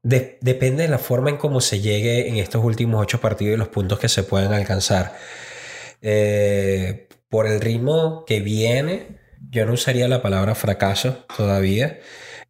Depende 0.03 0.85
de 0.85 0.89
la 0.89 0.99
forma 0.99 1.31
en 1.31 1.37
cómo 1.37 1.61
se 1.61 1.81
llegue 1.81 2.29
en 2.29 2.37
estos 2.37 2.65
últimos 2.65 3.03
ocho 3.03 3.21
partidos 3.21 3.55
y 3.55 3.59
los 3.59 3.69
puntos 3.69 3.99
que 3.99 4.09
se 4.09 4.23
puedan 4.23 4.53
alcanzar. 4.53 5.17
Eh, 6.01 7.09
por 7.29 7.49
el 7.49 7.61
ritmo 7.61 8.25
que 8.25 8.41
viene, 8.41 9.19
yo 9.51 9.67
no 9.67 9.73
usaría 9.73 10.07
la 10.07 10.23
palabra 10.23 10.55
fracaso 10.55 11.25
todavía, 11.37 11.99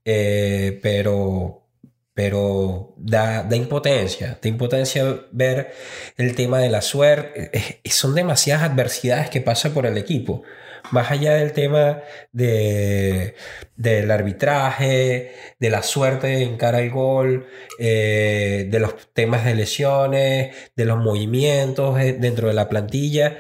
eh, 0.04 0.78
pero, 0.82 1.66
pero 2.12 2.94
da, 2.98 3.42
da 3.42 3.56
impotencia, 3.56 4.38
da 4.42 4.48
impotencia 4.50 5.26
ver 5.32 5.72
el 6.18 6.34
tema 6.34 6.58
de 6.58 6.68
la 6.68 6.82
suerte. 6.82 7.80
Son 7.86 8.14
demasiadas 8.14 8.70
adversidades 8.70 9.30
que 9.30 9.40
pasa 9.40 9.72
por 9.72 9.86
el 9.86 9.96
equipo. 9.96 10.42
Más 10.90 11.10
allá 11.10 11.34
del 11.34 11.52
tema 11.52 12.00
de, 12.32 13.34
del 13.76 14.10
arbitraje, 14.10 15.32
de 15.58 15.70
la 15.70 15.82
suerte 15.82 16.42
en 16.42 16.56
cara 16.56 16.78
al 16.78 16.90
gol, 16.90 17.46
eh, 17.78 18.66
de 18.70 18.78
los 18.80 19.12
temas 19.12 19.44
de 19.44 19.54
lesiones, 19.54 20.54
de 20.76 20.84
los 20.84 20.98
movimientos 20.98 21.98
eh, 22.00 22.16
dentro 22.18 22.48
de 22.48 22.54
la 22.54 22.68
plantilla, 22.68 23.38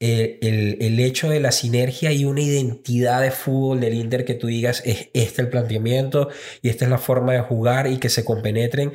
el, 0.00 0.76
el 0.80 1.00
hecho 1.00 1.28
de 1.28 1.40
la 1.40 1.50
sinergia 1.50 2.12
y 2.12 2.24
una 2.24 2.40
identidad 2.40 3.20
de 3.20 3.30
fútbol 3.32 3.80
del 3.80 3.94
Inter 3.94 4.24
que 4.24 4.34
tú 4.34 4.46
digas 4.46 4.82
es 4.84 5.08
este 5.12 5.42
el 5.42 5.48
planteamiento 5.48 6.28
y 6.62 6.68
esta 6.68 6.84
es 6.84 6.90
la 6.90 6.98
forma 6.98 7.32
de 7.32 7.40
jugar 7.40 7.88
y 7.88 7.98
que 7.98 8.08
se 8.08 8.24
compenetren, 8.24 8.92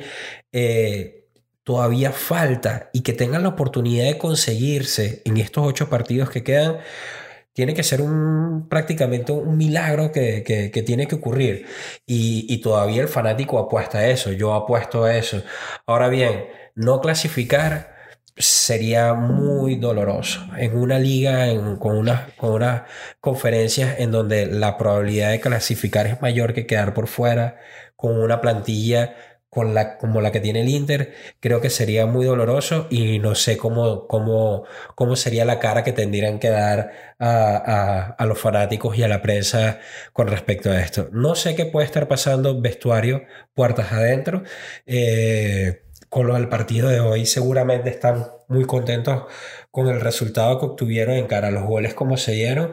eh, 0.52 1.26
todavía 1.62 2.12
falta 2.12 2.90
y 2.92 3.00
que 3.00 3.12
tengan 3.12 3.42
la 3.42 3.50
oportunidad 3.50 4.04
de 4.04 4.18
conseguirse 4.18 5.22
en 5.24 5.36
estos 5.38 5.66
ocho 5.66 5.90
partidos 5.90 6.30
que 6.30 6.42
quedan 6.42 6.78
tiene 7.54 7.74
que 7.74 7.82
ser 7.84 8.02
un 8.02 8.68
prácticamente 8.68 9.32
un 9.32 9.56
milagro 9.56 10.12
que, 10.12 10.42
que- 10.44 10.82
tiene 10.82 11.06
que 11.08 11.14
ocurrir. 11.16 11.66
Y, 12.06 12.46
y 12.48 12.58
todavía 12.60 13.02
el 13.02 13.08
fanático 13.08 13.58
apuesta 13.58 13.98
a 13.98 14.06
eso, 14.08 14.32
yo 14.32 14.54
apuesto 14.54 15.04
a 15.04 15.16
eso. 15.16 15.42
Ahora 15.86 16.08
bien, 16.08 16.46
no 16.74 17.00
clasificar 17.00 17.94
sería 18.36 19.14
muy 19.14 19.76
doloroso 19.76 20.40
en 20.58 20.76
una 20.76 20.98
liga 20.98 21.48
en- 21.48 21.76
con, 21.76 21.96
una, 21.96 22.28
con 22.36 22.50
unas 22.52 22.82
conferencias 23.20 23.96
en 24.00 24.10
donde 24.10 24.46
la 24.46 24.76
probabilidad 24.76 25.30
de 25.30 25.40
clasificar 25.40 26.06
es 26.06 26.20
mayor 26.20 26.52
que 26.54 26.66
quedar 26.66 26.94
por 26.94 27.06
fuera, 27.08 27.58
con 27.96 28.18
una 28.20 28.40
plantilla 28.40 29.14
con 29.54 29.72
la, 29.74 29.96
como 29.98 30.20
la 30.20 30.32
que 30.32 30.40
tiene 30.40 30.62
el 30.62 30.68
Inter, 30.68 31.14
creo 31.40 31.60
que 31.60 31.70
sería 31.70 32.06
muy 32.06 32.26
doloroso 32.26 32.86
y 32.90 33.18
no 33.20 33.34
sé 33.34 33.56
cómo, 33.56 34.06
cómo, 34.08 34.64
cómo 34.94 35.16
sería 35.16 35.44
la 35.44 35.58
cara 35.60 35.84
que 35.84 35.92
tendrían 35.92 36.38
que 36.38 36.50
dar 36.50 37.14
a, 37.18 38.14
a- 38.18 38.26
los 38.26 38.38
fanáticos 38.38 38.96
y 38.98 39.02
a 39.02 39.08
la 39.08 39.22
prensa 39.22 39.78
con 40.12 40.28
respecto 40.28 40.70
a 40.70 40.80
esto. 40.80 41.08
No 41.12 41.34
sé 41.34 41.54
qué 41.54 41.66
puede 41.66 41.86
estar 41.86 42.08
pasando 42.08 42.60
vestuario, 42.60 43.22
puertas 43.54 43.92
adentro. 43.92 44.42
Eh, 44.86 45.80
con 46.08 46.26
lo 46.28 46.34
del 46.34 46.48
partido 46.48 46.88
de 46.88 47.00
hoy 47.00 47.26
seguramente 47.26 47.90
están 47.90 48.26
muy 48.48 48.64
contentos 48.66 49.24
con 49.70 49.88
el 49.88 50.00
resultado 50.00 50.60
que 50.60 50.66
obtuvieron 50.66 51.16
en 51.16 51.26
cara 51.26 51.48
a 51.48 51.50
los 51.50 51.64
goles 51.64 51.94
como 51.94 52.16
se 52.16 52.32
dieron, 52.32 52.72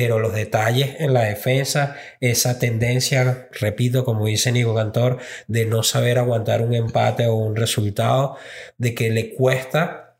pero 0.00 0.18
los 0.18 0.32
detalles 0.32 0.98
en 0.98 1.12
la 1.12 1.24
defensa, 1.24 1.94
esa 2.20 2.58
tendencia, 2.58 3.50
repito, 3.60 4.02
como 4.02 4.24
dice 4.24 4.50
Nico 4.50 4.74
Cantor, 4.74 5.18
de 5.46 5.66
no 5.66 5.82
saber 5.82 6.16
aguantar 6.16 6.62
un 6.62 6.72
empate 6.72 7.26
o 7.26 7.34
un 7.34 7.54
resultado, 7.54 8.36
de 8.78 8.94
que 8.94 9.10
le 9.10 9.34
cuesta 9.34 10.16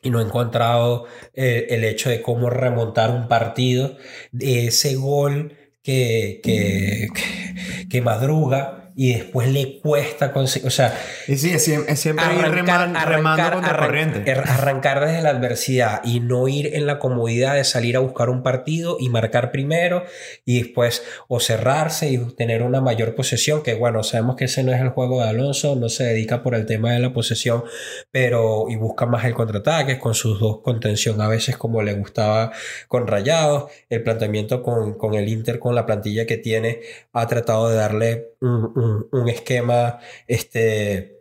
y 0.00 0.10
no 0.10 0.20
he 0.20 0.22
encontrado 0.22 1.06
eh, 1.34 1.66
el 1.70 1.82
hecho 1.82 2.08
de 2.08 2.22
cómo 2.22 2.50
remontar 2.50 3.10
un 3.10 3.26
partido, 3.26 3.96
de 4.30 4.68
ese 4.68 4.94
gol 4.94 5.56
que, 5.82 6.40
que, 6.44 7.08
que, 7.12 7.88
que 7.88 8.02
madruga 8.02 8.85
y 8.98 9.12
después 9.12 9.48
le 9.52 9.78
cuesta 9.80 10.32
conseguir, 10.32 10.66
o 10.68 10.70
sea, 10.70 10.98
Y 11.28 11.36
sí, 11.36 11.52
es, 11.52 11.68
siem- 11.68 11.84
es 11.86 12.00
siempre 12.00 12.24
ir 12.34 12.40
reman- 12.46 13.04
remando 13.04 13.52
contra 13.52 13.72
arran- 13.74 13.86
corriente. 13.86 14.22
er- 14.24 14.42
arrancar 14.48 15.04
desde 15.06 15.20
la 15.20 15.28
adversidad 15.30 16.00
y 16.02 16.20
no 16.20 16.48
ir 16.48 16.74
en 16.74 16.86
la 16.86 16.98
comodidad 16.98 17.54
de 17.56 17.64
salir 17.64 17.96
a 17.96 18.00
buscar 18.00 18.30
un 18.30 18.42
partido 18.42 18.96
y 18.98 19.10
marcar 19.10 19.50
primero 19.52 20.04
y 20.46 20.62
después 20.62 21.04
o 21.28 21.40
cerrarse 21.40 22.08
y 22.08 22.16
tener 22.36 22.62
una 22.62 22.80
mayor 22.80 23.14
posesión, 23.14 23.62
que 23.62 23.74
bueno, 23.74 24.02
sabemos 24.02 24.36
que 24.36 24.46
ese 24.46 24.62
no 24.64 24.72
es 24.72 24.80
el 24.80 24.88
juego 24.88 25.22
de 25.22 25.28
Alonso, 25.28 25.76
no 25.76 25.90
se 25.90 26.04
dedica 26.04 26.42
por 26.42 26.54
el 26.54 26.64
tema 26.64 26.92
de 26.92 27.00
la 27.00 27.12
posesión, 27.12 27.64
pero 28.10 28.66
y 28.70 28.76
busca 28.76 29.04
más 29.04 29.26
el 29.26 29.34
contraataque 29.34 29.98
con 29.98 30.14
sus 30.14 30.40
dos 30.40 30.60
contención 30.62 31.20
a 31.20 31.28
veces 31.28 31.58
como 31.58 31.82
le 31.82 31.92
gustaba 31.92 32.50
con 32.88 33.06
Rayados, 33.06 33.70
el 33.90 34.02
planteamiento 34.02 34.62
con, 34.62 34.94
con 34.96 35.12
el 35.14 35.28
Inter, 35.28 35.58
con 35.58 35.74
la 35.74 35.84
plantilla 35.84 36.24
que 36.26 36.38
tiene, 36.38 36.80
ha 37.12 37.26
tratado 37.26 37.68
de 37.68 37.76
darle 37.76 38.28
un, 38.40 38.72
un- 38.74 38.85
un 39.12 39.28
esquema 39.28 39.98
este, 40.26 41.20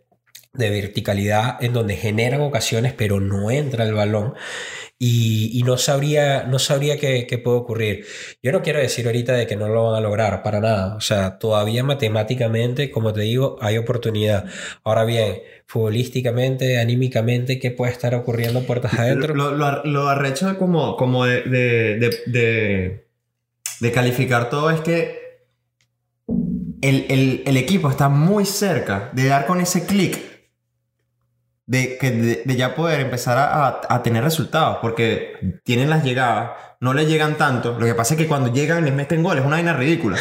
de 0.53 0.69
verticalidad 0.69 1.61
en 1.63 1.73
donde 1.73 1.95
generan 1.97 2.41
ocasiones 2.41 2.93
pero 2.93 3.19
no 3.19 3.51
entra 3.51 3.83
el 3.85 3.93
balón 3.93 4.33
y, 4.97 5.51
y 5.59 5.63
no 5.63 5.77
sabría, 5.77 6.43
no 6.43 6.57
sabría 6.57 6.97
qué, 6.97 7.27
qué 7.27 7.37
puede 7.37 7.57
ocurrir. 7.57 8.05
Yo 8.41 8.53
no 8.53 8.61
quiero 8.61 8.79
decir 8.79 9.05
ahorita 9.05 9.33
de 9.33 9.45
que 9.45 9.57
no 9.57 9.67
lo 9.67 9.91
van 9.91 9.95
a 9.95 9.99
lograr, 9.99 10.41
para 10.41 10.61
nada. 10.61 10.95
O 10.95 11.01
sea, 11.01 11.37
todavía 11.37 11.83
matemáticamente, 11.83 12.89
como 12.91 13.11
te 13.11 13.19
digo, 13.21 13.57
hay 13.59 13.77
oportunidad. 13.77 14.45
Ahora 14.85 15.03
bien, 15.03 15.39
futbolísticamente, 15.67 16.79
anímicamente, 16.79 17.59
¿qué 17.59 17.71
puede 17.71 17.91
estar 17.91 18.15
ocurriendo 18.15 18.61
puertas 18.63 18.93
adentro? 18.93 19.35
Lo, 19.35 19.51
lo, 19.51 19.83
lo 19.83 20.07
arrecho 20.07 20.57
como, 20.57 20.95
como 20.95 21.25
de, 21.25 21.41
de, 21.41 21.99
de, 21.99 22.09
de- 22.27 23.05
de 23.81 23.91
calificar 23.91 24.49
todo 24.49 24.69
es 24.71 24.79
que 24.79 25.24
el, 26.89 27.05
el- 27.09 27.43
el 27.45 27.57
equipo 27.57 27.89
está 27.89 28.09
muy 28.09 28.45
cerca 28.45 29.09
de 29.13 29.25
dar 29.27 29.45
con 29.45 29.59
ese 29.61 29.85
clic 29.85 30.17
de, 31.65 31.97
que 31.97 32.11
de, 32.11 32.41
de 32.45 32.55
ya 32.55 32.75
poder 32.75 32.99
empezar 33.01 33.37
a, 33.37 33.67
a- 33.67 33.81
a 33.89 34.03
tener 34.03 34.23
resultados 34.23 34.77
porque 34.81 35.59
tienen 35.63 35.89
las 35.89 36.03
llegadas, 36.03 36.51
no 36.79 36.93
les 36.93 37.07
llegan 37.07 37.37
tanto. 37.37 37.79
Lo 37.79 37.85
que 37.85 37.95
pasa 37.95 38.13
es 38.13 38.19
que 38.19 38.27
cuando 38.27 38.53
llegan 38.53 38.85
les 38.85 38.93
meten 38.93 39.23
goles, 39.23 39.41
es 39.41 39.47
una 39.47 39.55
vaina 39.57 39.73
ridícula. 39.73 40.17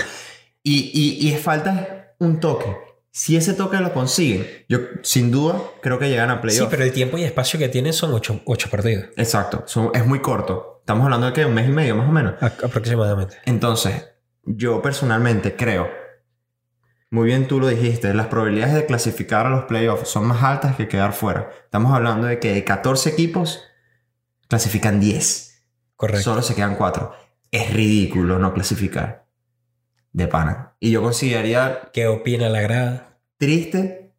Y, 0.62 0.90
y, 0.94 1.26
y 1.28 1.32
es 1.34 1.40
falta 1.42 2.14
un 2.18 2.40
toque. 2.40 2.74
Si 3.10 3.36
ese 3.36 3.52
toque 3.54 3.76
lo 3.76 3.92
consiguen, 3.92 4.46
yo 4.68 4.78
sin 5.02 5.30
duda 5.30 5.60
creo 5.82 5.98
que 5.98 6.08
llegan 6.08 6.30
a 6.30 6.36
Sí, 6.36 6.40
playoff. 6.42 6.68
pero 6.70 6.82
el 6.82 6.92
tiempo 6.92 7.18
y 7.18 7.24
espacio 7.24 7.58
que 7.58 7.68
tienen 7.68 7.92
son 7.92 8.12
ocho, 8.12 8.40
ocho 8.46 8.68
partidos 8.70 9.04
Exacto, 9.16 9.62
son- 9.66 9.90
es 9.94 10.04
muy 10.06 10.20
corto. 10.20 10.78
Estamos 10.80 11.04
hablando 11.04 11.26
de 11.28 11.32
que 11.32 11.44
un 11.44 11.54
mes 11.54 11.68
y 11.68 11.72
medio 11.72 11.94
más 11.94 12.08
o 12.08 12.12
menos. 12.12 12.34
a- 12.42 12.46
aproximadamente. 12.46 13.36
Entonces, 13.44 14.08
yo 14.44 14.80
personalmente 14.82 15.54
creo, 15.54 15.88
muy 17.14 17.26
bien 17.26 17.46
tú 17.46 17.60
lo 17.60 17.68
dijiste, 17.68 18.12
las 18.12 18.26
probabilidades 18.26 18.74
de 18.74 18.86
clasificar 18.86 19.46
a 19.46 19.50
los 19.50 19.66
playoffs 19.66 20.08
son 20.08 20.26
más 20.26 20.42
altas 20.42 20.74
que 20.74 20.88
quedar 20.88 21.12
fuera. 21.12 21.48
Estamos 21.62 21.92
hablando 21.92 22.26
de 22.26 22.40
que 22.40 22.52
de 22.52 22.64
14 22.64 23.08
equipos 23.08 23.62
clasifican 24.48 24.98
10. 24.98 25.62
Correcto. 25.94 26.24
Solo 26.24 26.42
se 26.42 26.56
quedan 26.56 26.74
4. 26.74 27.14
Es 27.52 27.72
ridículo 27.72 28.40
no 28.40 28.52
clasificar. 28.52 29.28
De 30.10 30.26
pana. 30.26 30.74
Y 30.80 30.90
yo 30.90 31.02
consideraría 31.02 31.82
¿Qué 31.92 32.08
opina 32.08 32.48
la 32.48 32.62
grada? 32.62 33.20
triste, 33.36 34.12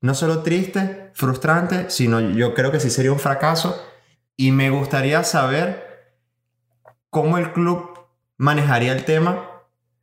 no 0.00 0.14
solo 0.14 0.44
triste, 0.44 1.10
frustrante, 1.14 1.90
sino 1.90 2.20
yo 2.20 2.54
creo 2.54 2.70
que 2.70 2.78
sí 2.78 2.90
sería 2.90 3.10
un 3.10 3.18
fracaso. 3.18 3.76
Y 4.36 4.52
me 4.52 4.70
gustaría 4.70 5.24
saber 5.24 6.14
cómo 7.10 7.38
el 7.38 7.52
club 7.52 7.90
manejaría 8.36 8.92
el 8.92 9.04
tema 9.04 9.50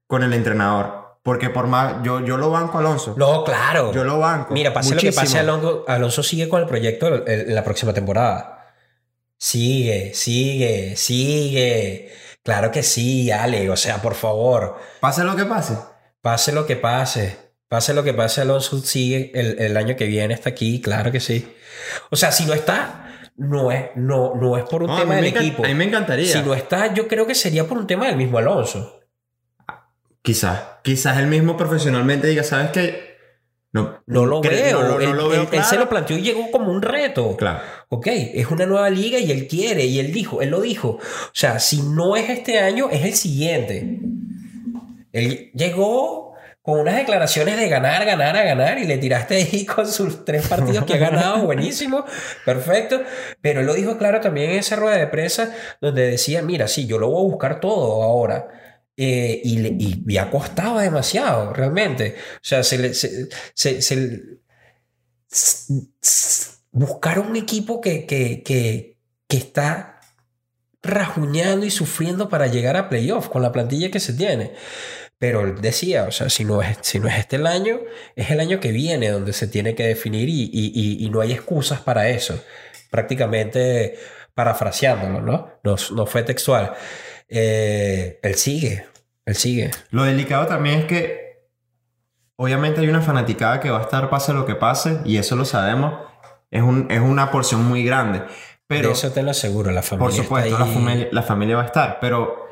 con 0.07 0.23
el 0.23 0.33
entrenador. 0.33 1.00
Porque 1.23 1.49
por 1.49 1.67
más, 1.67 1.97
yo, 2.03 2.19
yo 2.25 2.37
lo 2.37 2.49
banco 2.49 2.77
a 2.77 2.81
Alonso. 2.81 3.13
No, 3.17 3.43
claro. 3.43 3.91
Yo 3.93 4.03
lo 4.03 4.17
banco. 4.19 4.53
Mira, 4.53 4.73
pase 4.73 4.95
lo 4.95 5.01
que 5.01 5.11
pase, 5.11 5.37
Alonso, 5.39 5.85
Alonso 5.87 6.23
sigue 6.23 6.49
con 6.49 6.61
el 6.61 6.67
proyecto 6.67 7.27
en 7.27 7.53
la 7.53 7.63
próxima 7.63 7.93
temporada. 7.93 8.73
Sigue, 9.37 10.13
sigue, 10.13 10.95
sigue. 10.95 12.11
Claro 12.43 12.71
que 12.71 12.83
sí, 12.83 13.29
Ale. 13.31 13.69
O 13.69 13.75
sea, 13.75 14.01
por 14.01 14.15
favor, 14.15 14.77
Pase 14.99 15.23
lo 15.23 15.35
que 15.35 15.45
pase. 15.45 15.77
pase 16.21 16.51
lo 16.51 16.65
que 16.65 16.75
pase. 16.75 17.37
Pase 17.67 17.93
lo 17.93 18.03
que 18.03 18.13
pase, 18.13 18.41
Alonso 18.41 18.79
sigue 18.79 19.31
el, 19.33 19.57
el 19.59 19.77
año 19.77 19.95
que 19.95 20.05
viene, 20.05 20.33
está 20.33 20.49
aquí, 20.49 20.81
claro 20.81 21.09
que 21.11 21.21
sí. 21.21 21.55
O 22.09 22.17
sea, 22.17 22.31
si 22.33 22.45
no 22.45 22.53
está, 22.53 23.31
no 23.37 23.71
es, 23.71 23.91
no, 23.95 24.35
no 24.35 24.57
es 24.57 24.65
por 24.65 24.83
un 24.83 24.89
No, 24.89 24.97
tema 24.99 25.15
del 25.15 25.25
equipo. 25.27 25.63
a 25.63 25.67
mí 25.69 25.73
me 25.75 25.85
encantaría. 25.85 26.33
Si 26.33 26.41
no 26.41 26.53
está, 26.53 26.93
yo 26.93 27.07
creo 27.07 27.25
que 27.25 27.33
sería 27.33 27.65
por 27.65 27.77
un 27.77 27.87
tema 27.87 28.07
del 28.07 28.17
mismo 28.17 28.39
Alonso. 28.39 28.99
Quizás. 30.21 30.59
Quizás 30.83 31.17
él 31.19 31.27
mismo 31.27 31.57
profesionalmente 31.57 32.27
diga, 32.27 32.43
¿sabes 32.43 32.71
qué? 32.71 33.11
No, 33.73 34.03
No 34.05 34.25
lo 34.25 34.41
veo. 34.41 34.81
no 34.81 34.87
lo- 34.87 34.93
no 34.95 34.99
él, 34.99 35.11
lo 35.11 35.29
veo 35.29 35.41
él- 35.43 35.47
él 35.51 35.63
se 35.63 35.69
claro. 35.69 35.83
lo 35.85 35.89
planteó 35.89 36.17
y 36.17 36.21
llegó 36.21 36.51
como 36.51 36.71
un 36.71 36.81
reto. 36.81 37.37
Claro. 37.37 37.59
Ok, 37.89 38.07
es 38.07 38.47
una 38.47 38.65
nueva 38.65 38.89
liga 38.89 39.17
y 39.17 39.31
él 39.31 39.47
quiere, 39.47 39.85
y 39.85 39.99
él 39.99 40.11
dijo, 40.11 40.41
él 40.41 40.49
lo 40.49 40.59
dijo. 40.61 40.89
O 40.99 40.99
sea, 41.33 41.57
si 41.59 41.81
no 41.81 42.15
es 42.17 42.29
este 42.29 42.59
año, 42.59 42.89
es 42.91 43.03
el 43.05 43.13
siguiente. 43.13 43.99
Él 45.13 45.51
llegó 45.53 46.33
con 46.61 46.79
unas 46.79 46.95
declaraciones 46.97 47.57
de 47.57 47.67
ganar, 47.69 48.05
ganar, 48.05 48.35
a 48.37 48.43
ganar, 48.43 48.77
y 48.77 48.85
le 48.85 48.97
tiraste 48.97 49.35
ahí 49.35 49.65
con 49.75 49.87
sus 49.87 50.25
tres 50.25 50.47
partidos 50.47 50.83
que 50.85 50.93
ha 50.95 50.97
ganado, 50.97 51.39
buenísimo, 51.45 52.05
perfecto. 52.45 53.01
Pero 53.41 53.61
él 53.61 53.65
lo 53.65 53.73
dijo 53.73 53.97
claro 53.97 54.19
también 54.19 54.51
en 54.51 54.59
esa 54.59 54.75
rueda 54.75 54.97
de 54.97 55.07
prensa, 55.07 55.53
donde 55.79 56.07
decía, 56.07 56.41
mira, 56.41 56.67
sí, 56.67 56.85
yo 56.87 56.99
lo 56.99 57.09
voy 57.09 57.21
a 57.25 57.29
buscar 57.31 57.59
todo 57.61 58.03
ahora. 58.03 58.49
Eh, 58.97 59.41
y, 59.43 59.57
le, 59.59 59.69
y, 59.69 60.03
y 60.07 60.17
ha 60.17 60.29
costado 60.29 60.79
demasiado, 60.79 61.53
realmente. 61.53 62.15
O 62.35 62.39
sea, 62.43 62.63
se 62.63 62.77
le, 62.77 62.93
se, 62.93 63.29
se- 63.81 64.21
buscar 66.71 67.19
un 67.19 67.35
equipo 67.35 67.81
que, 67.81 68.05
que, 68.05 68.43
que, 68.43 68.97
que 69.27 69.37
está 69.37 69.99
rajuñando 70.83 71.65
y 71.65 71.71
sufriendo 71.71 72.29
para 72.29 72.47
llegar 72.47 72.77
a 72.77 72.89
playoff 72.89 73.29
con 73.29 73.41
la 73.41 73.51
plantilla 73.51 73.91
que 73.91 73.99
se 73.99 74.13
tiene. 74.13 74.53
Pero 75.19 75.53
decía, 75.53 76.05
o 76.05 76.11
sea, 76.11 76.29
si 76.29 76.45
no 76.45 76.61
es, 76.63 76.77
si 76.81 76.99
no 76.99 77.07
es 77.07 77.17
este 77.19 77.37
el 77.37 77.47
año, 77.47 77.79
es 78.15 78.31
el 78.31 78.39
año 78.39 78.59
que 78.59 78.71
viene 78.71 79.09
donde 79.11 79.33
se 79.33 79.47
tiene 79.47 79.75
que 79.75 79.85
definir 79.87 80.29
y- 80.29 80.49
y- 80.53 81.05
y 81.05 81.09
no 81.11 81.21
hay 81.21 81.33
excusas 81.33 81.81
para 81.81 82.09
eso. 82.09 82.43
Prácticamente 82.91 83.97
parafraseándolo, 84.33 85.21
¿no? 85.21 85.49
No, 85.63 85.75
no 85.95 86.05
fue 86.07 86.23
textual. 86.23 86.73
Eh, 87.33 88.19
él 88.21 88.35
sigue, 88.35 88.85
él 89.25 89.35
sigue. 89.35 89.71
Lo 89.89 90.03
delicado 90.03 90.47
también 90.47 90.79
es 90.79 90.85
que 90.85 91.45
obviamente 92.35 92.81
hay 92.81 92.89
una 92.89 93.01
fanaticada 93.01 93.61
que 93.61 93.69
va 93.69 93.79
a 93.79 93.83
estar 93.83 94.09
pase 94.09 94.33
lo 94.33 94.45
que 94.45 94.55
pase 94.55 94.99
y 95.05 95.15
eso 95.15 95.37
lo 95.37 95.45
sabemos. 95.45 95.93
Es, 96.51 96.61
un, 96.61 96.91
es 96.91 96.99
una 96.99 97.31
porción 97.31 97.63
muy 97.63 97.85
grande. 97.85 98.23
Pero 98.67 98.89
De 98.89 98.93
eso 98.93 99.11
te 99.11 99.23
lo 99.23 99.31
aseguro, 99.31 99.71
la 99.71 99.81
familia 99.81 100.07
por 100.07 100.13
supuesto 100.13 100.49
está 100.49 100.59
la 100.59 100.65
ahí. 100.65 100.73
familia, 100.73 101.07
la 101.11 101.23
familia 101.23 101.55
va 101.55 101.63
a 101.63 101.65
estar. 101.67 101.99
Pero 102.01 102.47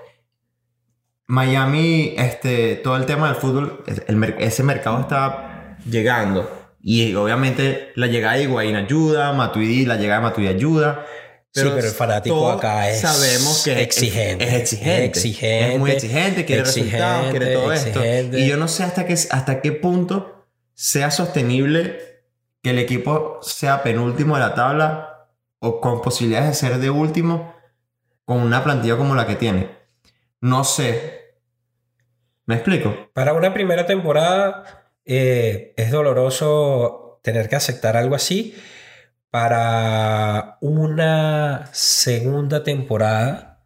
Miami, 1.28 2.14
este, 2.18 2.78
todo 2.78 2.96
el 2.96 3.06
tema 3.06 3.28
del 3.28 3.36
fútbol, 3.36 3.84
el 3.86 4.36
ese 4.40 4.64
mercado 4.64 5.02
está 5.02 5.78
llegando. 5.86 6.50
Y 6.82 7.14
obviamente 7.16 7.92
la 7.96 8.08
llegada 8.08 8.38
de 8.38 8.44
Higuaín 8.44 8.78
ayuda, 8.78 9.34
Matuidi, 9.34 9.86
la 9.86 9.98
llegada 9.98 10.22
de 10.22 10.28
Matuidi 10.28 10.48
ayuda. 10.48 11.06
Sí, 11.52 11.62
pero 11.64 11.78
el 11.88 11.93
fanático 11.93 12.50
acá 12.52 12.89
es 12.91 13.02
sabemos 13.02 13.64
que 13.64 13.72
es- 13.74 13.80
exigente. 13.80 14.43
Es, 14.45 14.54
exigente. 14.54 15.06
Exigente, 15.06 15.74
Es 15.74 15.80
muy 15.80 15.91
exigente, 15.91 16.45
quiere 16.45 16.64
resultados, 16.64 17.32
quiere 17.32 17.54
todo 17.54 17.74
exigente. 17.74 18.20
esto. 18.20 18.38
Y 18.38 18.47
yo 18.47 18.58
no 18.58 18.68
sé 18.68 18.84
hasta 18.84 19.06
qué, 19.06 19.14
hasta 19.14 19.62
qué 19.62 19.72
punto 19.72 20.45
sea 20.76 21.10
sostenible 21.12 22.00
que 22.62 22.70
el 22.70 22.80
equipo 22.80 23.39
sea 23.41 23.82
penúltimo 23.84 24.36
de 24.36 24.41
la 24.41 24.54
tabla 24.54 25.28
o 25.60 25.82
con 25.82 26.02
posibilidades 26.02 26.50
de 26.50 26.54
ser 26.56 26.78
de 26.78 26.89
último 26.91 27.56
con 28.26 28.38
una 28.41 28.64
plantilla 28.64 28.95
como 28.95 29.16
la 29.16 29.26
que 29.26 29.36
tiene. 29.36 29.72
No 30.41 30.64
sé. 30.64 31.34
¿Me 32.45 32.56
explico? 32.56 33.10
Para 33.14 33.34
una 33.34 33.54
primera 33.54 33.86
temporada 33.88 34.86
eh, 35.06 35.74
es 35.78 35.89
doloroso 35.91 37.20
tener 37.24 37.50
que 37.50 37.56
aceptar 37.56 37.97
algo 37.97 38.16
así. 38.16 38.56
Para 39.32 40.58
una 40.62 41.70
segunda 41.72 42.64
temporada, 42.64 43.62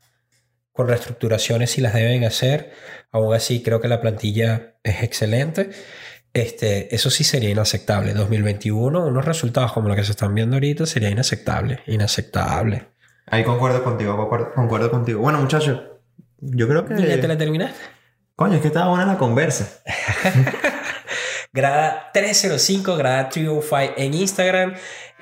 con 0.74 0.88
reestructuraciones 0.88 1.72
si 1.72 1.82
las 1.82 1.94
deben 1.94 2.26
hacer, 2.26 2.74
aún 3.12 3.34
así 3.34 3.64
creo 3.64 3.80
que 3.80 3.88
la 3.88 4.02
plantilla 4.02 4.76
es 4.84 5.04
excelente. 5.04 5.70
Este, 6.34 6.94
eso 6.94 7.10
sí 7.10 7.24
sería 7.24 7.50
inaceptable. 7.50 8.14
2021, 8.14 9.06
unos 9.06 9.24
resultados 9.24 9.72
como 9.72 9.88
los 9.88 9.96
que 9.96 10.04
se 10.04 10.12
están 10.12 10.34
viendo 10.34 10.56
ahorita 10.56 10.86
sería 10.86 11.10
inaceptable. 11.10 11.80
Inaceptable. 11.86 12.88
Ahí 13.28 13.44
concuerdo 13.44 13.84
contigo, 13.84 14.18
concuerdo, 14.18 14.52
concuerdo 14.54 14.92
contigo. 14.92 15.22
Bueno, 15.22 15.40
muchachos, 15.40 15.80
yo 16.40 16.68
creo 16.68 16.86
que... 16.86 16.96
¿Ya 16.96 17.22
te 17.22 17.28
la 17.28 17.38
terminaste? 17.38 17.80
Coño, 18.36 18.56
es 18.56 18.62
que 18.62 18.68
estaba 18.68 18.90
buena 18.90 19.06
la 19.06 19.18
conversa. 19.18 19.82
Grada 21.54 22.10
305, 22.14 22.98
Grada 22.98 23.30
305 23.30 23.94
en 23.96 24.14
Instagram, 24.16 24.74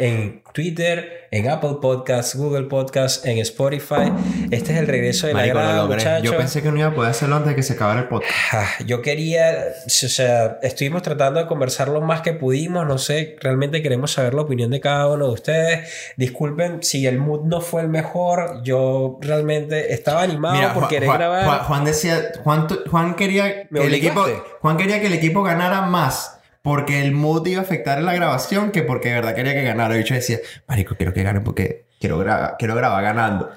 en 0.01 0.41
Twitter, 0.53 1.27
en 1.31 1.49
Apple 1.49 1.77
Podcasts, 1.81 2.35
Google 2.35 2.63
Podcasts, 2.63 3.25
en 3.25 3.37
Spotify. 3.37 4.11
Este 4.49 4.73
es 4.73 4.79
el 4.79 4.87
regreso 4.87 5.27
de 5.27 5.33
Marico, 5.33 5.55
la 5.55 5.61
lo 5.61 5.67
grada, 5.67 5.81
logré. 5.83 5.97
muchachos. 5.97 6.23
Yo 6.31 6.37
pensé 6.37 6.61
que 6.61 6.71
no 6.71 6.77
iba 6.77 6.87
a 6.87 6.93
poder 6.93 7.11
hacerlo 7.11 7.35
antes 7.35 7.49
de 7.51 7.55
que 7.55 7.63
se 7.63 7.73
acabara 7.73 8.01
el 8.01 8.07
podcast. 8.07 8.33
Ah, 8.51 8.67
Yo 8.85 9.01
quería, 9.01 9.65
o 9.85 9.89
sea, 9.89 10.57
estuvimos 10.63 11.03
tratando 11.03 11.39
de 11.39 11.45
conversar 11.47 11.87
lo 11.87 12.01
más 12.01 12.21
que 12.21 12.33
pudimos, 12.33 12.85
no 12.85 12.97
sé, 12.97 13.35
realmente 13.39 13.81
queremos 13.81 14.11
saber 14.11 14.33
la 14.33 14.41
opinión 14.41 14.71
de 14.71 14.79
cada 14.81 15.07
uno 15.07 15.27
de 15.27 15.33
ustedes. 15.33 15.89
Disculpen 16.17 16.81
si 16.83 17.05
el 17.07 17.17
mood 17.19 17.41
no 17.45 17.61
fue 17.61 17.81
el 17.83 17.87
mejor, 17.87 18.61
yo 18.63 19.19
realmente 19.21 19.93
estaba 19.93 20.23
animado 20.23 20.55
Mira, 20.55 20.73
por 20.73 20.83
Juan, 20.83 20.89
querer 20.89 21.07
Juan- 21.07 21.17
grabar. 21.19 21.45
Juan- 21.45 21.59
Juan 21.59 21.85
decía, 21.85 22.31
Juan, 22.43 23.15
quería 23.15 23.67
que 23.69 23.85
el 23.85 23.93
equipo. 23.93 24.25
Juan 24.61 24.77
quería 24.77 24.99
que 24.99 25.07
el 25.07 25.13
equipo 25.13 25.43
ganara 25.43 25.81
más 25.83 26.39
porque 26.61 27.01
el 27.01 27.11
mood 27.11 27.45
iba 27.47 27.61
a 27.61 27.63
afectar 27.63 27.97
en 27.97 28.05
la 28.05 28.13
grabación 28.13 28.71
que 28.71 28.83
porque 28.83 29.09
de 29.09 29.15
verdad 29.15 29.35
quería 29.35 29.53
que 29.53 29.63
ganara. 29.63 29.97
Y 29.97 30.03
yo 30.03 30.15
decía, 30.15 30.37
marico, 30.67 30.95
quiero 30.95 31.13
que 31.13 31.23
gane 31.23 31.41
porque 31.41 31.85
quiero 31.99 32.17
grabar, 32.17 32.55
quiero 32.57 32.75
grabar 32.75 33.03
ganando. 33.03 33.51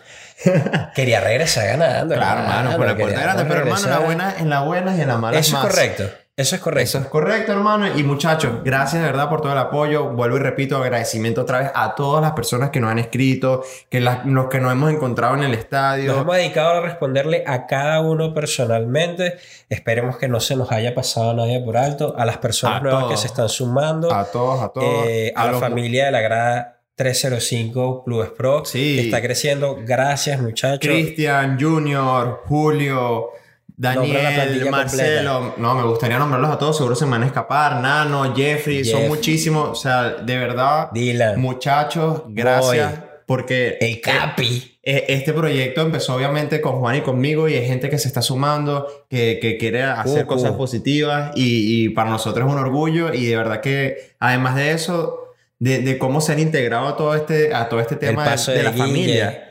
Quería 0.94 1.20
regresar 1.20 1.66
ganando. 1.66 2.14
Claro, 2.14 2.40
hermano, 2.40 2.76
por 2.76 2.86
la 2.86 2.96
puerta 2.96 3.20
grande, 3.20 3.44
pero 3.44 3.61
hermano, 3.61 3.84
en 3.84 3.90
la 3.90 3.98
buena, 4.00 4.34
en 4.38 4.50
la 4.50 4.61
buena 4.62 4.96
y 4.96 5.00
en 5.00 5.09
la 5.09 5.16
mala 5.16 5.38
Eso 5.38 5.57
es 5.57 5.62
más. 5.62 5.72
correcto, 5.72 6.11
eso 6.37 6.57
es 6.57 6.61
correcto. 6.61 6.82
Eso 6.89 6.99
es 6.99 7.07
correcto, 7.07 7.53
hermano. 7.53 7.87
Y 7.97 8.03
muchachos, 8.03 8.64
gracias 8.64 9.03
de 9.03 9.09
verdad 9.09 9.28
por 9.28 9.41
todo 9.41 9.53
el 9.53 9.59
apoyo. 9.59 10.09
Vuelvo 10.11 10.37
y 10.37 10.41
repito, 10.41 10.76
agradecimiento 10.76 11.43
otra 11.43 11.61
vez 11.61 11.70
a 11.74 11.95
todas 11.95 12.20
las 12.22 12.32
personas 12.32 12.70
que 12.70 12.80
nos 12.80 12.91
han 12.91 12.99
escrito, 12.99 13.62
que 13.89 14.01
las- 14.01 14.26
los 14.26 14.49
que 14.49 14.59
nos 14.59 14.72
hemos 14.72 14.91
encontrado 14.93 15.37
en 15.37 15.45
el 15.45 15.55
estadio. 15.55 16.12
Nos 16.12 16.22
hemos 16.22 16.37
dedicado 16.37 16.70
a 16.70 16.80
responderle 16.80 17.45
a 17.47 17.66
cada 17.66 18.01
uno 18.01 18.35
personalmente. 18.35 19.35
Esperemos 19.68 20.16
que 20.16 20.26
no 20.26 20.41
se 20.41 20.57
nos 20.57 20.72
haya 20.72 20.93
pasado 20.95 21.30
a 21.30 21.35
nadie 21.35 21.61
por 21.61 21.76
alto. 21.76 22.14
A 22.18 22.24
las 22.26 22.39
personas 22.39 22.78
A 22.78 22.82
nuevas 22.82 23.01
todos. 23.03 23.12
que 23.12 23.20
se 23.20 23.26
están 23.28 23.49
sumando. 23.49 24.12
A 24.12 24.24
todos, 24.24 24.61
a 24.61 24.68
todos. 24.70 25.07
eh, 25.07 25.32
a, 25.37 25.47
la 25.47 25.53
los- 25.53 25.61
familia 25.61 26.07
de 26.07 26.11
la 26.11 26.20
grada 26.20 26.80
305 26.97 28.03
Clubes 28.05 28.30
Pro. 28.30 28.64
Sí. 28.64 28.97
Que 28.97 29.01
está 29.07 29.22
creciendo. 29.22 29.76
Gracias, 29.85 30.41
muchachos. 30.41 30.80
Cristian, 30.80 31.59
Junior, 31.61 32.43
Julio, 32.47 33.28
Daniel, 33.76 34.70
Marcelo. 34.70 35.54
No, 35.56 35.74
me 35.74 35.82
gustaría 35.84 36.18
nombrarlos 36.18 36.50
a 36.50 36.58
todos, 36.58 36.76
seguro 36.76 36.94
se 36.94 37.04
me 37.06 37.12
van 37.12 37.24
a 37.24 37.26
escapar. 37.26 37.80
Nano, 37.80 38.34
Jeffrey, 38.34 38.84
son 38.84 39.08
muchísimos. 39.08 39.68
O 39.70 39.74
sea, 39.74 40.10
de 40.10 40.36
verdad, 40.38 40.90
Dylan. 40.92 41.40
muchachos, 41.40 42.22
gracias. 42.28 42.98
Boy. 43.00 43.08
Porque 43.26 43.78
El 43.80 44.02
Capi. 44.02 44.78
eh, 44.82 45.06
este 45.08 45.32
proyecto 45.32 45.80
empezó 45.80 46.14
obviamente 46.14 46.60
con 46.60 46.78
Juan 46.78 46.96
y 46.96 47.00
conmigo 47.00 47.48
y 47.48 47.54
hay 47.54 47.66
gente 47.66 47.88
que 47.88 47.98
se 47.98 48.06
está 48.06 48.20
sumando, 48.20 48.86
que, 49.08 49.38
que 49.40 49.56
quiere 49.56 49.82
hacer 49.82 50.26
cosas 50.26 50.52
positivas 50.52 51.32
y, 51.34 51.84
y 51.84 51.88
para 51.88 52.10
nosotros 52.10 52.46
es 52.46 52.52
un 52.52 52.58
orgullo 52.58 53.14
y 53.14 53.24
de 53.24 53.34
verdad 53.36 53.62
que 53.62 54.14
además 54.20 54.56
de 54.56 54.72
eso, 54.72 55.20
de, 55.58 55.78
de 55.78 55.96
cómo 55.96 56.20
se 56.20 56.32
han 56.32 56.38
integrado 56.38 56.86
a 56.86 56.96
todo 56.98 57.14
este, 57.14 57.54
a 57.54 57.70
todo 57.70 57.80
este 57.80 57.96
tema 57.96 58.24
de, 58.24 58.30
paso 58.30 58.50
de 58.50 58.58
de 58.58 58.62
la 58.64 58.70
Guille. 58.72 58.84
familia. 58.86 59.43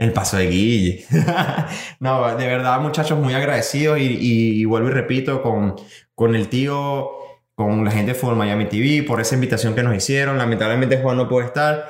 El 0.00 0.12
paso 0.14 0.38
de 0.38 0.46
Guille. 0.48 1.04
no, 2.00 2.34
de 2.36 2.46
verdad, 2.46 2.80
muchachos, 2.80 3.18
muy 3.18 3.34
agradecidos 3.34 3.98
y, 3.98 4.60
y- 4.60 4.64
vuelvo 4.64 4.88
y 4.88 4.92
repito 4.92 5.42
con, 5.42 5.76
con 6.14 6.34
el 6.34 6.48
tío, 6.48 7.10
con 7.54 7.84
la 7.84 7.90
gente 7.90 8.12
de 8.12 8.18
Fútbol 8.18 8.36
Miami 8.36 8.64
TV, 8.66 9.02
por 9.06 9.20
esa 9.20 9.34
invitación 9.34 9.74
que 9.74 9.82
nos 9.82 9.94
hicieron. 9.94 10.38
Lamentablemente 10.38 10.98
Juan 11.02 11.18
no 11.18 11.28
puede 11.28 11.46
estar, 11.48 11.84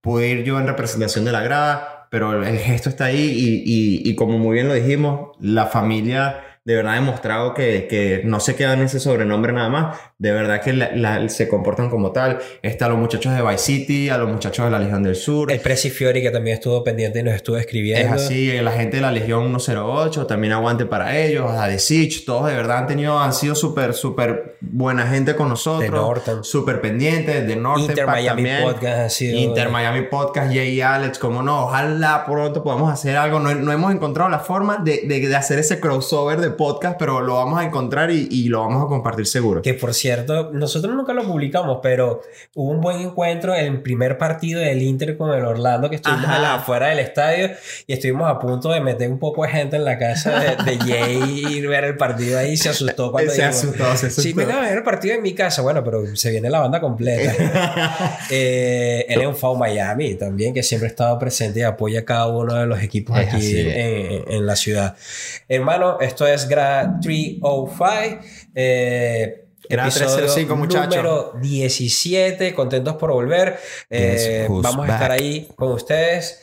pude 0.00 0.28
ir 0.28 0.42
yo 0.44 0.58
en 0.58 0.66
representación 0.66 1.26
de 1.26 1.32
la 1.32 1.42
grada, 1.42 2.08
pero 2.10 2.42
el 2.42 2.58
gesto 2.58 2.88
está 2.88 3.04
ahí 3.06 3.30
y- 3.66 4.10
y 4.10 4.14
como 4.16 4.38
muy 4.38 4.54
bien 4.54 4.68
lo 4.68 4.74
dijimos, 4.74 5.36
la 5.40 5.66
familia 5.66 6.40
de 6.64 6.74
verdad 6.76 6.92
ha 6.92 6.96
demostrado 6.96 7.52
que, 7.54 7.86
que 7.88 8.22
no 8.24 8.40
se 8.40 8.56
queda 8.56 8.72
en 8.74 8.80
ese 8.82 9.00
sobrenombre 9.00 9.52
nada 9.52 9.68
más, 9.68 9.98
de 10.20 10.32
verdad 10.32 10.60
que 10.60 10.72
la- 10.74 10.90
la- 10.94 11.28
se 11.30 11.48
comportan 11.48 11.88
como 11.90 12.12
tal. 12.12 12.38
Está 12.62 12.84
a 12.86 12.88
los 12.90 12.98
muchachos 12.98 13.34
de 13.34 13.42
Vice 13.42 13.58
City, 13.58 14.08
a 14.10 14.18
los 14.18 14.28
muchachos 14.28 14.66
de 14.66 14.70
la 14.70 14.78
Legión 14.78 15.02
del 15.02 15.16
Sur. 15.16 15.50
El 15.50 15.60
Presi 15.60 15.88
Fiori 15.88 16.20
que 16.20 16.30
también 16.30 16.54
estuvo 16.54 16.84
pendiente 16.84 17.20
y 17.20 17.22
nos 17.22 17.34
estuvo 17.34 17.56
Es 17.56 17.62
escribiendo. 17.64 18.14
así, 18.14 18.52
la 18.60 18.70
gente 18.72 18.98
de 18.98 19.02
la 19.02 19.10
Legión 19.12 19.58
108, 19.58 20.26
también 20.26 20.52
aguante 20.52 20.84
para 20.84 21.16
ellos, 21.18 21.50
a 21.50 21.66
The 21.68 21.78
Siege, 21.78 22.22
todos 22.26 22.48
de 22.48 22.54
verdad 22.54 22.78
han 22.78 22.86
tenido, 22.86 23.18
han 23.18 23.32
sido 23.32 23.54
súper, 23.54 23.94
súper 23.94 24.56
buena 24.60 25.06
gente 25.06 25.34
con 25.34 25.48
nosotros. 25.48 25.80
De 25.80 25.88
Norton. 25.88 26.44
Súper 26.44 26.82
pendientes, 26.82 27.46
de 27.46 27.56
Norton 27.56 27.84
Inter 27.88 28.06
Miami 28.06 28.26
también. 28.42 28.62
Podcast 28.62 28.98
ha 28.98 29.08
sido- 29.08 29.38
Inter 29.38 29.70
Miami 29.70 30.02
Podcast, 30.02 30.52
Jay 30.52 30.68
y 30.74 30.80
Alex, 30.82 31.18
como 31.18 31.42
no, 31.42 31.64
ojalá 31.64 32.24
pronto 32.26 32.62
podamos 32.62 32.92
hacer 32.92 33.16
algo. 33.16 33.40
No, 33.40 33.54
no 33.54 33.72
hemos 33.72 33.90
encontrado 33.94 34.28
la 34.28 34.40
forma 34.40 34.76
de, 34.84 35.00
de- 35.06 35.26
de 35.28 35.34
hacer 35.36 35.58
ese 35.58 35.80
crossover 35.80 36.40
de 36.42 36.50
podcast, 36.50 36.98
pero 36.98 37.22
lo 37.22 37.36
vamos 37.36 37.58
a 37.58 37.64
encontrar 37.64 38.10
y, 38.10 38.28
y, 38.30 38.48
lo 38.50 38.60
vamos 38.60 38.84
a 38.84 38.86
compartir 38.86 39.26
seguro. 39.26 39.62
Que 39.62 39.72
por 39.72 39.94
cierto, 39.94 40.09
nosotros 40.52 40.94
nunca 40.94 41.12
lo 41.12 41.24
publicamos, 41.24 41.78
pero 41.82 42.22
hubo 42.54 42.70
un 42.70 42.80
buen 42.80 43.00
encuentro 43.00 43.54
en 43.54 43.66
el 43.66 43.82
primer 43.82 44.18
partido 44.18 44.60
del 44.60 44.82
Inter 44.82 45.16
con 45.16 45.36
el 45.36 45.44
Orlando, 45.44 45.88
que 45.90 45.96
estuvimos 45.96 46.26
afuera 46.28 46.88
del 46.88 46.98
estadio 47.00 47.50
y 47.86 47.92
estuvimos 47.92 48.30
a 48.30 48.38
punto 48.38 48.70
de 48.70 48.80
meter 48.80 49.10
un 49.10 49.18
poco 49.18 49.42
de 49.42 49.50
gente 49.50 49.76
en 49.76 49.84
la 49.84 49.98
casa 49.98 50.38
de, 50.40 50.56
de 50.64 50.78
Jay 50.78 51.44
y 51.48 51.60
ver 51.66 51.84
el 51.84 51.96
partido 51.96 52.38
ahí. 52.38 52.56
Se 52.56 52.70
asustó 52.70 53.12
cuando 53.12 53.32
Se 53.32 53.44
asustó, 53.44 53.84
se 53.96 54.06
asustó. 54.06 54.22
Sí, 54.22 54.32
venga 54.32 54.58
a 54.58 54.60
ver 54.60 54.78
el 54.78 54.82
partido 54.82 55.14
en 55.14 55.22
mi 55.22 55.34
casa. 55.34 55.62
Bueno, 55.62 55.82
pero 55.84 56.16
se 56.16 56.30
viene 56.30 56.50
la 56.50 56.60
banda 56.60 56.80
completa. 56.80 58.18
eh, 58.30 59.06
él 59.08 59.20
es 59.20 59.26
un 59.26 59.36
FAO 59.36 59.56
Miami 59.56 60.14
también, 60.14 60.54
que 60.54 60.62
siempre 60.62 60.88
ha 60.88 60.90
estado 60.90 61.18
presente 61.18 61.60
y 61.60 61.62
apoya 61.62 62.00
a 62.00 62.04
cada 62.04 62.28
uno 62.28 62.54
de 62.54 62.66
los 62.66 62.82
equipos 62.82 63.18
Es 63.18 63.28
aquí 63.28 63.58
en, 63.58 64.24
en 64.32 64.46
la 64.46 64.56
ciudad. 64.56 64.96
Hermano, 65.48 65.98
esto 66.00 66.26
es 66.26 66.48
Gra 66.48 66.98
305. 67.00 68.20
Eh, 68.54 69.39
Gra 69.70 69.84
episodio 69.84 70.16
305, 70.16 70.56
muchacho. 70.56 70.96
Número 70.96 71.32
17. 71.40 72.54
Contentos 72.54 72.96
por 72.96 73.12
volver. 73.12 73.56
Eh, 73.88 74.46
vamos 74.48 74.88
a 74.88 74.92
estar 74.92 75.12
ahí 75.12 75.48
con 75.54 75.70
ustedes 75.72 76.42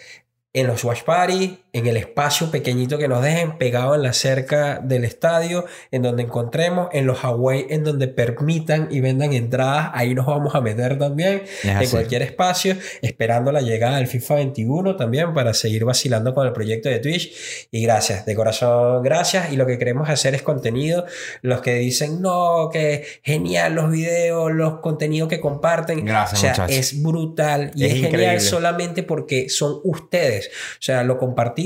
en 0.54 0.66
los 0.66 0.84
Watch 0.84 1.04
Party, 1.04 1.60
en 1.78 1.86
el 1.86 1.96
espacio 1.96 2.50
pequeñito 2.50 2.98
que 2.98 3.08
nos 3.08 3.22
dejen, 3.22 3.58
pegado 3.60 3.94
en 3.94 4.02
la 4.02 4.14
cerca 4.14 4.80
del 4.80 5.04
estadio, 5.04 5.66
en 5.92 6.02
donde 6.02 6.24
encontremos, 6.24 6.90
en 6.92 7.06
los 7.06 7.24
away, 7.24 7.68
en 7.70 7.84
donde 7.84 8.08
permitan 8.08 8.88
y 8.90 9.00
vendan 9.00 9.32
entradas, 9.34 9.92
ahí 9.94 10.16
nos 10.16 10.26
vamos 10.26 10.56
a 10.56 10.62
meter 10.62 10.98
también, 10.98 11.44
en 11.64 11.90
cualquier 11.90 12.24
espacio, 12.24 12.76
esperando 13.04 13.52
la 13.52 13.62
llegada 13.62 13.98
del 13.98 14.08
FIFA 14.08 14.36
21 14.36 14.96
también 14.96 15.34
para 15.36 15.54
seguir 15.54 15.86
vacilando 15.86 16.34
con 16.34 16.48
el 16.48 16.54
proyecto 16.54 16.90
de 16.90 16.98
Twitch. 16.98 17.68
Y 17.72 17.84
gracias, 17.84 18.26
de 18.26 18.34
corazón, 18.34 19.04
gracias. 19.04 19.52
Y 19.52 19.56
lo 19.56 19.68
que 19.68 19.78
queremos 19.78 20.10
hacer 20.10 20.34
es 20.34 20.42
contenido. 20.42 21.06
Los 21.44 21.62
que 21.62 21.76
dicen, 21.76 22.22
no, 22.22 22.70
que 22.72 23.06
genial 23.22 23.76
los 23.76 23.92
videos, 23.92 24.52
los 24.52 24.80
contenidos 24.80 25.30
que 25.30 25.40
comparten. 25.40 26.04
Gracias, 26.04 26.40
o 26.40 26.42
sea, 26.42 26.52
muchachos. 26.52 26.76
es 26.76 27.04
brutal 27.04 27.72
y 27.76 27.86
Es 27.86 27.94
es, 27.94 28.02
genial 28.02 28.42
solamente 28.42 29.04
porque 29.04 29.50
son 29.50 29.80
ustedes. 29.84 30.48
O 30.48 30.82
sea, 30.82 31.04
lo 31.04 31.18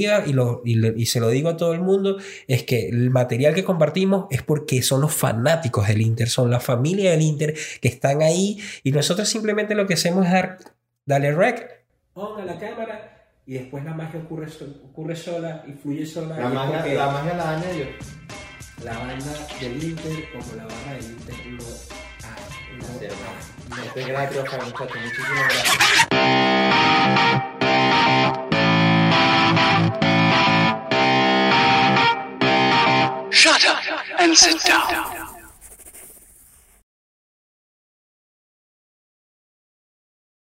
compartía 0.09 0.23
y, 0.29 0.33
lo, 0.33 0.61
y, 0.65 0.75
le- 0.75 0.93
y 0.97 1.05
se 1.05 1.19
lo 1.19 1.29
digo 1.29 1.49
a 1.49 1.57
todo 1.57 1.73
el 1.73 1.81
mundo, 1.81 2.17
es 2.47 2.63
que 2.63 2.89
el 2.89 3.09
material 3.09 3.53
que 3.53 3.63
compartimos 3.63 4.25
es 4.29 4.41
porque 4.43 4.81
son 4.81 5.01
los 5.01 5.13
fanáticos 5.13 5.87
del 5.87 6.01
Inter, 6.01 6.29
son 6.29 6.49
la 6.51 6.59
familia 6.59 7.11
del 7.11 7.21
Inter 7.21 7.55
que 7.81 7.87
están 7.87 8.21
ahí 8.21 8.59
y 8.83 8.91
nosotros 8.91 9.27
simplemente 9.29 9.75
lo 9.75 9.85
que 9.87 9.93
hacemos 9.95 10.25
es 10.25 10.31
dar, 10.31 10.57
darle 11.05 11.31
rec 11.33 11.83
on 12.13 12.41
a 12.41 12.45
la 12.45 12.59
cámara 12.59 13.07
y 13.45 13.53
después 13.53 13.83
la 13.83 13.93
magia 13.93 14.19
ocurre, 14.19 14.47
ocurre 14.85 15.15
sola 15.15 15.63
y 15.67 15.71
fluye 15.73 16.05
sola. 16.05 16.35
y 16.37 16.39
es 16.39 16.95
porque 16.95 17.11
magia 17.11 17.33
la 17.35 17.43
dan 17.45 17.63
ellos. 17.73 17.87
la 18.83 18.97
banda 18.97 19.33
del 19.59 19.83
Inter 19.83 20.25
como 20.31 20.55
la 20.55 20.65
banda 20.65 20.93
del 20.93 21.05
Inter 21.11 21.35
hay. 21.45 21.91
Este 23.85 24.03
gracias, 24.03 24.45
muchachos. 24.65 24.97
Muchísimas 25.03 25.53
gracias. 26.09 27.60
And 34.21 34.37
sit 34.37 34.61
down. 34.63 35.30